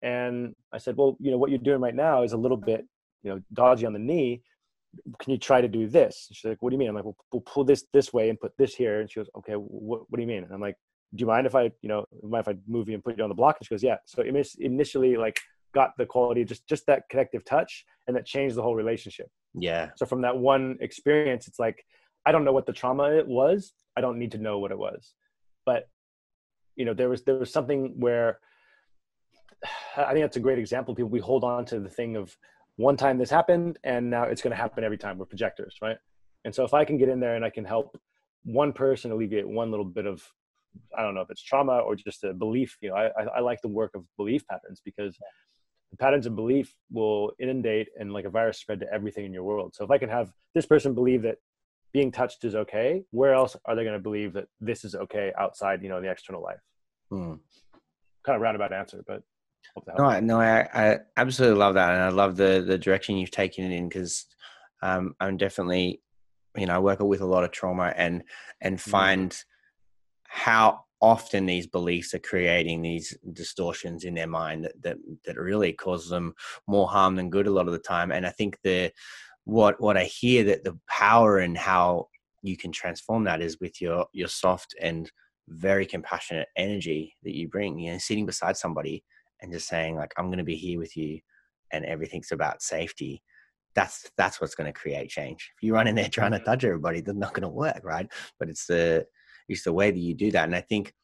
and 0.02 0.54
I 0.72 0.78
said, 0.78 0.96
"Well, 0.96 1.16
you 1.20 1.30
know, 1.30 1.38
what 1.38 1.50
you're 1.50 1.58
doing 1.58 1.80
right 1.80 1.94
now 1.94 2.22
is 2.22 2.32
a 2.32 2.36
little 2.36 2.58
bit, 2.58 2.86
you 3.22 3.30
know, 3.30 3.40
dodgy 3.52 3.86
on 3.86 3.94
the 3.94 3.98
knee. 3.98 4.42
Can 5.20 5.32
you 5.32 5.38
try 5.38 5.62
to 5.62 5.68
do 5.68 5.88
this?" 5.88 6.26
And 6.28 6.36
she's 6.36 6.48
like, 6.50 6.60
"What 6.60 6.68
do 6.68 6.74
you 6.74 6.78
mean?" 6.78 6.88
I'm 6.90 6.96
like, 6.96 7.04
"Well, 7.04 7.16
we'll 7.32 7.40
pull 7.42 7.64
this 7.64 7.86
this 7.94 8.12
way 8.12 8.28
and 8.28 8.38
put 8.38 8.52
this 8.58 8.74
here." 8.74 9.00
And 9.00 9.10
she 9.10 9.20
goes, 9.20 9.30
"Okay, 9.38 9.54
what, 9.54 10.02
what 10.10 10.16
do 10.16 10.20
you 10.20 10.28
mean?" 10.28 10.44
And 10.44 10.52
I'm 10.52 10.60
like, 10.60 10.76
"Do 11.14 11.22
you 11.22 11.26
mind 11.26 11.46
if 11.46 11.54
I, 11.54 11.70
you 11.80 11.88
know, 11.88 12.04
mind 12.22 12.46
if 12.46 12.54
I 12.54 12.58
move 12.68 12.88
you 12.88 12.94
and 12.94 13.02
put 13.02 13.16
you 13.16 13.24
on 13.24 13.30
the 13.30 13.34
block?" 13.34 13.56
And 13.58 13.66
she 13.66 13.74
goes, 13.74 13.82
"Yeah." 13.82 13.96
So 14.04 14.22
initially, 14.58 15.16
like, 15.16 15.40
got 15.72 15.96
the 15.96 16.06
quality, 16.06 16.44
just 16.44 16.66
just 16.66 16.86
that 16.86 17.08
connective 17.10 17.44
touch, 17.44 17.84
and 18.06 18.16
that 18.16 18.26
changed 18.26 18.56
the 18.56 18.62
whole 18.62 18.74
relationship. 18.74 19.30
Yeah. 19.54 19.90
So 19.96 20.06
from 20.06 20.22
that 20.22 20.36
one 20.36 20.78
experience, 20.80 21.48
it's 21.48 21.58
like 21.58 21.84
I 22.26 22.32
don't 22.32 22.44
know 22.44 22.52
what 22.52 22.66
the 22.66 22.72
trauma 22.72 23.12
it 23.12 23.26
was. 23.26 23.72
I 23.96 24.00
don't 24.00 24.18
need 24.18 24.32
to 24.32 24.38
know 24.38 24.58
what 24.58 24.70
it 24.70 24.78
was, 24.78 25.14
but 25.66 25.88
you 26.76 26.84
know, 26.84 26.94
there 26.94 27.08
was 27.08 27.22
there 27.22 27.36
was 27.36 27.52
something 27.52 27.94
where 27.98 28.38
I 29.96 30.12
think 30.12 30.24
that's 30.24 30.36
a 30.36 30.40
great 30.40 30.58
example. 30.58 30.94
People 30.94 31.10
we 31.10 31.20
hold 31.20 31.44
on 31.44 31.64
to 31.66 31.80
the 31.80 31.90
thing 31.90 32.16
of 32.16 32.36
one 32.76 32.96
time 32.96 33.18
this 33.18 33.30
happened, 33.30 33.78
and 33.84 34.08
now 34.08 34.24
it's 34.24 34.42
going 34.42 34.52
to 34.52 34.56
happen 34.56 34.84
every 34.84 34.98
time. 34.98 35.18
We're 35.18 35.26
projectors, 35.26 35.76
right? 35.82 35.96
And 36.44 36.54
so 36.54 36.64
if 36.64 36.74
I 36.74 36.84
can 36.84 36.98
get 36.98 37.08
in 37.08 37.20
there 37.20 37.36
and 37.36 37.44
I 37.44 37.50
can 37.50 37.64
help 37.64 38.00
one 38.44 38.72
person 38.72 39.12
alleviate 39.12 39.46
one 39.46 39.70
little 39.70 39.84
bit 39.84 40.06
of 40.06 40.22
I 40.96 41.02
don't 41.02 41.14
know 41.14 41.20
if 41.20 41.30
it's 41.30 41.42
trauma 41.42 41.78
or 41.78 41.94
just 41.94 42.24
a 42.24 42.32
belief. 42.32 42.78
You 42.80 42.90
know, 42.90 42.96
I, 42.96 43.06
I, 43.08 43.22
I 43.36 43.40
like 43.40 43.60
the 43.60 43.68
work 43.68 43.94
of 43.94 44.04
belief 44.16 44.46
patterns 44.46 44.80
because 44.82 45.18
the 45.92 45.96
patterns 45.98 46.26
of 46.26 46.34
belief 46.34 46.74
will 46.90 47.32
inundate 47.38 47.88
and 48.00 48.12
like 48.12 48.24
a 48.24 48.30
virus 48.30 48.58
spread 48.58 48.80
to 48.80 48.92
everything 48.92 49.24
in 49.24 49.32
your 49.32 49.44
world. 49.44 49.74
So 49.76 49.84
if 49.84 49.90
I 49.90 49.98
can 49.98 50.08
have 50.08 50.32
this 50.54 50.66
person 50.66 50.94
believe 50.94 51.22
that 51.22 51.36
being 51.92 52.10
touched 52.10 52.44
is 52.44 52.54
okay, 52.54 53.04
where 53.10 53.34
else 53.34 53.56
are 53.66 53.76
they 53.76 53.84
going 53.84 53.96
to 53.96 54.02
believe 54.02 54.32
that 54.32 54.46
this 54.60 54.84
is 54.84 54.94
okay 54.94 55.32
outside, 55.38 55.82
you 55.82 55.90
know, 55.90 56.00
the 56.00 56.10
external 56.10 56.42
life? 56.42 56.60
Hmm. 57.10 57.34
Kind 58.24 58.36
of 58.36 58.40
roundabout 58.40 58.72
answer, 58.72 59.04
but 59.06 59.22
no, 59.98 60.20
no, 60.20 60.40
I, 60.40 60.68
I 60.74 60.98
absolutely 61.16 61.58
love 61.58 61.74
that, 61.74 61.94
and 61.94 62.02
I 62.02 62.08
love 62.08 62.36
the 62.36 62.64
the 62.66 62.78
direction 62.78 63.16
you've 63.16 63.30
taken 63.30 63.64
it 63.64 63.74
in 63.74 63.88
because 63.88 64.26
um, 64.82 65.14
I'm 65.20 65.36
definitely, 65.36 66.02
you 66.56 66.66
know, 66.66 66.74
I 66.74 66.78
work 66.78 67.00
with 67.00 67.20
a 67.20 67.26
lot 67.26 67.44
of 67.44 67.52
trauma 67.52 67.92
and 67.96 68.22
and 68.60 68.76
mm-hmm. 68.76 68.90
find 68.90 69.30
mm-hmm. 69.30 70.40
how 70.40 70.84
often 71.02 71.44
these 71.44 71.66
beliefs 71.66 72.14
are 72.14 72.20
creating 72.20 72.80
these 72.80 73.16
distortions 73.32 74.04
in 74.04 74.14
their 74.14 74.26
mind 74.26 74.64
that, 74.64 74.80
that 74.82 74.96
that 75.24 75.36
really 75.36 75.72
causes 75.72 76.08
them 76.08 76.32
more 76.66 76.88
harm 76.88 77.16
than 77.16 77.28
good 77.28 77.46
a 77.46 77.50
lot 77.50 77.66
of 77.66 77.72
the 77.72 77.78
time. 77.78 78.10
And 78.12 78.26
i 78.26 78.30
think 78.30 78.56
the 78.62 78.90
what 79.44 79.80
what 79.80 79.96
i 79.96 80.04
hear 80.04 80.44
that 80.44 80.64
the 80.64 80.78
power 80.88 81.38
and 81.38 81.58
how 81.58 82.06
you 82.42 82.56
can 82.56 82.72
transform 82.72 83.24
that 83.24 83.42
is 83.42 83.58
with 83.60 83.80
your 83.80 84.06
your 84.12 84.28
soft 84.28 84.74
and 84.80 85.10
very 85.48 85.84
compassionate 85.84 86.48
energy 86.56 87.14
that 87.24 87.34
you 87.34 87.48
bring 87.48 87.78
you 87.78 87.90
know 87.90 87.98
sitting 87.98 88.24
beside 88.24 88.56
somebody 88.56 89.04
and 89.40 89.52
just 89.52 89.66
saying 89.66 89.96
like 89.96 90.14
i'm 90.16 90.26
going 90.26 90.38
to 90.38 90.44
be 90.44 90.54
here 90.54 90.78
with 90.78 90.96
you 90.96 91.18
and 91.72 91.84
everything's 91.84 92.32
about 92.32 92.62
safety. 92.62 93.22
That's 93.74 94.10
that's 94.16 94.40
what's 94.40 94.54
going 94.54 94.72
to 94.72 94.78
create 94.78 95.08
change. 95.08 95.50
If 95.56 95.62
you 95.62 95.74
run 95.74 95.86
in 95.86 95.94
there 95.94 96.08
trying 96.08 96.32
to 96.32 96.38
mm-hmm. 96.38 96.44
touch 96.44 96.64
everybody 96.64 97.00
that's 97.00 97.16
not 97.16 97.32
going 97.32 97.42
to 97.42 97.48
work 97.48 97.80
right? 97.82 98.06
But 98.38 98.48
it's 98.48 98.66
the 98.66 99.06
it's 99.52 99.64
the 99.64 99.72
way 99.72 99.90
that 99.90 99.98
you 99.98 100.14
do 100.14 100.30
that. 100.32 100.44
And 100.44 100.54
I 100.54 100.60
think 100.60 100.88
it 100.88 100.94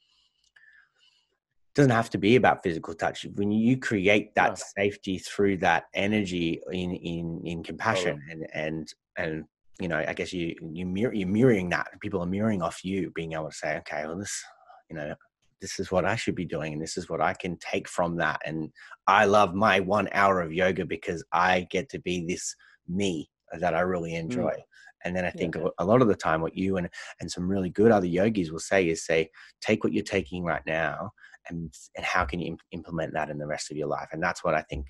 doesn't 1.75 1.91
have 1.91 2.11
to 2.11 2.19
be 2.19 2.37
about 2.37 2.63
physical 2.63 2.95
touch. 2.95 3.27
When 3.35 3.53
you 3.53 3.79
create 3.79 4.35
that 4.35 4.59
safety 4.59 5.19
through 5.19 5.59
that 5.59 5.85
energy 5.95 6.61
in 6.71 6.95
in 6.95 7.43
in 7.45 7.63
compassion 7.63 8.21
and 8.31 8.47
and 8.53 8.95
and 9.17 9.45
you 9.81 9.89
know, 9.89 10.05
I 10.07 10.13
guess 10.13 10.33
you 10.33 10.55
you 10.61 10.87
mirror 10.87 11.15
you're 11.15 11.29
mirroring 11.29 11.69
that. 11.71 11.89
People 12.01 12.21
are 12.21 12.27
mirroring 12.27 12.63
off 12.63 12.85
you, 12.85 13.11
being 13.15 13.35
able 13.35 13.51
to 13.51 13.55
say, 13.55 13.77
okay, 13.79 14.05
well, 14.07 14.19
this, 14.19 14.43
you 14.91 14.97
know, 14.97 15.15
this 15.61 15.79
is 15.79 15.93
what 15.93 16.05
I 16.05 16.17
should 16.17 16.35
be 16.35 16.45
doing, 16.45 16.73
and 16.73 16.83
this 16.83 16.97
is 16.97 17.09
what 17.09 17.21
I 17.21 17.35
can 17.35 17.57
take 17.59 17.89
from 17.89 18.17
that. 18.17 18.41
And 18.45 18.71
I 19.07 19.25
love 19.27 19.55
my 19.55 19.81
one 19.81 20.09
hour 20.13 20.41
of 20.41 20.53
yoga 20.53 20.85
because 20.85 21.25
I 21.33 21.67
get 21.71 21.89
to 21.91 22.01
be 22.01 22.25
this 22.27 22.55
me 22.89 23.31
that 23.61 23.75
I 23.75 23.81
really 23.81 24.13
mm. 24.13 24.21
enjoy. 24.21 24.53
Mm. 24.53 24.63
And 25.05 25.15
then 25.15 25.25
I 25.25 25.31
think 25.31 25.55
yeah. 25.55 25.69
a 25.79 25.85
lot 25.85 26.03
of 26.03 26.09
the 26.09 26.15
time, 26.15 26.41
what 26.41 26.57
you 26.57 26.77
and 26.77 26.89
and 27.21 27.31
some 27.31 27.49
really 27.49 27.71
good 27.71 27.93
other 27.93 28.07
yogis 28.07 28.51
will 28.51 28.59
say 28.59 28.89
is 28.89 29.05
say, 29.05 29.31
take 29.61 29.85
what 29.85 29.93
you're 29.93 30.03
taking 30.03 30.45
right 30.45 30.63
now, 30.67 31.11
and 31.49 31.73
and 31.97 32.05
how 32.05 32.25
can 32.25 32.41
you 32.41 32.49
imp- 32.49 32.63
implement 32.73 33.13
that 33.15 33.31
in 33.31 33.39
the 33.39 33.47
rest 33.47 33.71
of 33.71 33.77
your 33.77 33.89
life? 33.89 34.09
And 34.13 34.23
that's 34.23 34.45
what 34.45 34.55
I 34.55 34.63
think 34.63 34.87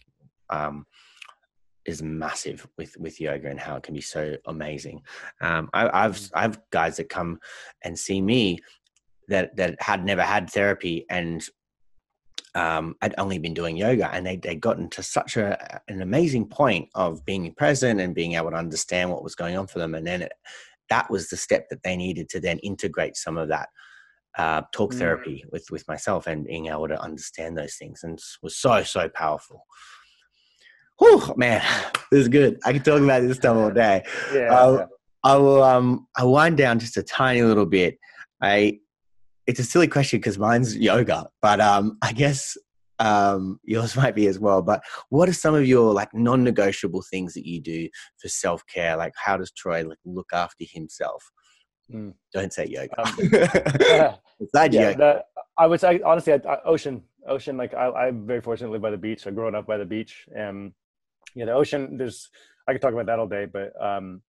um, 0.50 0.86
is 1.84 2.02
massive 2.02 2.66
with 2.76 2.96
with 2.98 3.20
yoga 3.20 3.48
and 3.48 3.60
how 3.60 3.76
it 3.76 3.82
can 3.82 3.94
be 3.94 4.00
so 4.00 4.36
amazing. 4.46 5.02
Um, 5.40 5.70
I, 5.72 6.04
I've 6.04 6.16
mm. 6.16 6.30
I've 6.34 6.58
guys 6.70 6.96
that 6.96 7.08
come 7.08 7.38
and 7.82 7.98
see 7.98 8.20
me 8.20 8.58
that 9.28 9.56
that 9.56 9.80
had 9.80 10.04
never 10.04 10.22
had 10.22 10.50
therapy 10.50 11.04
and 11.10 11.44
um, 12.58 12.96
I'd 13.02 13.14
only 13.18 13.38
been 13.38 13.54
doing 13.54 13.76
yoga, 13.76 14.12
and 14.12 14.26
they 14.26 14.36
they'd 14.36 14.60
gotten 14.60 14.90
to 14.90 15.02
such 15.02 15.36
a 15.36 15.80
an 15.88 16.02
amazing 16.02 16.48
point 16.48 16.88
of 16.94 17.24
being 17.24 17.54
present 17.54 18.00
and 18.00 18.14
being 18.14 18.34
able 18.34 18.50
to 18.50 18.56
understand 18.56 19.10
what 19.10 19.22
was 19.22 19.36
going 19.36 19.56
on 19.56 19.68
for 19.68 19.78
them, 19.78 19.94
and 19.94 20.04
then 20.04 20.22
it, 20.22 20.32
that 20.90 21.08
was 21.08 21.28
the 21.28 21.36
step 21.36 21.68
that 21.70 21.82
they 21.84 21.96
needed 21.96 22.28
to 22.30 22.40
then 22.40 22.58
integrate 22.58 23.16
some 23.16 23.38
of 23.38 23.48
that 23.48 23.68
uh, 24.38 24.62
talk 24.72 24.92
mm. 24.92 24.98
therapy 24.98 25.44
with 25.52 25.66
with 25.70 25.86
myself 25.86 26.26
and 26.26 26.46
being 26.46 26.66
able 26.66 26.88
to 26.88 27.00
understand 27.00 27.56
those 27.56 27.76
things, 27.76 28.00
and 28.02 28.18
was 28.42 28.56
so 28.56 28.82
so 28.82 29.08
powerful. 29.08 29.64
Whew, 30.98 31.34
man, 31.36 31.62
this 32.10 32.22
is 32.22 32.28
good. 32.28 32.58
I 32.64 32.72
can 32.72 32.82
talk 32.82 33.00
about 33.00 33.22
this 33.22 33.36
stuff 33.36 33.56
all 33.56 33.70
day. 33.70 34.04
Yeah, 34.34 34.52
uh, 34.52 34.72
yeah. 34.72 34.86
I 35.22 35.36
will 35.36 35.62
um 35.62 36.08
I 36.16 36.24
wind 36.24 36.56
down 36.56 36.80
just 36.80 36.96
a 36.96 37.04
tiny 37.04 37.42
little 37.42 37.66
bit. 37.66 37.98
I 38.42 38.80
it's 39.48 39.58
a 39.58 39.64
silly 39.64 39.88
question 39.88 40.20
because 40.20 40.38
mine's 40.38 40.76
yoga, 40.76 41.26
but 41.40 41.58
um, 41.58 41.96
I 42.02 42.12
guess 42.12 42.56
um, 42.98 43.58
yours 43.64 43.96
might 43.96 44.14
be 44.14 44.26
as 44.26 44.38
well. 44.38 44.60
But 44.60 44.84
what 45.08 45.28
are 45.28 45.32
some 45.32 45.54
of 45.54 45.66
your 45.66 45.92
like 45.92 46.12
non-negotiable 46.12 47.02
things 47.10 47.32
that 47.34 47.46
you 47.46 47.58
do 47.60 47.88
for 48.18 48.28
self-care? 48.28 48.96
Like, 48.96 49.14
how 49.16 49.38
does 49.38 49.50
Troy 49.50 49.84
like 49.84 49.98
look 50.04 50.28
after 50.34 50.64
himself? 50.70 51.24
Mm. 51.92 52.12
Don't 52.34 52.52
say 52.52 52.66
yoga. 52.66 53.00
Um, 53.00 53.16
yeah, 53.82 54.16
yoga, 54.54 54.98
that, 54.98 55.24
I 55.56 55.66
would 55.66 55.80
say 55.80 56.02
honestly, 56.04 56.34
I, 56.34 56.36
I, 56.36 56.62
ocean, 56.64 57.02
ocean. 57.26 57.56
Like, 57.56 57.72
I, 57.72 58.08
am 58.08 58.26
very 58.26 58.42
fortunate 58.42 58.66
to 58.66 58.72
live 58.72 58.82
by 58.82 58.90
the 58.90 58.98
beach. 58.98 59.26
I 59.26 59.30
grew 59.30 59.48
up 59.48 59.66
by 59.66 59.78
the 59.78 59.86
beach, 59.86 60.28
and 60.36 60.72
yeah, 61.34 61.46
the 61.46 61.52
ocean. 61.52 61.96
There's 61.96 62.28
I 62.68 62.74
could 62.74 62.82
talk 62.82 62.92
about 62.92 63.06
that 63.06 63.18
all 63.18 63.26
day, 63.26 63.46
but 63.46 63.72
um, 63.82 64.20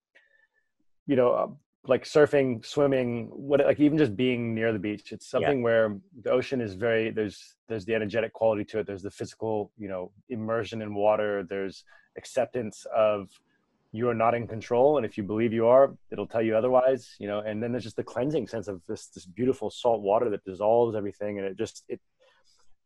you 1.08 1.18
know, 1.18 1.58
like 1.90 2.04
surfing, 2.04 2.64
swimming, 2.64 3.28
what 3.32 3.60
like 3.66 3.80
even 3.80 3.98
just 3.98 4.16
being 4.16 4.54
near 4.54 4.72
the 4.72 4.80
beach. 4.80 5.12
It's 5.12 5.28
something 5.28 5.58
yeah. 5.58 5.64
where 5.64 5.98
the 6.24 6.30
ocean 6.30 6.62
is 6.62 6.76
very 6.76 7.10
there's 7.10 7.56
there's 7.68 7.84
the 7.84 7.96
energetic 7.96 8.32
quality 8.32 8.64
to 8.66 8.80
it. 8.80 8.88
There's 8.88 9.02
the 9.02 9.12
physical, 9.12 9.72
you 9.78 9.90
know, 9.90 10.12
immersion 10.30 10.82
in 10.82 10.94
water. 10.94 11.44
There's 11.44 11.84
acceptance 12.16 12.86
of 12.96 13.30
you 13.92 14.08
are 14.08 14.14
not 14.14 14.36
in 14.36 14.46
control, 14.48 14.98
and 14.98 15.06
if 15.06 15.18
you 15.18 15.24
believe 15.24 15.52
you 15.52 15.66
are, 15.66 15.96
it'll 16.12 16.28
tell 16.28 16.44
you 16.44 16.56
otherwise. 16.56 17.16
You 17.20 17.28
know, 17.28 17.40
and 17.40 17.62
then 17.62 17.72
there's 17.72 17.84
just 17.84 17.96
the 17.96 18.04
cleansing 18.04 18.48
sense 18.48 18.68
of 18.68 18.82
this 18.88 19.08
this 19.08 19.26
beautiful 19.26 19.72
salt 19.72 20.02
water 20.02 20.30
that 20.30 20.46
dissolves 20.46 20.96
everything, 20.96 21.40
and 21.40 21.48
it 21.48 21.58
just 21.58 21.84
it 21.90 22.00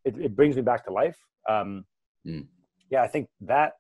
it, 0.06 0.18
it 0.18 0.36
brings 0.36 0.56
me 0.56 0.62
back 0.62 0.86
to 0.86 0.94
life. 0.94 1.18
Um, 1.48 1.86
mm. 2.26 2.48
Yeah, 2.89 3.04
I 3.04 3.08
think 3.08 3.28
that. 3.42 3.74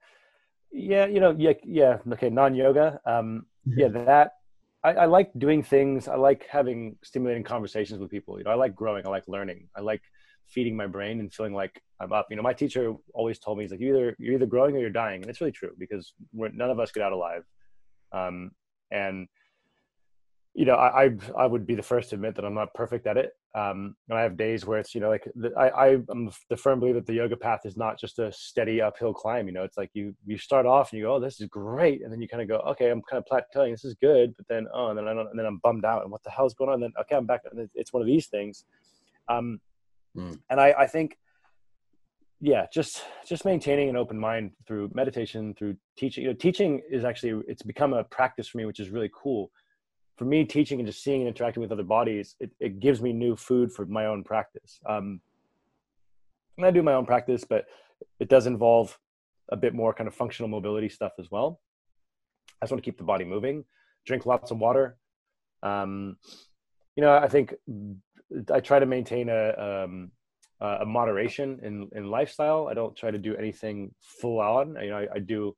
Yeah, 0.75 1.05
you 1.05 1.19
know, 1.19 1.35
yeah, 1.37 1.53
yeah. 1.63 1.99
Okay, 2.13 2.31
non 2.31 2.55
yoga. 2.55 2.99
Um, 3.05 3.45
yeah, 3.65 3.89
that 3.89 4.31
I, 4.83 4.91
I 4.93 5.05
like 5.05 5.31
doing 5.37 5.63
things. 5.63 6.07
I 6.07 6.15
like 6.15 6.45
having 6.49 6.97
stimulating 7.03 7.43
conversations 7.43 7.99
with 7.99 8.11
people. 8.11 8.37
You 8.37 8.43
know, 8.43 8.51
I 8.51 8.55
like 8.55 8.75
growing. 8.75 9.05
I 9.05 9.09
like 9.09 9.27
learning. 9.27 9.69
I 9.75 9.81
like 9.81 10.01
feeding 10.47 10.75
my 10.75 10.87
brain 10.87 11.19
and 11.19 11.33
feeling 11.33 11.53
like 11.53 11.81
I'm 11.99 12.11
up. 12.11 12.27
You 12.29 12.35
know, 12.35 12.41
my 12.41 12.53
teacher 12.53 12.93
always 13.13 13.39
told 13.39 13.57
me, 13.57 13.63
he's 13.63 13.71
like, 13.71 13.79
you 13.79 13.95
either 13.95 14.15
you're 14.19 14.33
either 14.33 14.45
growing 14.45 14.75
or 14.75 14.79
you're 14.79 14.89
dying, 14.89 15.21
and 15.21 15.29
it's 15.29 15.41
really 15.41 15.51
true 15.51 15.71
because 15.77 16.13
none 16.33 16.69
of 16.69 16.79
us 16.79 16.91
get 16.91 17.03
out 17.03 17.13
alive. 17.13 17.43
Um, 18.11 18.51
and 18.91 19.27
you 20.53 20.65
know, 20.65 20.75
I, 20.75 21.05
I, 21.05 21.09
I 21.37 21.45
would 21.47 21.65
be 21.65 21.73
the 21.73 21.81
first 21.81 22.09
to 22.09 22.15
admit 22.15 22.35
that 22.35 22.45
I'm 22.45 22.53
not 22.53 22.73
perfect 22.75 23.07
at 23.07 23.17
it. 23.17 23.31
Um, 23.55 23.95
and 24.09 24.17
I 24.17 24.21
have 24.21 24.37
days 24.37 24.65
where 24.65 24.79
it's 24.79 24.95
you 24.95 25.01
know 25.01 25.09
like 25.09 25.27
the, 25.35 25.51
I 25.55 25.67
I 25.67 25.87
am 26.09 26.31
the 26.49 26.57
firm 26.57 26.79
believer 26.79 26.99
that 26.99 27.05
the 27.05 27.13
yoga 27.13 27.37
path 27.37 27.61
is 27.65 27.77
not 27.77 27.99
just 27.99 28.17
a 28.17 28.31
steady 28.31 28.81
uphill 28.81 29.13
climb. 29.13 29.47
You 29.47 29.53
know, 29.53 29.63
it's 29.63 29.77
like 29.77 29.91
you 29.93 30.15
you 30.25 30.39
start 30.39 30.65
off 30.65 30.91
and 30.91 30.97
you 30.97 31.05
go, 31.05 31.15
oh, 31.15 31.19
this 31.19 31.39
is 31.39 31.47
great, 31.49 32.01
and 32.03 32.11
then 32.11 32.19
you 32.19 32.27
kind 32.27 32.41
of 32.41 32.49
go, 32.49 32.57
okay, 32.71 32.89
I'm 32.89 33.03
kind 33.03 33.23
of 33.23 33.25
plateauing. 33.31 33.71
This 33.71 33.85
is 33.85 33.93
good, 33.95 34.35
but 34.35 34.47
then 34.47 34.67
oh, 34.73 34.89
and 34.89 34.97
then 34.97 35.07
I 35.07 35.13
don't, 35.13 35.27
and 35.27 35.37
then 35.37 35.45
I'm 35.45 35.57
bummed 35.57 35.85
out, 35.85 36.01
and 36.01 36.11
what 36.11 36.23
the 36.23 36.31
hell's 36.31 36.55
going 36.55 36.69
on? 36.69 36.75
And 36.75 36.83
then 36.83 36.93
okay, 37.01 37.15
I'm 37.15 37.27
back, 37.27 37.41
and 37.51 37.69
it's 37.75 37.93
one 37.93 38.01
of 38.01 38.07
these 38.07 38.25
things. 38.25 38.65
Um, 39.27 39.59
mm. 40.17 40.39
and 40.49 40.59
I 40.59 40.73
I 40.77 40.87
think 40.87 41.17
yeah 42.41 42.65
just 42.73 43.03
just 43.25 43.45
maintaining 43.45 43.87
an 43.87 43.95
open 43.95 44.19
mind 44.19 44.51
through 44.67 44.91
meditation 44.93 45.53
through 45.53 45.77
teaching 45.95 46.23
you 46.23 46.29
know 46.29 46.35
teaching 46.35 46.81
is 46.91 47.05
actually 47.05 47.41
it's 47.47 47.61
become 47.61 47.93
a 47.93 48.03
practice 48.03 48.49
for 48.49 48.57
me 48.57 48.65
which 48.65 48.81
is 48.81 48.89
really 48.89 49.09
cool 49.13 49.49
for 50.17 50.25
me 50.25 50.45
teaching 50.45 50.79
and 50.79 50.87
just 50.87 51.03
seeing 51.03 51.21
and 51.21 51.27
interacting 51.27 51.61
with 51.61 51.71
other 51.71 51.83
bodies 51.83 52.35
it, 52.39 52.51
it 52.59 52.79
gives 52.79 53.01
me 53.01 53.13
new 53.13 53.35
food 53.35 53.71
for 53.71 53.85
my 53.85 54.05
own 54.05 54.23
practice. 54.23 54.79
Um, 54.87 55.21
and 56.57 56.65
i 56.65 56.71
do 56.71 56.83
my 56.83 56.93
own 56.93 57.05
practice 57.05 57.43
but 57.43 57.65
it 58.19 58.29
does 58.29 58.45
involve 58.45 58.97
a 59.49 59.57
bit 59.57 59.73
more 59.73 59.93
kind 59.93 60.07
of 60.07 60.15
functional 60.15 60.49
mobility 60.49 60.89
stuff 60.89 61.13
as 61.19 61.29
well. 61.29 61.59
I 62.61 62.65
just 62.65 62.71
want 62.71 62.83
to 62.83 62.89
keep 62.89 62.97
the 62.97 63.03
body 63.03 63.25
moving 63.25 63.65
drink 64.05 64.25
lots 64.25 64.51
of 64.51 64.57
water. 64.59 64.97
Um, 65.61 66.17
you 66.95 67.01
know 67.01 67.15
i 67.15 67.27
think 67.27 67.55
i 68.53 68.59
try 68.59 68.79
to 68.79 68.85
maintain 68.85 69.29
a 69.29 69.85
um, 69.85 70.11
a 70.61 70.85
moderation 70.85 71.59
in 71.61 71.89
in 71.93 72.09
lifestyle. 72.09 72.67
I 72.69 72.73
don't 72.73 72.95
try 72.95 73.11
to 73.11 73.17
do 73.17 73.35
anything 73.35 73.93
full 74.01 74.39
on. 74.39 74.77
You 74.81 74.91
know 74.91 74.97
I, 74.97 75.07
I 75.15 75.19
do 75.19 75.55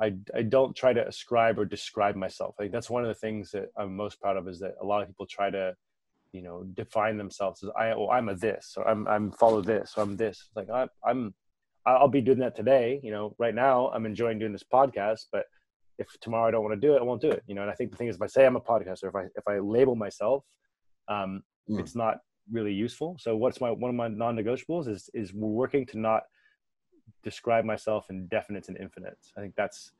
I, 0.00 0.14
I 0.34 0.42
don't 0.42 0.74
try 0.74 0.92
to 0.92 1.06
ascribe 1.06 1.58
or 1.58 1.64
describe 1.64 2.16
myself. 2.16 2.56
I 2.58 2.64
think 2.64 2.72
that's 2.72 2.90
one 2.90 3.02
of 3.02 3.08
the 3.08 3.14
things 3.14 3.50
that 3.52 3.66
I'm 3.76 3.96
most 3.96 4.20
proud 4.20 4.36
of 4.36 4.48
is 4.48 4.58
that 4.60 4.74
a 4.80 4.84
lot 4.84 5.02
of 5.02 5.08
people 5.08 5.26
try 5.26 5.50
to, 5.50 5.74
you 6.32 6.42
know, 6.42 6.64
define 6.74 7.16
themselves 7.16 7.62
as 7.62 7.70
I, 7.78 7.92
oh, 7.92 8.08
I'm 8.08 8.28
a 8.28 8.34
this, 8.34 8.74
or 8.76 8.88
I'm, 8.88 9.06
I'm 9.06 9.30
follow 9.30 9.62
this, 9.62 9.92
or 9.96 10.02
I'm 10.02 10.16
this. 10.16 10.50
Like 10.56 10.68
I, 10.68 10.88
I'm, 11.06 11.34
I'll 11.86 12.08
be 12.08 12.20
doing 12.20 12.38
that 12.40 12.56
today. 12.56 13.00
You 13.02 13.12
know, 13.12 13.36
right 13.38 13.54
now 13.54 13.88
I'm 13.94 14.06
enjoying 14.06 14.38
doing 14.38 14.52
this 14.52 14.64
podcast, 14.64 15.26
but 15.30 15.44
if 15.98 16.08
tomorrow 16.20 16.48
I 16.48 16.50
don't 16.50 16.64
want 16.64 16.74
to 16.74 16.86
do 16.86 16.94
it, 16.94 17.00
I 17.00 17.04
won't 17.04 17.20
do 17.20 17.30
it. 17.30 17.42
You 17.46 17.54
know, 17.54 17.62
and 17.62 17.70
I 17.70 17.74
think 17.74 17.90
the 17.90 17.96
thing 17.96 18.08
is, 18.08 18.16
if 18.16 18.22
I 18.22 18.26
say 18.26 18.46
I'm 18.46 18.56
a 18.56 18.60
podcaster, 18.60 19.08
if 19.08 19.14
I 19.14 19.24
if 19.36 19.46
I 19.46 19.58
label 19.58 19.94
myself, 19.94 20.44
um, 21.08 21.42
mm. 21.70 21.78
it's 21.78 21.94
not 21.94 22.18
really 22.50 22.72
useful. 22.72 23.16
So 23.20 23.36
what's 23.36 23.60
my 23.60 23.70
one 23.70 23.90
of 23.90 23.94
my 23.94 24.08
non-negotiables 24.08 24.88
is 24.88 25.08
is 25.14 25.32
we're 25.32 25.48
working 25.48 25.86
to 25.86 25.98
not 25.98 26.22
describe 27.24 27.64
myself 27.64 28.06
in 28.10 28.28
definites 28.28 28.68
and 28.68 28.76
infinites. 28.76 29.32
I 29.36 29.40
think 29.40 29.54
that's 29.56 29.92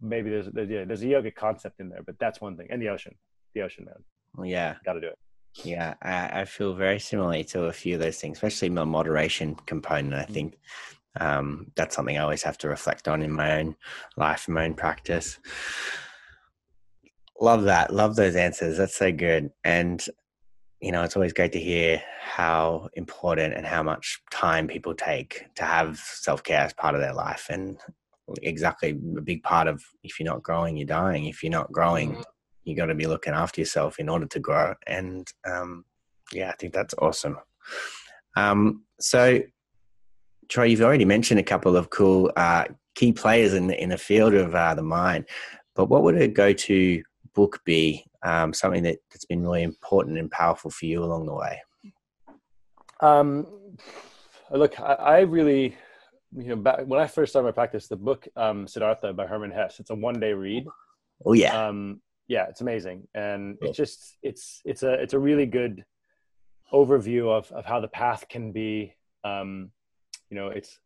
maybe 0.00 0.28
there's 0.30 0.48
there's, 0.52 0.68
yeah, 0.68 0.84
there's 0.84 1.02
a 1.02 1.08
yoga 1.08 1.30
concept 1.30 1.80
in 1.80 1.88
there, 1.88 2.02
but 2.04 2.18
that's 2.18 2.40
one 2.40 2.56
thing. 2.56 2.66
And 2.70 2.82
the 2.82 2.88
ocean, 2.88 3.14
the 3.54 3.62
ocean, 3.62 3.86
man. 3.86 4.46
Yeah, 4.46 4.74
got 4.84 4.94
to 4.94 5.00
do 5.00 5.08
it. 5.08 5.18
Yeah, 5.64 5.94
I, 6.02 6.42
I, 6.42 6.44
feel 6.44 6.74
very 6.74 6.98
similarly 6.98 7.42
to 7.44 7.64
a 7.64 7.72
few 7.72 7.94
of 7.94 8.00
those 8.00 8.20
things, 8.20 8.36
especially 8.36 8.68
the 8.68 8.84
moderation 8.84 9.54
component. 9.64 10.12
I 10.14 10.30
mm. 10.30 10.34
think 10.34 10.58
um, 11.18 11.72
that's 11.76 11.96
something 11.96 12.18
I 12.18 12.22
always 12.22 12.42
have 12.42 12.58
to 12.58 12.68
reflect 12.68 13.08
on 13.08 13.22
in 13.22 13.32
my 13.32 13.60
own 13.60 13.76
life, 14.18 14.48
in 14.48 14.54
my 14.54 14.66
own 14.66 14.74
practice. 14.74 15.38
Love 17.40 17.64
that. 17.64 17.92
Love 17.92 18.16
those 18.16 18.36
answers. 18.36 18.76
That's 18.76 18.96
so 18.96 19.12
good. 19.12 19.50
And 19.64 20.04
you 20.80 20.92
know, 20.92 21.02
it's 21.02 21.16
always 21.16 21.32
great 21.32 21.52
to 21.52 21.60
hear 21.60 22.02
how 22.20 22.88
important 22.94 23.54
and 23.54 23.64
how 23.64 23.82
much 23.82 24.20
time 24.30 24.66
people 24.66 24.94
take 24.94 25.46
to 25.54 25.64
have 25.64 25.98
self 25.98 26.42
care 26.42 26.60
as 26.60 26.72
part 26.74 26.94
of 26.94 27.00
their 27.00 27.14
life. 27.14 27.46
And 27.50 27.78
exactly 28.42 28.90
a 28.90 29.20
big 29.20 29.42
part 29.42 29.68
of 29.68 29.82
if 30.02 30.18
you're 30.18 30.30
not 30.30 30.42
growing, 30.42 30.76
you're 30.76 30.86
dying. 30.86 31.26
If 31.26 31.42
you're 31.42 31.52
not 31.52 31.72
growing, 31.72 32.12
mm-hmm. 32.12 32.22
you 32.64 32.76
got 32.76 32.86
to 32.86 32.94
be 32.94 33.06
looking 33.06 33.32
after 33.32 33.60
yourself 33.60 33.98
in 33.98 34.08
order 34.08 34.26
to 34.26 34.40
grow. 34.40 34.74
And 34.86 35.26
um, 35.46 35.84
yeah, 36.32 36.50
I 36.50 36.54
think 36.58 36.74
that's 36.74 36.94
awesome. 36.98 37.38
Um, 38.36 38.84
so, 39.00 39.40
Troy, 40.48 40.64
you've 40.64 40.82
already 40.82 41.04
mentioned 41.04 41.40
a 41.40 41.44
couple 41.44 41.76
of 41.76 41.90
cool 41.90 42.30
uh, 42.36 42.64
key 42.94 43.12
players 43.12 43.54
in 43.54 43.68
the, 43.68 43.82
in 43.82 43.90
the 43.90 43.98
field 43.98 44.34
of 44.34 44.54
uh, 44.54 44.74
the 44.74 44.82
mind, 44.82 45.26
but 45.74 45.86
what 45.86 46.02
would 46.02 46.20
a 46.20 46.28
go 46.28 46.52
to 46.52 47.02
book 47.34 47.60
be 47.64 48.04
um, 48.26 48.52
something 48.52 48.82
that, 48.82 48.98
that's 49.10 49.24
been 49.24 49.42
really 49.42 49.62
important 49.62 50.18
and 50.18 50.30
powerful 50.30 50.70
for 50.70 50.84
you 50.86 51.04
along 51.04 51.26
the 51.26 51.34
way? 51.34 51.62
Um, 53.00 53.46
look, 54.50 54.80
I, 54.80 54.94
I, 54.94 55.20
really, 55.20 55.76
you 56.36 56.48
know, 56.48 56.56
back, 56.56 56.80
when 56.86 57.00
I 57.00 57.06
first 57.06 57.32
started 57.32 57.46
my 57.46 57.52
practice, 57.52 57.86
the 57.86 57.96
book 57.96 58.26
um, 58.34 58.66
Siddhartha 58.66 59.12
by 59.12 59.26
Hermann 59.26 59.52
Hesse, 59.52 59.78
it's 59.78 59.90
a 59.90 59.94
one 59.94 60.18
day 60.18 60.32
read. 60.32 60.66
Oh 61.24 61.34
yeah. 61.34 61.68
Um, 61.68 62.00
yeah, 62.26 62.46
it's 62.48 62.62
amazing. 62.62 63.06
And 63.14 63.58
it's 63.60 63.76
just, 63.76 64.16
it's, 64.22 64.60
it's 64.64 64.82
a, 64.82 64.94
it's 64.94 65.14
a 65.14 65.18
really 65.18 65.46
good 65.46 65.84
overview 66.72 67.28
of, 67.28 67.52
of 67.52 67.64
how 67.64 67.78
the 67.78 67.88
path 67.88 68.28
can 68.28 68.50
be, 68.50 68.92
um, 69.22 69.70
you 70.30 70.36
know, 70.36 70.48
it's, 70.48 70.80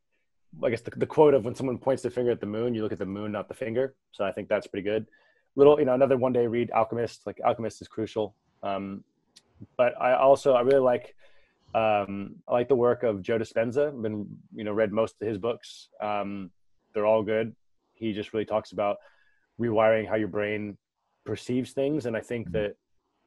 I 0.63 0.69
guess 0.69 0.83
the, 0.83 0.91
the 0.91 1.07
quote 1.07 1.33
of 1.33 1.47
when 1.47 1.55
someone 1.55 1.79
points 1.79 2.03
the 2.03 2.11
finger 2.11 2.33
at 2.33 2.41
the 2.41 2.47
moon, 2.47 2.75
you 2.75 2.83
look 2.83 2.93
at 2.93 2.99
the 2.99 3.07
moon, 3.07 3.33
not 3.33 3.49
the 3.49 3.55
finger. 3.55 3.95
So 4.13 4.25
I 4.25 4.33
think 4.33 4.51
that's 4.51 4.67
pretty 4.67 4.85
good 4.85 5.07
little, 5.57 5.79
you 5.79 5.87
know, 5.87 5.95
another 5.95 6.17
one 6.17 6.33
day 6.33 6.47
read 6.47 6.71
Alchemist. 6.71 7.27
Like 7.27 7.41
Alchemist 7.45 7.81
is 7.81 7.89
crucial. 7.89 8.35
Um, 8.63 9.05
but 9.77 9.95
I 10.01 10.15
also 10.15 10.55
I 10.55 10.63
really 10.63 10.81
like 10.81 11.15
um, 11.75 12.37
I 12.49 12.53
like 12.53 12.69
the 12.69 12.77
work 12.77 13.03
of 13.03 13.23
Joe 13.23 13.39
Dispenza. 13.39 13.91
Been 14.03 14.27
you 14.55 14.65
know 14.65 14.73
read 14.73 14.93
most 14.93 15.17
of 15.21 15.29
his 15.29 15.39
books. 15.39 15.89
Um, 16.01 16.51
they're 16.95 17.07
all 17.07 17.23
good. 17.23 17.55
He 17.93 18.13
just 18.13 18.33
really 18.33 18.47
talks 18.47 18.73
about 18.73 18.99
rewiring 19.61 20.09
how 20.09 20.17
your 20.17 20.29
brain 20.29 20.77
perceives 21.25 21.73
things, 21.73 22.07
and 22.07 22.17
I 22.17 22.21
think 22.21 22.47
mm-hmm. 22.47 22.55
that 22.55 22.77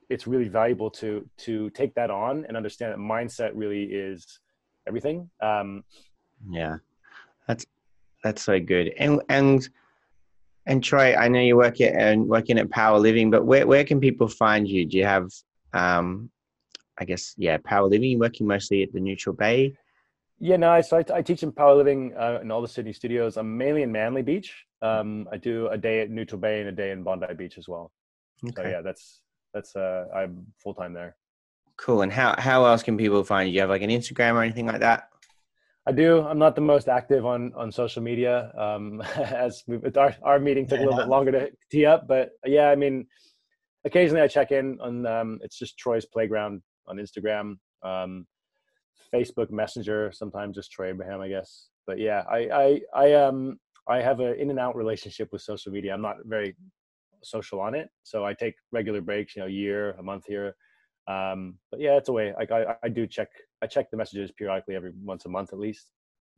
it's 0.09 0.27
really 0.27 0.47
valuable 0.47 0.89
to 0.91 1.27
to 1.38 1.69
take 1.71 1.93
that 1.95 2.09
on 2.09 2.45
and 2.47 2.57
understand 2.57 2.91
that 2.91 2.99
mindset 2.99 3.51
really 3.53 3.83
is 3.83 4.39
everything. 4.88 5.29
Um, 5.41 5.83
yeah, 6.49 6.77
that's 7.47 7.65
that's 8.23 8.41
so 8.41 8.59
good. 8.59 8.93
And 8.97 9.21
and 9.29 9.67
and 10.65 10.84
Troy, 10.84 11.15
I 11.15 11.28
know 11.28 11.39
you 11.39 11.58
work 11.58 11.82
at 11.82 11.93
and 11.93 12.28
working 12.28 12.58
at 12.58 12.69
Power 12.69 12.99
Living, 12.99 13.30
but 13.32 13.45
where 13.45 13.67
where 13.67 13.84
can 13.84 13.99
people 13.99 14.28
find 14.28 14.67
you? 14.67 14.86
Do 14.86 14.97
you 14.97 15.06
have, 15.06 15.30
um, 15.73 16.30
I 16.97 17.06
guess, 17.06 17.34
yeah, 17.38 17.58
Power 17.63 17.88
Living? 17.88 18.12
You're 18.12 18.19
working 18.19 18.47
mostly 18.47 18.84
at 18.84 18.93
the 18.93 18.99
Neutral 18.99 19.36
Bay. 19.36 19.76
Yeah, 20.39 20.58
no, 20.58 20.71
I, 20.71 20.82
so 20.82 20.97
I, 20.97 21.17
I 21.17 21.21
teach 21.21 21.43
in 21.43 21.52
Power 21.52 21.76
Living 21.76 22.13
uh, 22.17 22.39
in 22.41 22.52
all 22.52 22.62
the 22.62 22.67
Sydney 22.67 22.93
studios. 22.93 23.38
I'm 23.38 23.58
mainly 23.58 23.84
in 23.84 23.91
Manly 23.91 24.23
Beach. 24.23 24.65
Um, 24.82 25.28
I 25.32 25.38
do 25.38 25.67
a 25.67 25.78
day 25.78 26.02
at 26.02 26.10
Neutral 26.10 26.39
Bay 26.39 26.60
and 26.60 26.69
a 26.69 26.71
day 26.71 26.91
in 26.91 27.04
Bondi 27.04 27.34
Beach 27.38 27.58
as 27.58 27.67
well. 27.67 27.91
Okay. 28.43 28.54
So 28.56 28.67
yeah, 28.67 28.82
that's 28.82 29.21
that's 29.54 29.76
uh, 29.76 30.06
I'm 30.13 30.45
full 30.62 30.73
time 30.73 30.93
there. 30.93 31.15
Cool. 31.78 32.02
And 32.02 32.12
how 32.12 32.36
how 32.38 32.65
else 32.65 32.84
can 32.84 32.97
people 32.97 33.23
find 33.23 33.47
you? 33.47 33.54
Do 33.54 33.56
you 33.56 33.62
have 33.62 33.69
like 33.69 33.82
an 33.82 33.89
Instagram 33.89 34.34
or 34.34 34.43
anything 34.43 34.65
like 34.65 34.82
that? 34.82 35.10
I 35.86 35.91
do. 35.91 36.22
I'm 36.22 36.39
not 36.39 36.56
the 36.56 36.62
most 36.62 36.88
active 36.88 37.26
on 37.26 37.52
on 37.56 37.72
social 37.72 38.02
media. 38.02 38.52
Um, 38.58 39.02
as 39.15 39.63
we, 39.67 39.80
our 39.98 40.15
our 40.24 40.39
meeting 40.39 40.65
took 40.67 40.80
a 40.80 40.84
little 40.84 40.98
bit 40.98 41.10
longer 41.10 41.32
to 41.32 41.52
tee 41.72 41.86
up, 41.86 42.08
but 42.08 42.32
yeah, 42.46 42.69
I 42.69 42.76
mean, 42.76 43.06
occasionally 43.86 44.22
I 44.22 44.28
check 44.28 44.52
in 44.52 44.78
on. 44.82 45.06
Um, 45.06 45.39
it's 45.41 45.58
just 45.58 45.78
Troy's 45.78 46.06
Playground 46.06 46.62
on 46.88 46.98
Instagram, 46.98 47.58
um, 47.84 48.26
Facebook 49.13 49.52
Messenger. 49.52 50.12
Sometimes 50.13 50.56
just 50.56 50.72
Troy 50.72 50.89
Abraham, 50.89 51.19
I 51.19 51.28
guess. 51.28 51.69
But 51.86 52.00
yeah, 52.00 52.24
I 52.30 52.39
I 52.50 52.82
I 52.96 53.13
um 53.13 53.60
I 53.88 54.02
have 54.02 54.22
an 54.22 54.36
in 54.39 54.50
and 54.50 54.60
out 54.60 54.78
relationship 54.78 55.30
with 55.34 55.41
social 55.41 55.72
media. 55.72 55.93
I'm 55.93 56.02
not 56.02 56.17
very 56.24 56.56
social 57.24 57.60
on 57.60 57.76
it, 57.76 57.89
so 58.04 58.26
I 58.26 58.34
take 58.34 58.56
regular 58.72 59.02
breaks. 59.02 59.36
You 59.36 59.41
know, 59.41 59.48
a 59.48 59.52
year, 59.52 59.91
a 60.00 60.04
month 60.04 60.26
here. 60.28 60.56
Um, 61.08 61.56
but 61.70 61.80
yeah, 61.80 61.98
it's 61.98 62.10
a 62.10 62.13
way. 62.13 62.34
Like 62.38 62.52
I, 62.52 62.76
I 62.84 62.89
do 62.89 63.08
check 63.08 63.30
I 63.62 63.68
check 63.68 63.92
the 63.92 63.98
messages 63.98 64.32
periodically 64.32 64.76
every 64.76 64.91
once 65.04 65.26
a 65.26 65.30
month 65.30 65.54
at 65.54 65.60
least. 65.60 65.88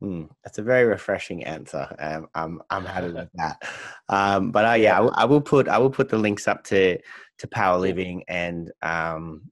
Mm, 0.02 0.28
that's 0.44 0.58
a 0.58 0.62
very 0.62 0.84
refreshing 0.84 1.44
answer. 1.44 1.94
Um, 1.98 2.28
I'm 2.34 2.62
I'm 2.68 2.84
happy 2.84 3.12
with 3.12 3.30
that. 3.34 3.62
Um, 4.08 4.50
but 4.50 4.64
uh, 4.66 4.74
yeah, 4.74 5.00
I, 5.00 5.22
I, 5.22 5.24
will 5.24 5.40
put 5.40 5.68
I 5.68 5.78
will 5.78 5.90
put 5.90 6.08
the 6.08 6.18
links 6.18 6.48
up 6.48 6.64
to 6.64 6.98
to 7.38 7.48
Power 7.48 7.78
Living 7.78 8.24
and 8.28 8.70
um, 8.82 9.50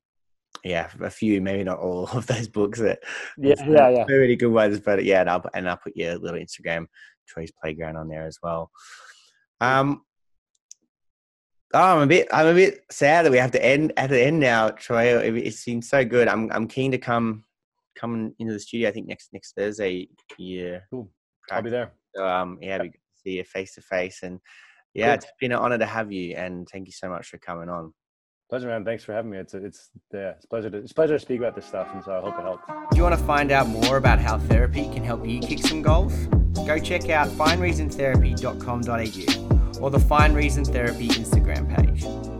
yeah, 0.64 0.90
a 1.00 1.10
few, 1.10 1.40
maybe 1.40 1.64
not 1.64 1.78
all 1.78 2.08
of 2.12 2.26
those 2.26 2.48
books 2.48 2.80
that 2.80 3.00
yeah, 3.38 3.54
yeah, 3.66 3.88
yeah, 3.90 4.04
really 4.08 4.36
good 4.36 4.52
ones. 4.52 4.80
But 4.80 5.04
yeah, 5.04 5.20
and 5.20 5.30
I'll 5.30 5.44
and 5.54 5.68
I'll 5.68 5.76
put 5.76 5.96
your 5.96 6.16
little 6.18 6.40
Instagram 6.40 6.86
Troy's 7.26 7.52
Playground 7.52 7.96
on 7.96 8.08
there 8.08 8.26
as 8.26 8.38
well. 8.42 8.70
Um, 9.60 10.02
Oh, 11.74 11.96
I'm 11.96 12.02
a 12.02 12.06
bit. 12.06 12.28
I'm 12.32 12.46
a 12.46 12.54
bit 12.54 12.84
sad 12.90 13.24
that 13.26 13.32
we 13.32 13.38
have 13.38 13.50
to 13.50 13.64
end 13.64 13.92
at 13.96 14.08
the 14.08 14.22
end 14.24 14.38
now, 14.38 14.70
Troy. 14.70 15.18
It, 15.18 15.36
it 15.36 15.54
seems 15.54 15.88
so 15.88 16.04
good. 16.04 16.28
I'm. 16.28 16.48
I'm 16.52 16.68
keen 16.68 16.92
to 16.92 16.98
come 16.98 17.42
come 17.98 18.32
into 18.38 18.52
the 18.52 18.60
studio. 18.60 18.88
I 18.88 18.92
think 18.92 19.08
next 19.08 19.30
next 19.32 19.56
Thursday. 19.56 20.08
Yeah, 20.38 20.78
cool. 20.90 21.10
I'll 21.50 21.62
be 21.62 21.70
there. 21.70 21.92
So, 22.14 22.24
um, 22.26 22.58
yeah, 22.62 22.80
we 22.80 22.92
see 23.16 23.32
you 23.38 23.44
face 23.44 23.74
to 23.74 23.80
face, 23.82 24.20
and 24.22 24.38
Yeah, 24.94 25.06
Cool. 25.08 25.14
it's 25.14 25.26
been 25.40 25.50
an 25.52 25.58
honor 25.58 25.78
to 25.78 25.86
have 25.86 26.12
you, 26.12 26.36
and 26.36 26.68
thank 26.72 26.86
you 26.86 26.92
so 26.92 27.08
much 27.08 27.26
for 27.26 27.38
coming 27.38 27.68
on. 27.68 27.92
Pleasure, 28.50 28.68
man. 28.68 28.84
Thanks 28.84 29.02
for 29.02 29.12
having 29.12 29.32
me. 29.32 29.38
It's 29.38 29.54
it's 29.54 29.90
yeah, 30.12 30.30
it's 30.36 30.46
pleasure 30.46 30.70
to 30.70 30.78
it's 30.78 30.92
a 30.92 30.94
pleasure 30.94 31.14
to 31.14 31.18
speak 31.18 31.40
about 31.40 31.56
this 31.56 31.66
stuff, 31.66 31.88
and 31.92 32.04
so 32.04 32.12
I 32.16 32.20
hope 32.20 32.38
it 32.38 32.42
helps. 32.42 32.62
Do 32.92 32.96
you 32.96 33.02
want 33.02 33.18
to 33.18 33.24
find 33.24 33.50
out 33.50 33.66
more 33.68 33.96
about 33.96 34.20
how 34.20 34.38
therapy 34.38 34.84
can 34.84 35.02
help 35.02 35.26
you 35.26 35.40
kick 35.40 35.58
some 35.58 35.82
goals? 35.82 36.14
Go 36.66 36.78
check 36.78 37.08
out 37.10 37.26
findreasontherapy.com.au 37.28 39.43
or 39.84 39.90
the 39.90 40.00
Find 40.00 40.34
Reason 40.34 40.64
Therapy 40.64 41.08
Instagram 41.08 41.68
page. 41.68 42.33